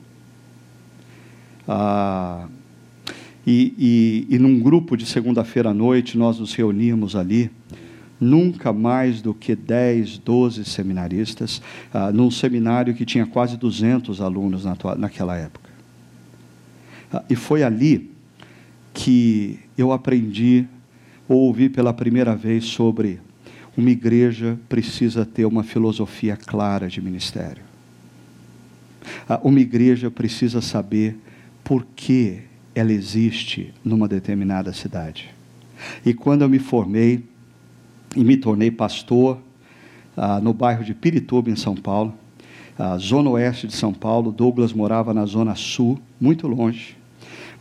Ah, 1.67 2.47
e, 3.45 3.73
e, 4.29 4.35
e 4.35 4.39
num 4.39 4.59
grupo 4.59 4.95
de 4.95 5.05
segunda-feira 5.05 5.69
à 5.69 5.73
noite, 5.73 6.17
nós 6.17 6.39
nos 6.39 6.53
reuníamos 6.53 7.15
ali, 7.15 7.51
nunca 8.19 8.71
mais 8.71 9.21
do 9.21 9.33
que 9.33 9.55
10, 9.55 10.17
12 10.19 10.65
seminaristas, 10.65 11.61
ah, 11.93 12.11
num 12.11 12.31
seminário 12.31 12.93
que 12.93 13.05
tinha 13.05 13.25
quase 13.25 13.57
200 13.57 14.21
alunos 14.21 14.65
na, 14.65 14.75
naquela 14.97 15.35
época. 15.37 15.69
Ah, 17.11 17.23
e 17.29 17.35
foi 17.35 17.63
ali 17.63 18.11
que 18.93 19.59
eu 19.77 19.91
aprendi, 19.91 20.65
ou 21.27 21.41
ouvi 21.41 21.67
pela 21.67 21.93
primeira 21.93 22.35
vez 22.35 22.65
sobre 22.65 23.19
uma 23.75 23.89
igreja 23.89 24.59
precisa 24.69 25.25
ter 25.25 25.45
uma 25.45 25.63
filosofia 25.63 26.37
clara 26.37 26.87
de 26.87 27.01
ministério. 27.01 27.63
Ah, 29.27 29.39
uma 29.43 29.59
igreja 29.59 30.11
precisa 30.11 30.61
saber 30.61 31.17
por 31.63 31.85
que 31.95 32.41
ela 32.75 32.91
existe 32.91 33.73
numa 33.83 34.07
determinada 34.07 34.71
cidade. 34.73 35.33
E 36.05 36.13
quando 36.13 36.43
eu 36.43 36.49
me 36.49 36.59
formei 36.59 37.23
e 38.15 38.23
me 38.23 38.37
tornei 38.37 38.69
pastor 38.71 39.39
ah, 40.15 40.39
no 40.39 40.53
bairro 40.53 40.83
de 40.83 40.93
Pirituba, 40.93 41.49
em 41.49 41.55
São 41.55 41.75
Paulo, 41.75 42.13
a 42.77 42.97
zona 42.97 43.29
oeste 43.31 43.67
de 43.67 43.73
São 43.73 43.93
Paulo, 43.93 44.31
Douglas 44.31 44.73
morava 44.73 45.13
na 45.13 45.25
zona 45.25 45.55
sul, 45.55 45.99
muito 46.19 46.47
longe 46.47 46.95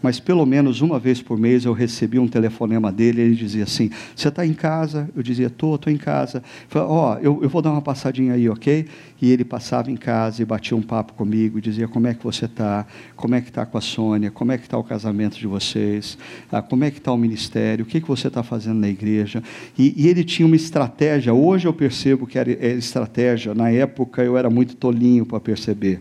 mas 0.03 0.21
pelo 0.21 0.45
menos 0.45 0.81
uma 0.81 0.99
vez 0.99 1.23
por 1.23 1.39
mês 1.39 1.65
eu 1.65 1.73
recebia 1.73 2.21
um 2.21 2.29
telefonema 2.29 2.93
dele 2.93 3.23
ele 3.23 3.35
dizia 3.35 3.65
assim: 3.65 3.91
Você 4.15 4.29
está 4.29 4.45
em 4.45 4.53
casa? 4.53 5.09
Eu 5.17 5.23
dizia: 5.23 5.47
Estou, 5.47 5.77
estou 5.77 5.93
em 5.93 5.97
casa. 5.97 6.43
Ó, 6.75 7.15
oh, 7.15 7.19
eu, 7.19 7.43
eu 7.43 7.49
vou 7.49 7.63
dar 7.63 7.71
uma 7.71 7.83
passadinha 7.83 8.35
aí, 8.35 8.49
ok? 8.49 8.87
E 9.21 9.31
ele 9.31 9.45
passava 9.45 9.91
em 9.91 9.97
casa 9.97 10.43
e 10.43 10.45
batia 10.45 10.77
um 10.77 10.83
papo 10.83 11.13
comigo 11.15 11.61
dizia: 11.63 11.89
Como 11.89 12.07
é 12.07 12.15
que 12.15 12.23
você 12.23 12.45
está? 12.45 12.87
Como 13.17 13.35
é 13.35 13.41
que 13.41 13.49
está 13.49 13.65
com 13.65 13.79
a 13.79 13.81
Sônia? 13.81 14.31
Como 14.31 14.53
é 14.53 14.59
que 14.59 14.65
está 14.65 14.77
o 14.77 14.85
casamento 14.85 15.39
de 15.39 15.47
vocês? 15.47 16.19
Ah, 16.51 16.61
como 16.61 16.85
é 16.85 16.91
que 16.91 16.99
está 16.99 17.13
o 17.13 17.17
ministério? 17.17 17.85
O 17.85 17.89
que, 17.89 18.01
que 18.01 18.09
você 18.09 18.29
está 18.29 18.43
fazendo 18.43 18.81
na 18.81 18.89
igreja? 18.89 19.43
E, 19.79 19.95
e, 19.97 20.09
ele 20.09 20.25
tinha 20.25 20.47
uma 20.47 20.57
estratégia. 20.57 21.33
Hoje 21.33 21.67
eu 21.67 21.73
percebo 21.73 22.27
que 22.27 22.39
era, 22.39 22.51
era 22.53 22.75
estratégia. 22.75 23.55
Na 23.55 23.71
época 23.71 24.23
eu 24.23 24.37
era 24.37 24.51
muito 24.51 24.77
tolinho 24.77 25.25
para 25.25 25.41
perceber. 25.41 26.01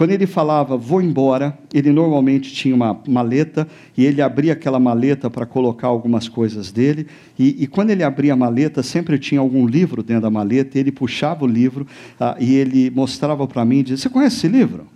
Quando 0.00 0.12
ele 0.12 0.26
falava 0.26 0.78
vou 0.78 1.02
embora, 1.02 1.58
ele 1.74 1.92
normalmente 1.92 2.50
tinha 2.54 2.74
uma 2.74 2.98
maleta 3.06 3.68
e 3.94 4.06
ele 4.06 4.22
abria 4.22 4.54
aquela 4.54 4.80
maleta 4.80 5.28
para 5.28 5.44
colocar 5.44 5.88
algumas 5.88 6.26
coisas 6.26 6.72
dele. 6.72 7.06
E, 7.38 7.64
e, 7.64 7.66
quando 7.66 7.90
ele 7.90 8.02
abria 8.02 8.32
a 8.32 8.36
maleta, 8.36 8.82
sempre 8.82 9.18
tinha 9.18 9.42
algum 9.42 9.66
livro 9.66 10.02
dentro 10.02 10.22
da 10.22 10.30
maleta. 10.30 10.78
E 10.78 10.80
ele 10.80 10.90
puxava 10.90 11.44
o 11.44 11.46
livro 11.46 11.86
ah, 12.18 12.34
e 12.40 12.54
ele 12.54 12.88
mostrava 12.88 13.46
para 13.46 13.62
mim 13.62 13.80
e 13.80 13.82
dizia: 13.82 13.98
Você 13.98 14.08
conhece 14.08 14.36
esse 14.38 14.48
livro? 14.48 14.86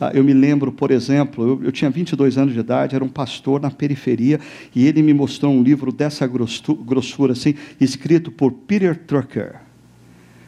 Ah, 0.00 0.12
eu 0.14 0.22
me 0.22 0.32
lembro, 0.32 0.70
por 0.70 0.92
exemplo, 0.92 1.44
eu, 1.44 1.64
eu, 1.64 1.72
tinha 1.72 1.90
22 1.90 2.38
anos 2.38 2.54
de 2.54 2.60
idade, 2.60 2.94
era 2.94 3.02
um 3.04 3.08
pastor 3.08 3.60
na 3.60 3.72
periferia, 3.72 4.38
e 4.72 4.86
ele 4.86 5.02
me 5.02 5.12
mostrou 5.12 5.52
um 5.52 5.64
livro 5.64 5.90
dessa 5.90 6.28
grossura, 6.28 7.32
assim, 7.32 7.56
escrito 7.80 8.30
por 8.30 8.52
Peter 8.52 8.96
Drucker. 9.04 9.56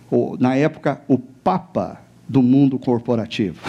Ou, 0.09 0.39
na 0.39 0.55
época, 0.55 1.03
o 1.09 1.19
Papa 1.19 2.07
do 2.29 2.43
mundo 2.43 2.79
corporativo. 2.79 3.61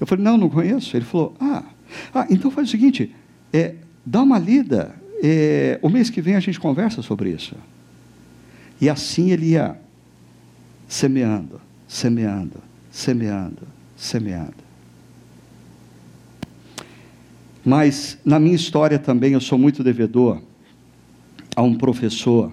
Eu 0.00 0.06
falei, 0.06 0.24
não, 0.24 0.36
não 0.36 0.48
conheço. 0.48 0.96
Ele 0.96 1.04
falou, 1.04 1.34
ah, 1.40 1.64
ah 2.14 2.26
então 2.30 2.50
faz 2.50 2.68
o 2.68 2.70
seguinte, 2.70 3.14
é, 3.52 3.74
dá 4.04 4.22
uma 4.22 4.38
lida, 4.38 4.94
é, 5.22 5.78
o 5.82 5.88
mês 5.88 6.10
que 6.10 6.20
vem 6.20 6.34
a 6.34 6.40
gente 6.40 6.58
conversa 6.58 7.02
sobre 7.02 7.30
isso. 7.30 7.54
E 8.80 8.88
assim 8.88 9.30
ele 9.30 9.50
ia 9.50 9.76
semeando, 10.86 11.60
semeando, 11.86 12.62
semeando, 12.90 13.68
semeando. 13.96 14.68
Mas 17.64 18.18
na 18.24 18.38
minha 18.38 18.54
história 18.54 18.98
também 18.98 19.32
eu 19.32 19.40
sou 19.40 19.58
muito 19.58 19.84
devedor 19.84 20.40
a 21.54 21.62
um 21.62 21.74
professor, 21.74 22.52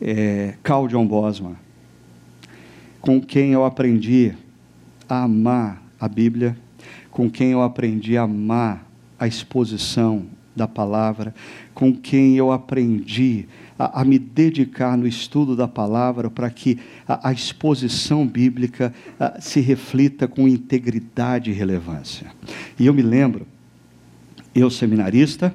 é, 0.00 0.54
Carl 0.62 0.86
John 0.86 1.06
Bosman, 1.06 1.56
com 3.02 3.20
quem 3.20 3.50
eu 3.52 3.64
aprendi 3.64 4.32
a 5.08 5.24
amar 5.24 5.82
a 6.00 6.08
Bíblia, 6.08 6.56
com 7.10 7.28
quem 7.28 7.50
eu 7.50 7.60
aprendi 7.60 8.16
a 8.16 8.22
amar 8.22 8.88
a 9.18 9.26
exposição 9.26 10.24
da 10.54 10.68
palavra, 10.68 11.34
com 11.74 11.92
quem 11.92 12.36
eu 12.36 12.52
aprendi 12.52 13.46
a, 13.76 14.02
a 14.02 14.04
me 14.04 14.18
dedicar 14.18 14.96
no 14.96 15.06
estudo 15.06 15.56
da 15.56 15.66
palavra 15.66 16.30
para 16.30 16.48
que 16.48 16.78
a, 17.06 17.30
a, 17.30 17.32
exposição 17.32 18.26
bíblica 18.26 18.94
a, 19.18 19.40
se 19.40 19.60
reflita 19.60 20.28
com 20.28 20.46
integridade 20.46 21.50
e 21.50 21.54
relevância. 21.54 22.28
E 22.78 22.86
eu 22.86 22.94
me 22.94 23.02
lembro, 23.02 23.46
eu 24.54 24.70
seminarista, 24.70 25.52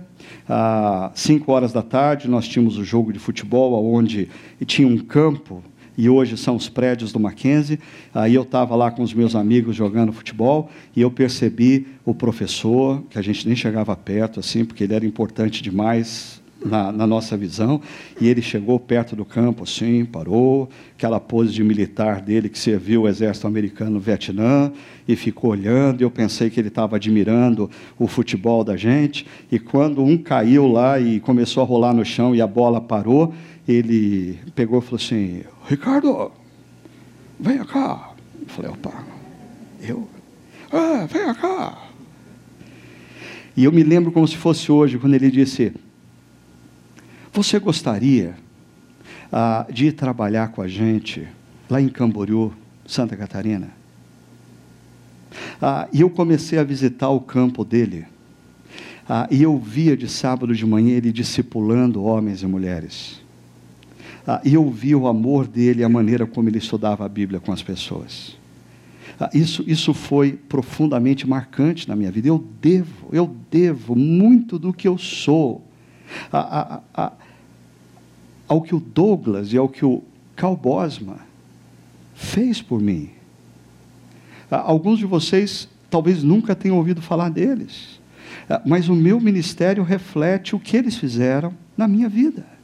às 0.50 1.20
cinco 1.20 1.52
horas 1.54 1.72
da 1.72 1.82
tarde 1.82 2.28
nós 2.28 2.46
tínhamos 2.46 2.78
o 2.78 2.84
jogo 2.84 3.14
de 3.14 3.20
futebol, 3.20 3.86
onde 3.94 4.28
tinha 4.66 4.88
um 4.88 4.98
campo 4.98 5.64
e 5.98 6.10
hoje 6.10 6.38
são 6.38 6.56
os 6.56 6.70
prédios 6.70 7.12
do 7.12 7.20
Mackenzie. 7.20 7.80
Aí 8.14 8.36
eu 8.36 8.44
estava 8.44 8.76
lá 8.76 8.92
com 8.92 9.02
os 9.02 9.14
meus 9.14 9.36
amigos 9.36 9.76
jogando 9.76 10.14
futebol 10.14 10.70
e 10.96 11.02
eu 11.02 11.10
percebi 11.10 11.88
o 12.06 12.14
professor, 12.14 13.04
que 13.10 13.18
a 13.18 13.22
gente 13.22 13.48
nem 13.48 13.56
chegava 13.56 13.96
perto, 13.96 14.40
assim, 14.40 14.64
porque 14.64 14.84
ele 14.84 14.94
era 14.94 15.06
importante 15.06 15.64
demais 15.64 16.42
na, 16.64 16.92
na, 16.92 17.08
nossa 17.08 17.38
visão, 17.38 17.82
e 18.20 18.28
ele 18.28 18.42
chegou 18.42 18.80
perto 18.80 19.16
do 19.16 19.24
campo, 19.24 19.64
assim, 19.64 20.04
parou, 20.06 20.70
aquela 20.96 21.20
pose 21.20 21.54
de 21.54 21.64
militar 21.64 22.20
dele 22.22 22.50
que 22.50 22.58
serviu 22.58 23.04
o 23.04 23.08
exército 23.08 23.48
americano 23.48 23.92
no 23.92 24.00
Vietnã, 24.00 24.72
e 25.08 25.16
ficou 25.16 25.52
olhando, 25.52 26.02
e 26.02 26.04
eu 26.04 26.12
pensei 26.12 26.50
que 26.50 26.60
ele 26.60 26.68
estava 26.68 26.96
admirando 26.96 27.70
o 27.98 28.08
futebol 28.08 28.64
da 28.64 28.76
gente, 28.76 29.26
e 29.52 29.60
quando 29.60 30.04
um 30.04 30.18
caiu 30.18 30.68
lá 30.68 31.00
e 31.00 31.20
começou 31.20 31.64
a 31.64 31.66
rolar 31.66 31.94
no 31.94 32.04
chão 32.04 32.36
e 32.36 32.42
a 32.42 32.48
bola 32.48 32.82
parou, 32.82 33.34
ele 33.68 34.40
pegou 34.56 34.80
e 34.80 34.82
falou 34.82 34.96
assim: 34.96 35.42
Ricardo, 35.68 36.32
venha 37.38 37.66
cá. 37.66 38.12
Eu 38.40 38.48
falei: 38.48 38.72
opa, 38.72 39.04
eu? 39.82 40.08
Ah, 40.72 41.06
venha 41.06 41.36
cá. 41.36 41.78
E 43.56 43.66
eu 43.66 43.72
me 43.72 43.84
lembro 43.84 44.12
como 44.12 44.28
se 44.28 44.38
fosse 44.38 44.72
hoje, 44.72 44.98
quando 44.98 45.16
ele 45.16 45.30
disse: 45.30 45.74
Você 47.34 47.60
gostaria 47.60 48.36
ah, 49.30 49.68
de 49.70 49.88
ir 49.88 49.92
trabalhar 49.92 50.50
com 50.50 50.62
a 50.62 50.70
gente 50.70 51.28
lá 51.70 51.82
em 51.82 51.90
Camboriú, 51.90 52.54
Santa 52.86 53.18
Catarina? 53.18 53.70
Ah, 55.62 55.90
e 55.92 56.00
eu 56.00 56.10
comecei 56.10 56.58
a 56.58 56.64
visitar 56.64 57.10
o 57.10 57.20
campo 57.20 57.66
dele. 57.66 58.06
Ah, 59.10 59.28
e 59.30 59.44
eu 59.44 59.58
via 59.58 59.98
de 59.98 60.08
sábado 60.08 60.56
de 60.56 60.66
manhã 60.66 60.96
ele 60.96 61.12
discipulando 61.12 62.04
homens 62.04 62.42
e 62.42 62.48
mulheres 62.48 63.27
ah, 64.28 64.42
e 64.44 64.56
eu 64.56 64.70
vi 64.70 64.94
o 64.94 65.08
amor 65.08 65.48
dele, 65.48 65.86
a 65.86 65.90
maneira 65.90 66.28
como 66.28 66.50
ele 66.50 66.58
estudava 66.58 67.06
a 67.06 67.10
Bíblia 67.10 67.40
com 67.40 67.54
as 67.54 67.64
pessoas. 67.64 68.36
Ah, 69.18 69.30
isso, 69.34 69.64
isso 69.66 69.94
foi 69.94 70.34
profundamente 70.34 71.26
marcante 71.26 71.88
na 71.88 71.96
minha 71.96 72.12
vida. 72.12 72.28
Eu 72.28 72.46
devo, 72.62 73.08
eu 73.14 73.34
devo 73.50 73.96
muito 73.96 74.60
do 74.60 74.74
que 74.74 74.86
eu 74.86 74.98
sou 74.98 75.64
a, 76.30 76.60
a, 76.60 76.82
a, 76.94 77.12
ao 78.50 78.62
que 78.62 78.76
o 78.76 78.82
Douglas 78.82 79.54
e 79.54 79.58
ao 79.58 79.70
que 79.70 79.86
o 79.86 80.04
Cal 80.36 80.58
Bosma 80.58 81.20
fez 82.14 82.62
por 82.62 82.82
mim. 82.82 83.12
Ah, 84.52 84.60
alguns 84.60 85.00
de 85.00 85.06
vocês 85.06 85.70
talvez 85.90 86.22
nunca 86.22 86.54
tenham 86.54 86.76
ouvido 86.76 87.02
falar 87.02 87.30
deles, 87.30 87.98
ah, 88.50 88.62
mas 88.66 88.90
o 88.90 88.96
meu 88.96 89.22
ministério 89.22 89.84
reflete 89.84 90.54
o 90.54 90.60
que 90.60 90.76
eles 90.76 90.98
fizeram 90.98 91.54
na 91.78 91.88
minha 91.88 92.10
vida. 92.10 92.57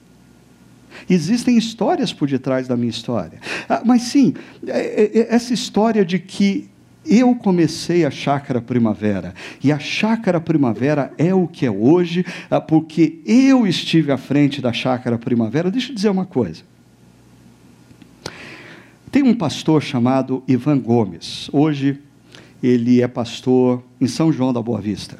Existem 1.09 1.57
histórias 1.57 2.13
por 2.13 2.27
detrás 2.27 2.67
da 2.67 2.75
minha 2.75 2.89
história. 2.89 3.39
Ah, 3.67 3.81
mas 3.85 4.03
sim, 4.03 4.33
é, 4.67 4.79
é, 4.79 5.19
é, 5.19 5.35
essa 5.35 5.53
história 5.53 6.03
de 6.05 6.19
que 6.19 6.69
eu 7.05 7.35
comecei 7.35 8.05
a 8.05 8.11
chácara 8.11 8.61
primavera, 8.61 9.33
e 9.61 9.71
a 9.71 9.79
chácara 9.79 10.39
primavera 10.39 11.11
é 11.17 11.33
o 11.33 11.47
que 11.47 11.65
é 11.65 11.71
hoje, 11.71 12.25
porque 12.67 13.19
eu 13.25 13.67
estive 13.67 14.11
à 14.11 14.17
frente 14.17 14.61
da 14.61 14.71
chácara 14.71 15.17
primavera. 15.17 15.69
Deixa 15.69 15.91
eu 15.91 15.95
dizer 15.95 16.09
uma 16.09 16.25
coisa. 16.25 16.63
Tem 19.11 19.21
um 19.21 19.35
pastor 19.35 19.83
chamado 19.83 20.43
Ivan 20.47 20.79
Gomes. 20.79 21.49
Hoje 21.51 21.99
ele 22.63 23.01
é 23.01 23.07
pastor 23.07 23.83
em 23.99 24.07
São 24.07 24.31
João 24.31 24.53
da 24.53 24.61
Boa 24.61 24.79
Vista. 24.79 25.19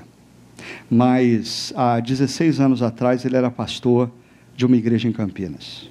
Mas 0.89 1.74
há 1.76 1.99
16 1.99 2.59
anos 2.59 2.82
atrás 2.82 3.26
ele 3.26 3.36
era 3.36 3.51
pastor 3.51 4.09
de 4.55 4.65
uma 4.65 4.77
igreja 4.77 5.07
em 5.07 5.11
Campinas. 5.11 5.89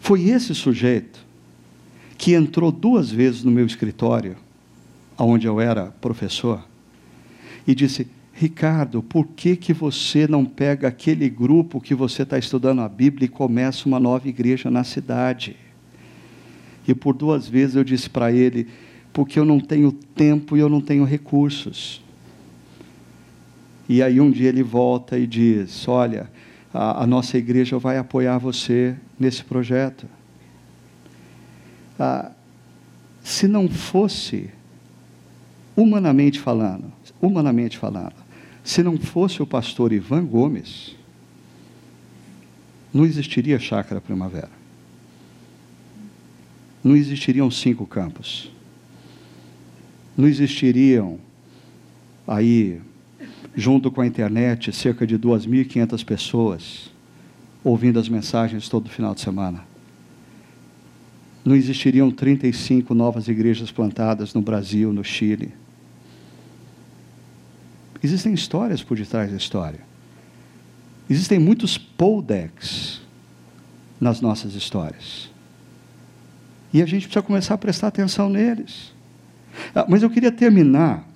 Foi 0.00 0.28
esse 0.28 0.54
sujeito 0.54 1.24
que 2.16 2.34
entrou 2.34 2.70
duas 2.70 3.10
vezes 3.10 3.42
no 3.42 3.50
meu 3.50 3.66
escritório, 3.66 4.36
onde 5.18 5.46
eu 5.46 5.60
era 5.60 5.86
professor, 6.00 6.66
e 7.66 7.74
disse: 7.74 8.06
Ricardo, 8.32 9.02
por 9.02 9.26
que, 9.28 9.56
que 9.56 9.72
você 9.72 10.26
não 10.26 10.44
pega 10.44 10.88
aquele 10.88 11.28
grupo 11.28 11.80
que 11.80 11.94
você 11.94 12.22
está 12.22 12.38
estudando 12.38 12.80
a 12.80 12.88
Bíblia 12.88 13.26
e 13.26 13.28
começa 13.28 13.86
uma 13.88 14.00
nova 14.00 14.28
igreja 14.28 14.70
na 14.70 14.84
cidade? 14.84 15.56
E 16.86 16.94
por 16.94 17.14
duas 17.14 17.48
vezes 17.48 17.76
eu 17.76 17.84
disse 17.84 18.10
para 18.10 18.30
ele: 18.32 18.66
porque 19.14 19.38
eu 19.38 19.44
não 19.44 19.60
tenho 19.60 19.92
tempo 19.92 20.56
e 20.56 20.60
eu 20.60 20.68
não 20.68 20.80
tenho 20.80 21.04
recursos. 21.04 22.02
E 23.88 24.02
aí 24.02 24.20
um 24.20 24.30
dia 24.30 24.48
ele 24.48 24.62
volta 24.62 25.16
e 25.16 25.24
diz: 25.26 25.86
Olha, 25.86 26.28
a, 26.74 27.04
a 27.04 27.06
nossa 27.06 27.38
igreja 27.38 27.78
vai 27.78 27.96
apoiar 27.96 28.36
você 28.38 28.96
nesse 29.18 29.44
projeto. 29.44 30.06
Ah, 31.98 32.32
se 33.22 33.48
não 33.48 33.68
fosse, 33.68 34.50
humanamente 35.76 36.40
falando, 36.40 36.92
humanamente 37.22 37.78
falando, 37.78 38.16
se 38.62 38.82
não 38.82 38.98
fosse 38.98 39.42
o 39.42 39.46
pastor 39.46 39.92
Ivan 39.92 40.26
Gomes, 40.26 40.96
não 42.92 43.06
existiria 43.06 43.58
Chácara 43.58 44.00
Primavera 44.00 44.64
não 46.84 46.94
existiriam 46.94 47.50
cinco 47.50 47.86
campos. 47.86 48.50
Não 50.14 50.28
existiriam 50.28 51.18
aí, 52.26 52.78
junto 53.54 53.90
com 53.90 54.00
a 54.00 54.06
internet, 54.06 54.72
cerca 54.72 55.06
de 55.06 55.18
2.500 55.18 56.04
pessoas 56.04 56.94
ouvindo 57.62 57.98
as 57.98 58.08
mensagens 58.08 58.68
todo 58.68 58.90
final 58.90 59.14
de 59.14 59.22
semana. 59.22 59.64
Não 61.44 61.54
existiriam 61.54 62.10
35 62.10 62.94
novas 62.94 63.28
igrejas 63.28 63.70
plantadas 63.70 64.34
no 64.34 64.42
Brasil, 64.42 64.92
no 64.92 65.02
Chile. 65.02 65.52
Existem 68.02 68.34
histórias 68.34 68.82
por 68.82 68.96
detrás 68.96 69.30
da 69.30 69.36
história. 69.36 69.80
Existem 71.08 71.38
muitos 71.38 71.78
poldecks 71.78 73.00
nas 74.00 74.20
nossas 74.20 74.54
histórias. 74.54 75.30
E 76.72 76.82
a 76.82 76.86
gente 76.86 77.06
precisa 77.06 77.22
começar 77.22 77.54
a 77.54 77.58
prestar 77.58 77.88
atenção 77.88 78.28
neles. 78.28 78.92
Ah, 79.74 79.86
mas 79.88 80.02
eu 80.02 80.10
queria 80.10 80.32
terminar 80.32 81.06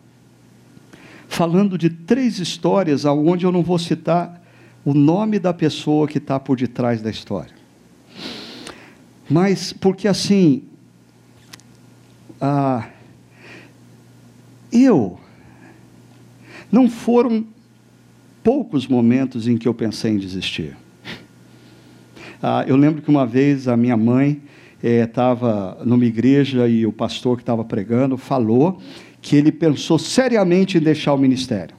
falando 1.38 1.78
de 1.78 1.88
três 1.88 2.40
histórias 2.40 3.04
onde 3.04 3.46
eu 3.46 3.52
não 3.52 3.62
vou 3.62 3.78
citar 3.78 4.42
o 4.84 4.92
nome 4.92 5.38
da 5.38 5.54
pessoa 5.54 6.08
que 6.08 6.18
está 6.18 6.40
por 6.40 6.56
detrás 6.56 7.00
da 7.00 7.10
história. 7.10 7.54
Mas 9.30 9.72
porque 9.72 10.08
assim, 10.08 10.64
ah, 12.40 12.88
eu 14.72 15.16
não 16.72 16.90
foram 16.90 17.46
poucos 18.42 18.88
momentos 18.88 19.46
em 19.46 19.56
que 19.56 19.68
eu 19.68 19.74
pensei 19.74 20.10
em 20.10 20.18
desistir. 20.18 20.76
Ah, 22.42 22.64
eu 22.66 22.74
lembro 22.74 23.00
que 23.00 23.08
uma 23.08 23.24
vez 23.24 23.68
a 23.68 23.76
minha 23.76 23.96
mãe 23.96 24.42
estava 24.82 25.78
é, 25.80 25.84
numa 25.84 26.04
igreja 26.04 26.66
e 26.66 26.84
o 26.84 26.92
pastor 26.92 27.36
que 27.36 27.42
estava 27.44 27.64
pregando 27.64 28.16
falou 28.16 28.80
que 29.20 29.36
ele 29.36 29.52
pensou 29.52 29.98
seriamente 29.98 30.78
em 30.78 30.80
deixar 30.80 31.12
o 31.14 31.18
ministério. 31.18 31.76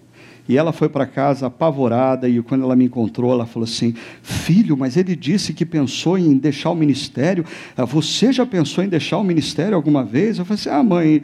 E 0.50 0.58
ela 0.58 0.74
foi 0.74 0.90
para 0.90 1.06
casa 1.06 1.46
apavorada, 1.46 2.28
e 2.28 2.42
quando 2.42 2.64
ela 2.64 2.76
me 2.76 2.86
encontrou, 2.86 3.32
ela 3.32 3.46
falou 3.46 3.66
assim: 3.66 3.94
Filho, 4.24 4.76
mas 4.76 4.98
ele 4.98 5.16
disse 5.16 5.54
que 5.54 5.64
pensou 5.64 6.18
em 6.18 6.36
deixar 6.36 6.72
o 6.72 6.76
ministério. 6.76 7.46
Ah, 7.78 7.86
você 7.86 8.34
já 8.34 8.48
pensou 8.48 8.84
em 8.84 8.90
deixar 8.90 9.20
o 9.20 9.24
ministério 9.24 9.76
alguma 9.76 10.04
vez? 10.04 10.40
Eu 10.40 10.46
falei 10.46 10.60
assim: 10.60 10.70
Ah, 10.70 10.82
mãe, 10.82 11.22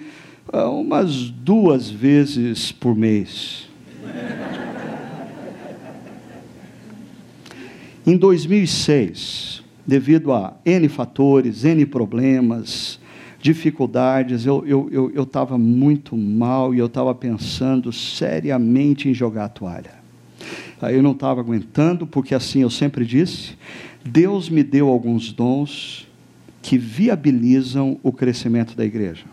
ah, 0.53 0.69
umas 0.69 1.31
duas 1.31 1.89
vezes 1.89 2.71
por 2.71 2.95
mês. 2.95 3.67
em 8.05 8.15
2006, 8.15 9.63
devido 9.87 10.31
a 10.33 10.53
N 10.63 10.87
fatores, 10.87 11.63
N 11.63 11.83
problemas, 11.87 12.99
dificuldades, 13.45 14.43
eu 14.47 14.57
estava 14.57 14.67
eu, 14.67 14.89
eu, 14.91 15.51
eu 15.51 15.59
muito 15.59 16.17
mal 16.17 16.73
e 16.73 16.79
eu 16.79 16.87
estava 16.87 17.13
pensando 17.13 17.93
seriamente 17.93 19.07
em 19.07 19.13
jogar 19.13 19.45
a 19.45 19.49
toalha. 19.49 19.91
Aí 20.81 20.95
eu 20.95 21.03
não 21.03 21.11
estava 21.11 21.41
aguentando, 21.41 22.07
porque 22.07 22.33
assim 22.33 22.63
eu 22.63 22.71
sempre 22.71 23.05
disse, 23.05 23.55
Deus 24.03 24.49
me 24.49 24.63
deu 24.63 24.89
alguns 24.89 25.31
dons 25.31 26.07
que 26.59 26.75
viabilizam 26.75 27.99
o 28.01 28.11
crescimento 28.11 28.75
da 28.75 28.83
igreja. 28.83 29.25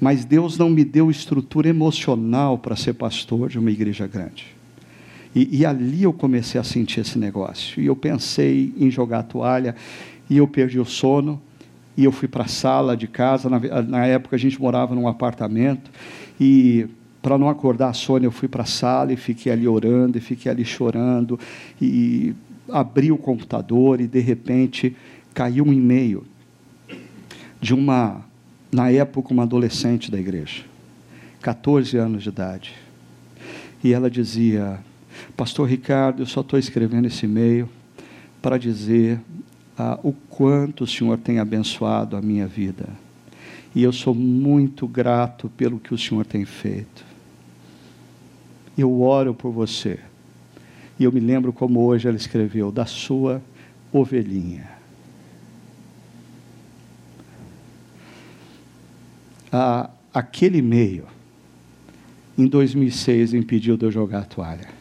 Mas 0.00 0.24
Deus 0.24 0.58
não 0.58 0.68
me 0.68 0.84
deu 0.84 1.08
estrutura 1.08 1.68
emocional 1.68 2.58
para 2.58 2.74
ser 2.74 2.94
pastor 2.94 3.48
de 3.48 3.60
uma 3.60 3.70
igreja 3.70 4.08
grande. 4.08 4.46
E, 5.32 5.58
e, 5.58 5.66
ali 5.66 6.02
eu 6.02 6.12
comecei 6.12 6.60
a 6.60 6.64
sentir 6.64 7.00
esse 7.00 7.16
negócio. 7.16 7.80
E 7.80 7.86
eu 7.86 7.94
pensei 7.94 8.74
em 8.76 8.90
jogar 8.90 9.20
a 9.20 9.22
toalha, 9.22 9.76
e 10.28 10.38
eu 10.38 10.48
perdi 10.48 10.80
o 10.80 10.84
sono, 10.84 11.40
e 11.96 12.04
eu 12.04 12.12
fui 12.12 12.28
para 12.28 12.44
a 12.44 12.48
sala 12.48 12.96
de 12.96 13.06
casa. 13.06 13.48
Na, 13.48 13.58
na, 13.82 14.06
época 14.06 14.36
a 14.36 14.38
gente 14.38 14.60
morava 14.60 14.94
num 14.94 15.08
apartamento, 15.08 15.90
e 16.38 16.86
para 17.22 17.38
não 17.38 17.48
acordar 17.48 17.88
a 17.88 17.92
Sônia, 17.92 18.26
eu 18.26 18.32
fui 18.32 18.48
para 18.48 18.62
a 18.62 18.66
sala 18.66 19.12
e 19.12 19.16
fiquei 19.16 19.50
ali 19.50 19.66
orando, 19.66 20.18
e 20.18 20.20
fiquei 20.20 20.50
ali 20.50 20.64
chorando, 20.64 21.38
e 21.80 22.34
abri 22.70 23.10
o 23.10 23.18
computador, 23.18 24.00
e 24.00 24.06
de 24.06 24.20
repente 24.20 24.94
caiu 25.32 25.64
um 25.64 25.72
e-mail 25.72 26.24
de 27.60 27.74
uma, 27.74 28.20
na 28.70 28.90
época, 28.90 29.32
uma 29.32 29.44
adolescente 29.44 30.10
da 30.10 30.18
igreja, 30.18 30.64
14 31.40 31.96
anos 31.96 32.22
de 32.22 32.28
idade. 32.28 32.74
E 33.82 33.92
ela 33.92 34.10
dizia: 34.10 34.78
Pastor 35.36 35.68
Ricardo, 35.68 36.22
eu 36.22 36.26
só 36.26 36.42
estou 36.42 36.58
escrevendo 36.58 37.06
esse 37.06 37.24
e-mail 37.24 37.68
para 38.40 38.58
dizer 38.58 39.20
ah, 39.78 39.98
o 40.02 40.12
quanto 40.12 40.84
o 40.84 40.86
Senhor 40.86 41.18
tem 41.18 41.38
abençoado 41.38 42.16
a 42.16 42.22
minha 42.22 42.46
vida. 42.46 42.88
E 43.74 43.82
eu 43.82 43.92
sou 43.92 44.14
muito 44.14 44.86
grato 44.86 45.48
pelo 45.50 45.78
que 45.78 45.92
o 45.92 45.98
Senhor 45.98 46.24
tem 46.24 46.44
feito. 46.44 47.04
Eu 48.76 49.00
oro 49.02 49.34
por 49.34 49.50
você. 49.50 49.98
E 50.98 51.04
eu 51.04 51.12
me 51.12 51.20
lembro 51.20 51.52
como 51.52 51.80
hoje 51.80 52.08
ela 52.08 52.16
escreveu, 52.16 52.72
da 52.72 52.86
sua 52.86 53.42
ovelhinha. 53.92 54.70
Ah, 59.52 59.90
aquele 60.12 60.58
e-mail, 60.58 61.04
em 62.36 62.46
2006, 62.46 63.34
impediu 63.34 63.76
de 63.76 63.84
eu 63.84 63.90
jogar 63.90 64.20
a 64.20 64.24
toalha 64.24 64.76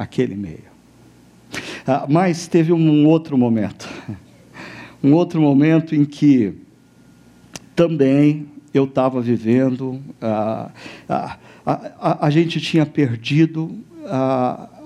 aquele 0.00 0.34
meio. 0.34 0.69
Ah, 1.92 2.06
mas 2.08 2.46
teve 2.46 2.72
um 2.72 3.04
outro 3.04 3.36
momento, 3.36 3.88
um 5.02 5.12
outro 5.12 5.40
momento 5.40 5.92
em 5.92 6.04
que 6.04 6.54
também 7.74 8.46
eu 8.72 8.84
estava 8.84 9.20
vivendo, 9.20 10.00
ah, 10.22 10.70
ah, 11.08 11.36
a, 11.66 12.26
a, 12.26 12.30
gente 12.30 12.60
tinha 12.60 12.86
perdido 12.86 13.76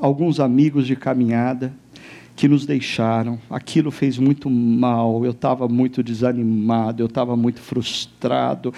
alguns 0.01 0.41
amigos 0.41 0.87
de 0.87 0.97
caminhada, 0.97 1.75
que 2.35 2.49
nos 2.49 2.65
deixaram. 2.65 3.39
Aquilo 3.51 3.91
fez 3.91 4.17
muito 4.17 4.49
mal, 4.49 5.27
eu 5.27 5.33
estava 5.33 5.69
muito 5.69 6.03
desanimado, 6.03 7.03
eu 7.03 7.07
estava 7.07 7.37
muito 7.37 7.61
frustrado, 7.61 8.73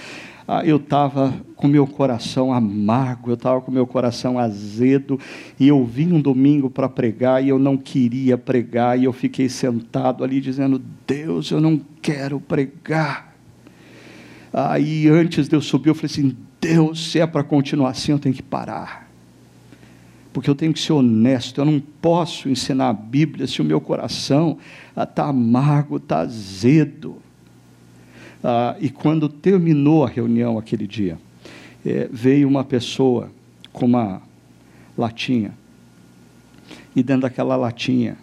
ah, 0.49 0.64
eu 0.64 0.76
estava 0.76 1.34
com 1.57 1.66
meu 1.66 1.86
coração 1.86 2.53
amargo, 2.53 3.30
eu 3.30 3.34
estava 3.34 3.61
com 3.61 3.72
meu 3.72 3.86
coração 3.86 4.38
azedo, 4.38 5.18
e 5.59 5.66
eu 5.66 5.84
vim 5.84 6.12
um 6.12 6.20
domingo 6.20 6.70
para 6.70 6.88
pregar 6.88 7.42
e 7.42 7.49
eu 7.49 7.59
não 7.59 7.76
queria 7.76 8.38
pregar, 8.38 8.99
e 8.99 9.05
eu 9.05 9.12
fiquei 9.12 9.49
sentado 9.49 10.22
ali 10.22 10.40
dizendo: 10.40 10.80
Deus, 11.07 11.51
eu 11.51 11.61
não 11.61 11.80
quero 12.01 12.38
pregar. 12.38 13.34
Aí 14.53 15.09
antes 15.09 15.49
de 15.49 15.57
eu 15.57 15.61
subir, 15.61 15.88
eu 15.88 15.94
falei 15.94 16.12
assim: 16.12 16.36
Deus, 16.61 17.11
se 17.11 17.18
é 17.18 17.26
para 17.26 17.42
continuar 17.42 17.90
assim, 17.90 18.12
eu 18.12 18.18
tenho 18.18 18.34
que 18.34 18.42
parar 18.42 19.07
porque 20.36 20.51
eu 20.51 20.55
tenho 20.55 20.74
que 20.74 20.80
ser 20.80 20.92
honesto, 20.92 21.62
eu 21.62 21.64
não 21.64 21.80
posso 21.80 22.47
ensinar 22.47 22.90
a 22.90 22.92
Bíblia 22.92 23.47
se 23.47 23.62
o 23.62 23.64
meu 23.64 23.80
coração 23.80 24.59
está 24.94 25.28
amargo, 25.28 25.97
está 25.97 26.18
azedo. 26.18 27.22
Ah, 28.49 28.76
e 28.80 28.88
quando 28.88 29.28
terminou 29.28 30.05
a 30.05 30.09
reunião 30.09 30.57
aquele 30.57 30.86
dia, 30.86 31.18
é, 31.84 32.09
veio 32.12 32.47
uma 32.47 32.62
pessoa 32.62 33.28
com 33.72 33.86
uma 33.86 34.22
latinha, 34.97 35.53
e 36.94 37.03
dentro 37.03 37.22
daquela 37.22 37.57
latinha 37.57 38.16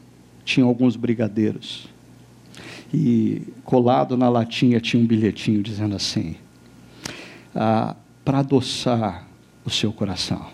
tinha 0.45 0.65
alguns 0.65 0.95
brigadeiros. 0.95 1.89
E 2.93 3.41
colado 3.65 4.15
na 4.15 4.29
latinha 4.29 4.79
tinha 4.79 5.03
um 5.03 5.05
bilhetinho 5.05 5.61
dizendo 5.61 5.93
assim: 5.93 6.37
ah, 7.53 7.93
para 8.23 8.39
adoçar 8.39 9.27
o 9.65 9.69
seu 9.69 9.91
coração 9.91 10.47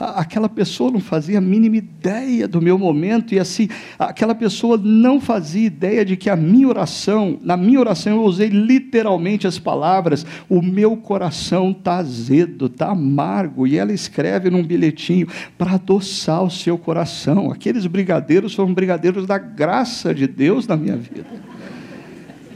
aquela 0.00 0.48
pessoa 0.48 0.90
não 0.90 1.00
fazia 1.00 1.38
a 1.38 1.40
mínima 1.40 1.76
ideia 1.76 2.48
do 2.48 2.60
meu 2.60 2.78
momento, 2.78 3.34
e 3.34 3.38
assim, 3.38 3.68
aquela 3.98 4.34
pessoa 4.34 4.76
não 4.76 5.20
fazia 5.20 5.66
ideia 5.66 6.04
de 6.04 6.16
que 6.16 6.30
a 6.30 6.36
minha 6.36 6.68
oração, 6.68 7.38
na 7.42 7.56
minha 7.56 7.78
oração 7.78 8.16
eu 8.16 8.22
usei 8.22 8.48
literalmente 8.48 9.46
as 9.46 9.58
palavras: 9.58 10.24
o 10.48 10.62
meu 10.62 10.96
coração 10.96 11.70
está 11.70 11.96
azedo, 11.96 12.66
está 12.66 12.90
amargo, 12.90 13.66
e 13.66 13.76
ela 13.76 13.92
escreve 13.92 14.50
num 14.50 14.62
bilhetinho 14.62 15.28
para 15.58 15.74
adoçar 15.74 16.42
o 16.42 16.50
seu 16.50 16.78
coração. 16.78 17.50
Aqueles 17.50 17.86
brigadeiros 17.86 18.54
foram 18.54 18.72
brigadeiros 18.72 19.26
da 19.26 19.38
graça 19.38 20.14
de 20.14 20.26
Deus 20.26 20.66
na 20.66 20.76
minha 20.76 20.96
vida. 20.96 21.26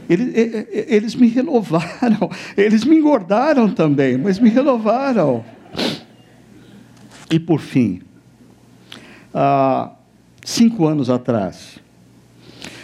Eles, 0.09 0.67
eles 0.71 1.15
me 1.15 1.27
renovaram, 1.27 2.29
eles 2.55 2.83
me 2.83 2.95
engordaram 2.95 3.69
também, 3.69 4.17
mas 4.17 4.39
me 4.39 4.49
renovaram. 4.49 5.43
E 7.29 7.39
por 7.39 7.59
fim, 7.59 8.01
há 9.33 9.91
cinco 10.43 10.85
anos 10.87 11.09
atrás, 11.09 11.79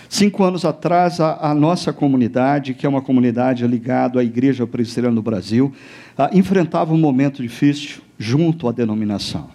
cinco 0.09 0.43
anos 0.43 0.65
atrás, 0.65 1.19
a, 1.19 1.51
a, 1.51 1.53
nossa 1.53 1.93
comunidade, 1.93 2.73
que 2.73 2.85
é 2.85 2.89
uma 2.89 3.01
comunidade 3.01 3.65
ligada 3.67 4.19
à 4.19 4.23
Igreja 4.23 4.65
Presbiteriana 4.65 5.15
do 5.15 5.21
Brasil, 5.21 5.71
ah, 6.17 6.29
enfrentava 6.33 6.93
um 6.93 6.97
momento 6.97 7.41
difícil 7.41 8.01
junto 8.17 8.67
à 8.67 8.71
denominação. 8.71 9.49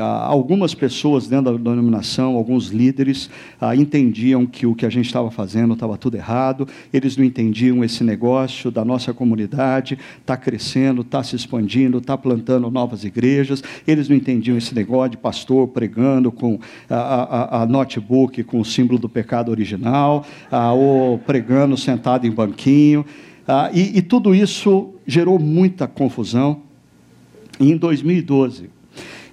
Ah, 0.00 0.26
algumas 0.26 0.74
pessoas 0.74 1.28
dentro 1.28 1.58
da 1.58 1.70
denominação, 1.70 2.34
alguns 2.36 2.68
líderes, 2.68 3.28
ah, 3.60 3.76
entendiam 3.76 4.46
que 4.46 4.66
o 4.66 4.74
que 4.74 4.86
a 4.86 4.90
gente 4.90 5.06
estava 5.06 5.30
fazendo 5.30 5.74
estava 5.74 5.98
tudo 5.98 6.16
errado, 6.16 6.66
eles 6.92 7.16
não 7.16 7.24
entendiam 7.24 7.84
esse 7.84 8.02
negócio 8.02 8.70
da 8.70 8.84
nossa 8.84 9.12
comunidade, 9.12 9.98
está 10.18 10.36
crescendo, 10.36 11.02
está 11.02 11.22
se 11.22 11.36
expandindo, 11.36 11.98
está 11.98 12.16
plantando 12.16 12.70
novas 12.70 13.04
igrejas, 13.04 13.62
eles 13.86 14.08
não 14.08 14.16
entendiam 14.16 14.56
esse 14.56 14.74
negócio 14.74 15.10
de 15.10 15.16
pastor 15.18 15.68
pregando 15.68 16.32
com 16.32 16.58
a, 16.88 16.96
a, 16.96 17.62
a 17.62 17.66
notebook 17.66 18.42
com 18.44 18.60
o 18.60 18.64
símbolo 18.64 18.98
do 18.98 19.08
pecado 19.08 19.50
original, 19.50 20.24
ah, 20.50 20.72
ou 20.72 21.18
pregando 21.18 21.76
sentado 21.76 22.26
em 22.26 22.30
banquinho, 22.30 23.04
ah, 23.46 23.70
e, 23.74 23.98
e 23.98 24.02
tudo 24.02 24.34
isso 24.34 24.94
gerou 25.06 25.38
muita 25.38 25.86
confusão. 25.86 26.62
E 27.58 27.70
em 27.70 27.76
2012, 27.76 28.70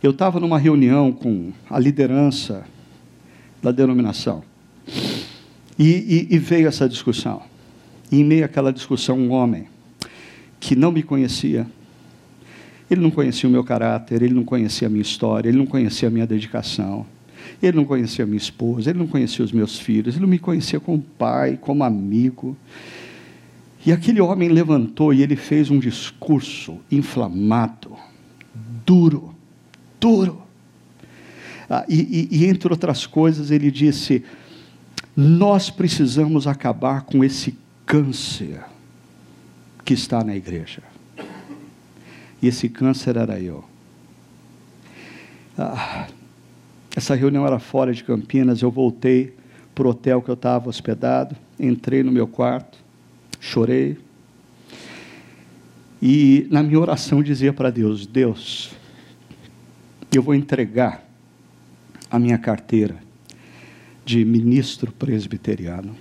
eu 0.01 0.11
estava 0.11 0.39
numa 0.39 0.59
reunião 0.59 1.11
com 1.11 1.51
a 1.69 1.79
liderança 1.79 2.65
da 3.61 3.71
denominação 3.71 4.43
e, 5.77 6.27
e, 6.29 6.35
e 6.35 6.37
veio 6.37 6.67
essa 6.67 6.87
discussão. 6.87 7.41
E 8.11 8.19
em 8.19 8.23
meio 8.23 8.45
àquela 8.45 8.71
discussão, 8.71 9.17
um 9.17 9.31
homem 9.31 9.67
que 10.59 10.75
não 10.75 10.91
me 10.91 11.03
conhecia, 11.03 11.67
ele 12.89 13.01
não 13.01 13.11
conhecia 13.11 13.47
o 13.49 13.51
meu 13.51 13.63
caráter, 13.63 14.21
ele 14.21 14.33
não 14.33 14.43
conhecia 14.43 14.87
a 14.87 14.89
minha 14.89 15.01
história, 15.01 15.49
ele 15.49 15.57
não 15.57 15.65
conhecia 15.65 16.07
a 16.07 16.11
minha 16.11 16.25
dedicação, 16.25 17.05
ele 17.61 17.75
não 17.75 17.85
conhecia 17.85 18.23
a 18.23 18.27
minha 18.27 18.37
esposa, 18.37 18.89
ele 18.89 18.99
não 18.99 19.07
conhecia 19.07 19.43
os 19.43 19.51
meus 19.51 19.77
filhos, 19.77 20.15
ele 20.15 20.21
não 20.21 20.29
me 20.29 20.39
conhecia 20.39 20.79
como 20.79 21.01
pai, 21.01 21.57
como 21.59 21.83
amigo. 21.83 22.55
E 23.85 23.91
aquele 23.91 24.21
homem 24.21 24.49
levantou 24.49 25.13
e 25.13 25.21
ele 25.21 25.35
fez 25.35 25.69
um 25.69 25.79
discurso 25.79 26.77
inflamado, 26.91 27.95
duro, 28.85 29.36
duro. 29.99 30.41
Ah, 31.69 31.85
e, 31.87 32.27
e, 32.31 32.37
e, 32.37 32.45
entre 32.45 32.71
outras 32.71 33.05
coisas, 33.05 33.51
ele 33.51 33.69
disse: 33.69 34.23
Nós 35.15 35.69
precisamos 35.69 36.47
acabar 36.47 37.01
com 37.01 37.23
esse 37.23 37.57
câncer 37.85 38.61
que 39.83 39.93
está 39.93 40.23
na 40.23 40.35
igreja. 40.35 40.81
E 42.41 42.47
esse 42.47 42.69
câncer 42.69 43.17
era 43.17 43.39
eu. 43.39 43.63
Ah, 45.57 46.07
essa 46.95 47.15
reunião 47.15 47.45
era 47.45 47.59
fora 47.59 47.93
de 47.93 48.03
Campinas, 48.03 48.61
eu 48.61 48.71
voltei 48.71 49.35
para 49.73 49.87
o 49.87 49.91
hotel 49.91 50.21
que 50.21 50.29
eu 50.29 50.33
estava 50.33 50.69
hospedado, 50.69 51.35
entrei 51.59 52.01
no 52.01 52.11
meu 52.11 52.27
quarto, 52.27 52.77
chorei. 53.39 53.97
E 56.01 56.47
na 56.49 56.63
minha 56.63 56.79
oração 56.79 57.21
dizia 57.21 57.53
para 57.53 57.69
Deus: 57.69 58.05
Deus, 58.05 58.71
eu 60.11 60.21
vou 60.21 60.33
entregar 60.33 61.03
a 62.09 62.17
minha 62.17 62.37
carteira 62.37 62.95
de 64.05 64.23
ministro 64.23 64.91
presbiteriano. 64.91 65.95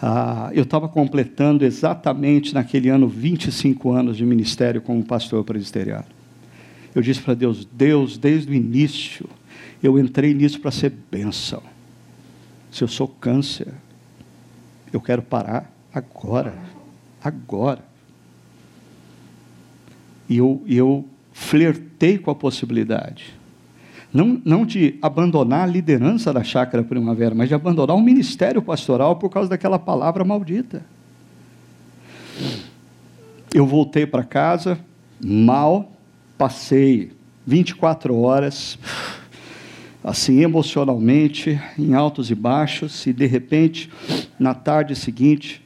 Ah, 0.00 0.50
eu 0.54 0.62
estava 0.62 0.88
completando 0.88 1.64
exatamente 1.64 2.54
naquele 2.54 2.88
ano 2.88 3.08
25 3.08 3.90
anos 3.90 4.16
de 4.16 4.24
ministério 4.24 4.80
como 4.80 5.04
pastor 5.04 5.44
presbiteriano. 5.44 6.06
Eu 6.94 7.02
disse 7.02 7.20
para 7.20 7.34
Deus: 7.34 7.66
Deus, 7.70 8.16
desde 8.16 8.50
o 8.50 8.54
início, 8.54 9.28
eu 9.82 9.98
entrei 9.98 10.32
nisso 10.32 10.60
para 10.60 10.70
ser 10.70 10.92
bênção. 11.10 11.62
Se 12.70 12.82
eu 12.82 12.88
sou 12.88 13.08
câncer, 13.08 13.74
eu 14.92 15.00
quero 15.00 15.22
parar 15.22 15.70
agora. 15.92 16.54
Agora. 17.22 17.84
E 20.28 20.36
eu, 20.36 20.62
eu 20.66 21.04
flertei 21.40 22.18
com 22.18 22.30
a 22.30 22.34
possibilidade. 22.34 23.32
Não, 24.12 24.40
não 24.44 24.66
de 24.66 24.98
abandonar 25.00 25.62
a 25.62 25.66
liderança 25.66 26.32
da 26.34 26.44
chácara 26.44 26.84
primavera, 26.84 27.34
mas 27.34 27.48
de 27.48 27.54
abandonar 27.54 27.96
o 27.96 28.00
ministério 28.00 28.60
pastoral 28.60 29.16
por 29.16 29.30
causa 29.30 29.48
daquela 29.48 29.78
palavra 29.78 30.22
maldita. 30.22 30.84
Eu 33.54 33.66
voltei 33.66 34.06
para 34.06 34.22
casa, 34.22 34.78
mal, 35.18 35.90
passei 36.36 37.10
24 37.46 38.14
horas, 38.16 38.78
assim, 40.04 40.42
emocionalmente, 40.42 41.58
em 41.78 41.94
altos 41.94 42.30
e 42.30 42.34
baixos, 42.34 43.06
e 43.06 43.14
de 43.14 43.26
repente, 43.26 43.90
na 44.38 44.52
tarde 44.52 44.94
seguinte, 44.94 45.64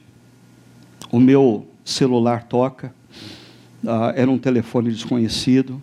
o 1.11 1.19
meu 1.19 1.67
celular 1.83 2.43
toca 2.43 2.93
ah, 3.87 4.13
era 4.15 4.29
um 4.29 4.37
telefone 4.37 4.91
desconhecido, 4.91 5.81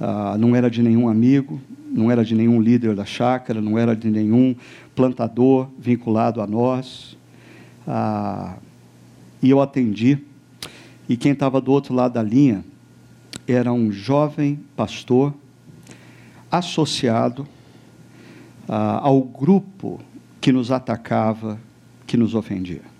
ah, 0.00 0.36
não 0.38 0.54
era 0.54 0.70
de 0.70 0.82
nenhum 0.82 1.08
amigo, 1.08 1.60
não 1.90 2.10
era 2.10 2.24
de 2.24 2.34
nenhum 2.34 2.60
líder 2.60 2.94
da 2.94 3.04
chácara, 3.04 3.60
não 3.60 3.78
era 3.78 3.94
de 3.94 4.10
nenhum 4.10 4.54
plantador 4.94 5.68
vinculado 5.78 6.40
a 6.40 6.46
nós. 6.46 7.16
Ah, 7.86 8.56
e 9.42 9.50
eu 9.50 9.60
atendi, 9.60 10.18
e 11.08 11.16
quem 11.16 11.32
estava 11.32 11.60
do 11.60 11.72
outro 11.72 11.94
lado 11.94 12.14
da 12.14 12.22
linha 12.22 12.64
era 13.46 13.72
um 13.72 13.90
jovem 13.90 14.60
pastor 14.76 15.34
associado 16.50 17.46
ah, 18.68 19.00
ao 19.02 19.20
grupo 19.20 20.00
que 20.40 20.52
nos 20.52 20.70
atacava, 20.70 21.58
que 22.06 22.16
nos 22.16 22.34
ofendia. 22.34 22.91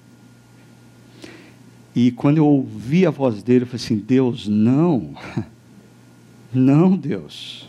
E 1.94 2.10
quando 2.10 2.38
eu 2.38 2.46
ouvi 2.46 3.06
a 3.06 3.10
voz 3.10 3.42
dele, 3.42 3.64
eu 3.64 3.66
falei 3.66 3.84
assim: 3.84 3.96
Deus, 3.96 4.48
não, 4.48 5.14
não, 6.52 6.96
Deus, 6.96 7.68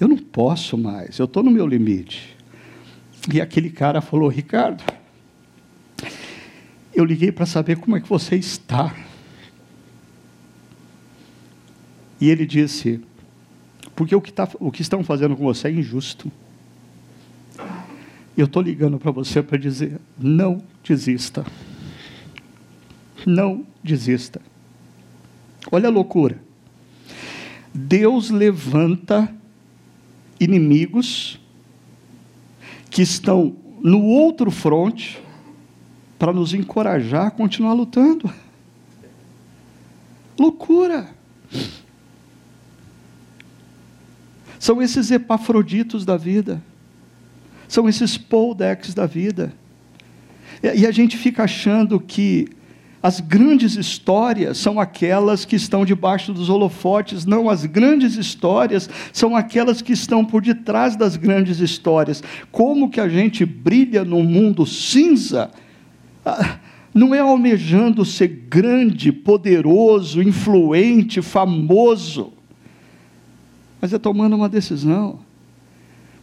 eu 0.00 0.08
não 0.08 0.16
posso 0.16 0.78
mais, 0.78 1.18
eu 1.18 1.26
estou 1.26 1.42
no 1.42 1.50
meu 1.50 1.66
limite. 1.66 2.36
E 3.32 3.40
aquele 3.40 3.70
cara 3.70 4.00
falou: 4.00 4.28
Ricardo, 4.28 4.82
eu 6.94 7.04
liguei 7.04 7.30
para 7.30 7.46
saber 7.46 7.76
como 7.76 7.96
é 7.96 8.00
que 8.00 8.08
você 8.08 8.36
está. 8.36 8.94
E 12.20 12.30
ele 12.30 12.46
disse: 12.46 13.00
porque 13.94 14.14
o 14.14 14.20
que, 14.20 14.32
tá, 14.32 14.48
o 14.58 14.70
que 14.70 14.82
estão 14.82 15.04
fazendo 15.04 15.36
com 15.36 15.44
você 15.44 15.68
é 15.68 15.70
injusto. 15.70 16.30
Eu 18.36 18.46
estou 18.46 18.62
ligando 18.62 18.98
para 18.98 19.10
você 19.10 19.42
para 19.42 19.58
dizer: 19.58 20.00
não 20.18 20.62
desista. 20.82 21.44
Não 23.26 23.66
desista. 23.82 24.40
Olha 25.70 25.88
a 25.88 25.92
loucura. 25.92 26.38
Deus 27.74 28.30
levanta 28.30 29.32
inimigos 30.38 31.40
que 32.90 33.02
estão 33.02 33.56
no 33.80 34.02
outro 34.02 34.50
fronte 34.50 35.22
para 36.18 36.32
nos 36.32 36.52
encorajar 36.52 37.26
a 37.26 37.30
continuar 37.30 37.72
lutando. 37.72 38.32
Loucura! 40.38 41.08
São 44.58 44.80
esses 44.80 45.10
epafroditos 45.10 46.04
da 46.04 46.16
vida. 46.16 46.62
São 47.66 47.88
esses 47.88 48.16
poldex 48.16 48.94
da 48.94 49.06
vida. 49.06 49.52
E 50.62 50.86
a 50.86 50.90
gente 50.92 51.16
fica 51.16 51.44
achando 51.44 51.98
que 51.98 52.48
as 53.02 53.18
grandes 53.18 53.76
histórias 53.76 54.58
são 54.58 54.78
aquelas 54.78 55.44
que 55.44 55.56
estão 55.56 55.84
debaixo 55.84 56.32
dos 56.32 56.48
holofotes, 56.48 57.26
não, 57.26 57.50
as 57.50 57.66
grandes 57.66 58.16
histórias 58.16 58.88
são 59.12 59.34
aquelas 59.34 59.82
que 59.82 59.92
estão 59.92 60.24
por 60.24 60.40
detrás 60.40 60.94
das 60.94 61.16
grandes 61.16 61.58
histórias. 61.58 62.22
Como 62.52 62.88
que 62.88 63.00
a 63.00 63.08
gente 63.08 63.44
brilha 63.44 64.04
num 64.04 64.22
mundo 64.22 64.64
cinza? 64.64 65.50
Ah, 66.24 66.58
não 66.94 67.12
é 67.12 67.18
almejando 67.18 68.04
ser 68.04 68.28
grande, 68.28 69.10
poderoso, 69.10 70.22
influente, 70.22 71.20
famoso, 71.20 72.32
mas 73.80 73.92
é 73.92 73.98
tomando 73.98 74.36
uma 74.36 74.48
decisão. 74.48 75.18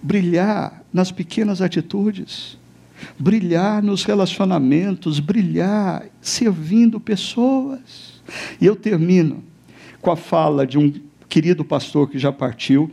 Brilhar 0.02 0.82
nas 0.94 1.12
pequenas 1.12 1.62
atitudes 1.62 2.58
brilhar 3.18 3.82
nos 3.82 4.04
relacionamentos, 4.04 5.20
brilhar 5.20 6.06
servindo 6.22 7.00
pessoas. 7.00 8.22
E 8.60 8.66
eu 8.66 8.76
termino 8.76 9.44
com 10.02 10.12
a 10.12 10.16
fala 10.16 10.66
de 10.66 10.78
um 10.78 10.94
querido 11.28 11.64
pastor 11.64 12.10
que 12.10 12.18
já 12.18 12.32
partiu. 12.32 12.90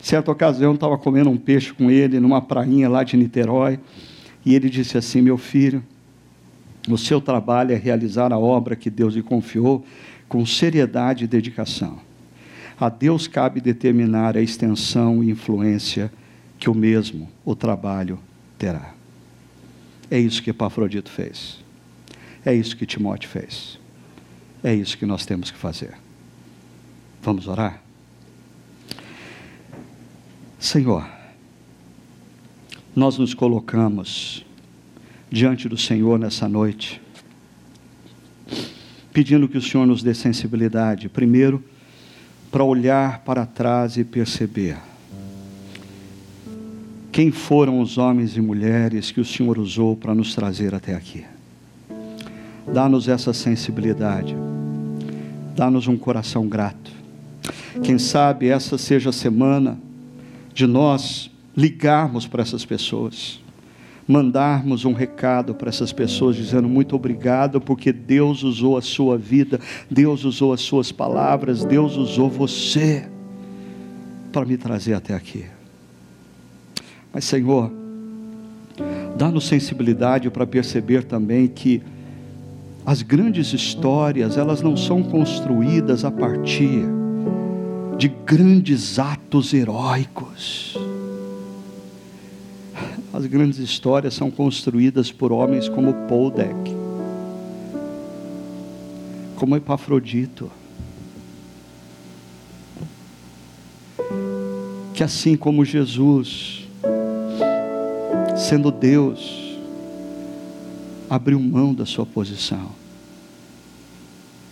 Certa 0.00 0.30
ocasião, 0.30 0.74
estava 0.74 0.96
comendo 0.98 1.30
um 1.30 1.36
peixe 1.36 1.72
com 1.72 1.90
ele 1.90 2.20
numa 2.20 2.40
prainha 2.40 2.88
lá 2.88 3.02
de 3.02 3.16
Niterói, 3.16 3.78
e 4.44 4.54
ele 4.54 4.68
disse 4.68 4.96
assim: 4.96 5.20
Meu 5.20 5.38
filho, 5.38 5.82
o 6.88 6.96
seu 6.96 7.20
trabalho 7.20 7.72
é 7.72 7.76
realizar 7.76 8.32
a 8.32 8.38
obra 8.38 8.76
que 8.76 8.90
Deus 8.90 9.14
lhe 9.14 9.22
confiou 9.22 9.84
com 10.28 10.44
seriedade 10.44 11.24
e 11.24 11.28
dedicação. 11.28 11.98
A 12.78 12.88
Deus 12.88 13.26
cabe 13.26 13.60
determinar 13.60 14.36
a 14.36 14.40
extensão 14.40 15.24
e 15.24 15.30
influência 15.30 16.12
que 16.58 16.70
o 16.70 16.74
mesmo, 16.74 17.28
o 17.44 17.56
trabalho, 17.56 18.18
terá. 18.56 18.97
É 20.10 20.18
isso 20.18 20.42
que 20.42 20.50
Epafrodito 20.50 21.10
fez. 21.10 21.58
É 22.44 22.54
isso 22.54 22.76
que 22.76 22.86
Timóteo 22.86 23.28
fez. 23.28 23.78
É 24.62 24.74
isso 24.74 24.96
que 24.96 25.06
nós 25.06 25.26
temos 25.26 25.50
que 25.50 25.58
fazer. 25.58 25.94
Vamos 27.22 27.46
orar? 27.46 27.82
Senhor, 30.58 31.08
nós 32.96 33.18
nos 33.18 33.34
colocamos 33.34 34.44
diante 35.30 35.68
do 35.68 35.76
Senhor 35.76 36.18
nessa 36.18 36.48
noite, 36.48 37.00
pedindo 39.12 39.48
que 39.48 39.58
o 39.58 39.62
Senhor 39.62 39.86
nos 39.86 40.02
dê 40.02 40.14
sensibilidade, 40.14 41.08
primeiro, 41.08 41.62
para 42.50 42.64
olhar 42.64 43.20
para 43.20 43.44
trás 43.44 43.96
e 43.96 44.04
perceber 44.04 44.78
quem 47.18 47.32
foram 47.32 47.80
os 47.80 47.98
homens 47.98 48.36
e 48.36 48.40
mulheres 48.40 49.10
que 49.10 49.20
o 49.20 49.24
Senhor 49.24 49.58
usou 49.58 49.96
para 49.96 50.14
nos 50.14 50.36
trazer 50.36 50.72
até 50.72 50.94
aqui. 50.94 51.24
Dá-nos 52.72 53.08
essa 53.08 53.32
sensibilidade, 53.32 54.36
dá-nos 55.56 55.88
um 55.88 55.96
coração 55.96 56.46
grato. 56.46 56.92
Quem 57.82 57.98
sabe 57.98 58.46
essa 58.46 58.78
seja 58.78 59.10
a 59.10 59.12
semana 59.12 59.80
de 60.54 60.64
nós 60.64 61.28
ligarmos 61.56 62.24
para 62.24 62.40
essas 62.40 62.64
pessoas, 62.64 63.40
mandarmos 64.06 64.84
um 64.84 64.92
recado 64.92 65.56
para 65.56 65.70
essas 65.70 65.92
pessoas 65.92 66.36
dizendo 66.36 66.68
muito 66.68 66.94
obrigado 66.94 67.60
porque 67.60 67.92
Deus 67.92 68.44
usou 68.44 68.76
a 68.76 68.80
sua 68.80 69.18
vida, 69.18 69.58
Deus 69.90 70.22
usou 70.22 70.52
as 70.52 70.60
suas 70.60 70.92
palavras, 70.92 71.64
Deus 71.64 71.96
usou 71.96 72.30
você 72.30 73.08
para 74.30 74.46
me 74.46 74.56
trazer 74.56 74.94
até 74.94 75.14
aqui. 75.14 75.57
Mas, 77.18 77.24
Senhor, 77.24 77.68
dá-nos 79.16 79.48
sensibilidade 79.48 80.30
para 80.30 80.46
perceber 80.46 81.02
também 81.02 81.48
que 81.48 81.82
as 82.86 83.02
grandes 83.02 83.52
histórias, 83.52 84.36
elas 84.36 84.62
não 84.62 84.76
são 84.76 85.02
construídas 85.02 86.04
a 86.04 86.12
partir 86.12 86.84
de 87.96 88.06
grandes 88.24 89.00
atos 89.00 89.52
heróicos. 89.52 90.78
As 93.12 93.26
grandes 93.26 93.58
histórias 93.58 94.14
são 94.14 94.30
construídas 94.30 95.10
por 95.10 95.32
homens 95.32 95.68
como 95.68 95.92
Poldek, 96.06 96.72
como 99.34 99.56
Epafrodito, 99.56 100.48
que 104.94 105.02
assim 105.02 105.36
como 105.36 105.64
Jesus, 105.64 106.57
sendo 108.38 108.70
Deus, 108.70 109.58
abriu 111.10 111.40
mão 111.40 111.74
da 111.74 111.84
sua 111.84 112.06
posição, 112.06 112.70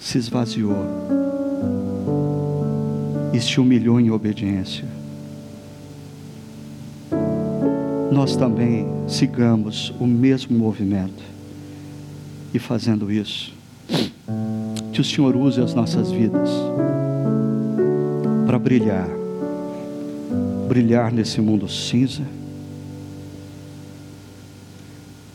se 0.00 0.18
esvaziou 0.18 0.84
e 3.32 3.40
se 3.40 3.60
humilhou 3.60 4.00
em 4.00 4.10
obediência. 4.10 4.84
Nós 8.10 8.34
também 8.34 8.88
sigamos 9.06 9.94
o 10.00 10.06
mesmo 10.06 10.58
movimento 10.58 11.22
e 12.52 12.58
fazendo 12.58 13.10
isso, 13.12 13.54
que 14.92 15.00
o 15.00 15.04
Senhor 15.04 15.36
use 15.36 15.60
as 15.60 15.74
nossas 15.74 16.10
vidas 16.10 16.50
para 18.46 18.58
brilhar, 18.58 19.08
brilhar 20.68 21.12
nesse 21.12 21.40
mundo 21.40 21.68
cinza 21.68 22.22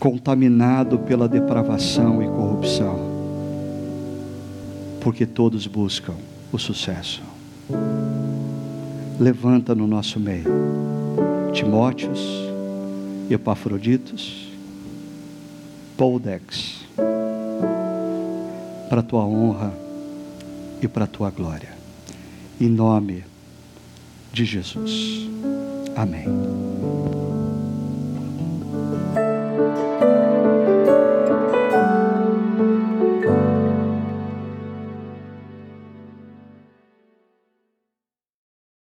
contaminado 0.02 0.98
pela 0.98 1.30
depravação 1.30 2.24
e 2.24 2.26
corrupção, 2.26 3.00
porque 5.00 5.28
todos 5.28 5.68
buscam 5.68 6.16
o 6.52 6.58
sucesso. 6.58 7.22
Levanta 9.20 9.76
no 9.76 9.86
nosso 9.86 10.20
meio 10.20 10.50
Timóteos, 11.54 12.20
Epafroditos, 13.30 14.50
Poldex, 15.96 16.84
para 18.90 19.02
a 19.02 19.04
tua 19.04 19.24
honra 19.24 19.72
e 20.82 20.88
para 20.88 21.04
a 21.04 21.08
tua 21.08 21.30
glória. 21.30 21.70
Em 22.60 22.70
nome 22.70 23.24
de 24.34 24.46
Jesus. 24.46 25.30
Amém. 25.96 26.26
Thank 29.74 30.04
you. 30.04 30.21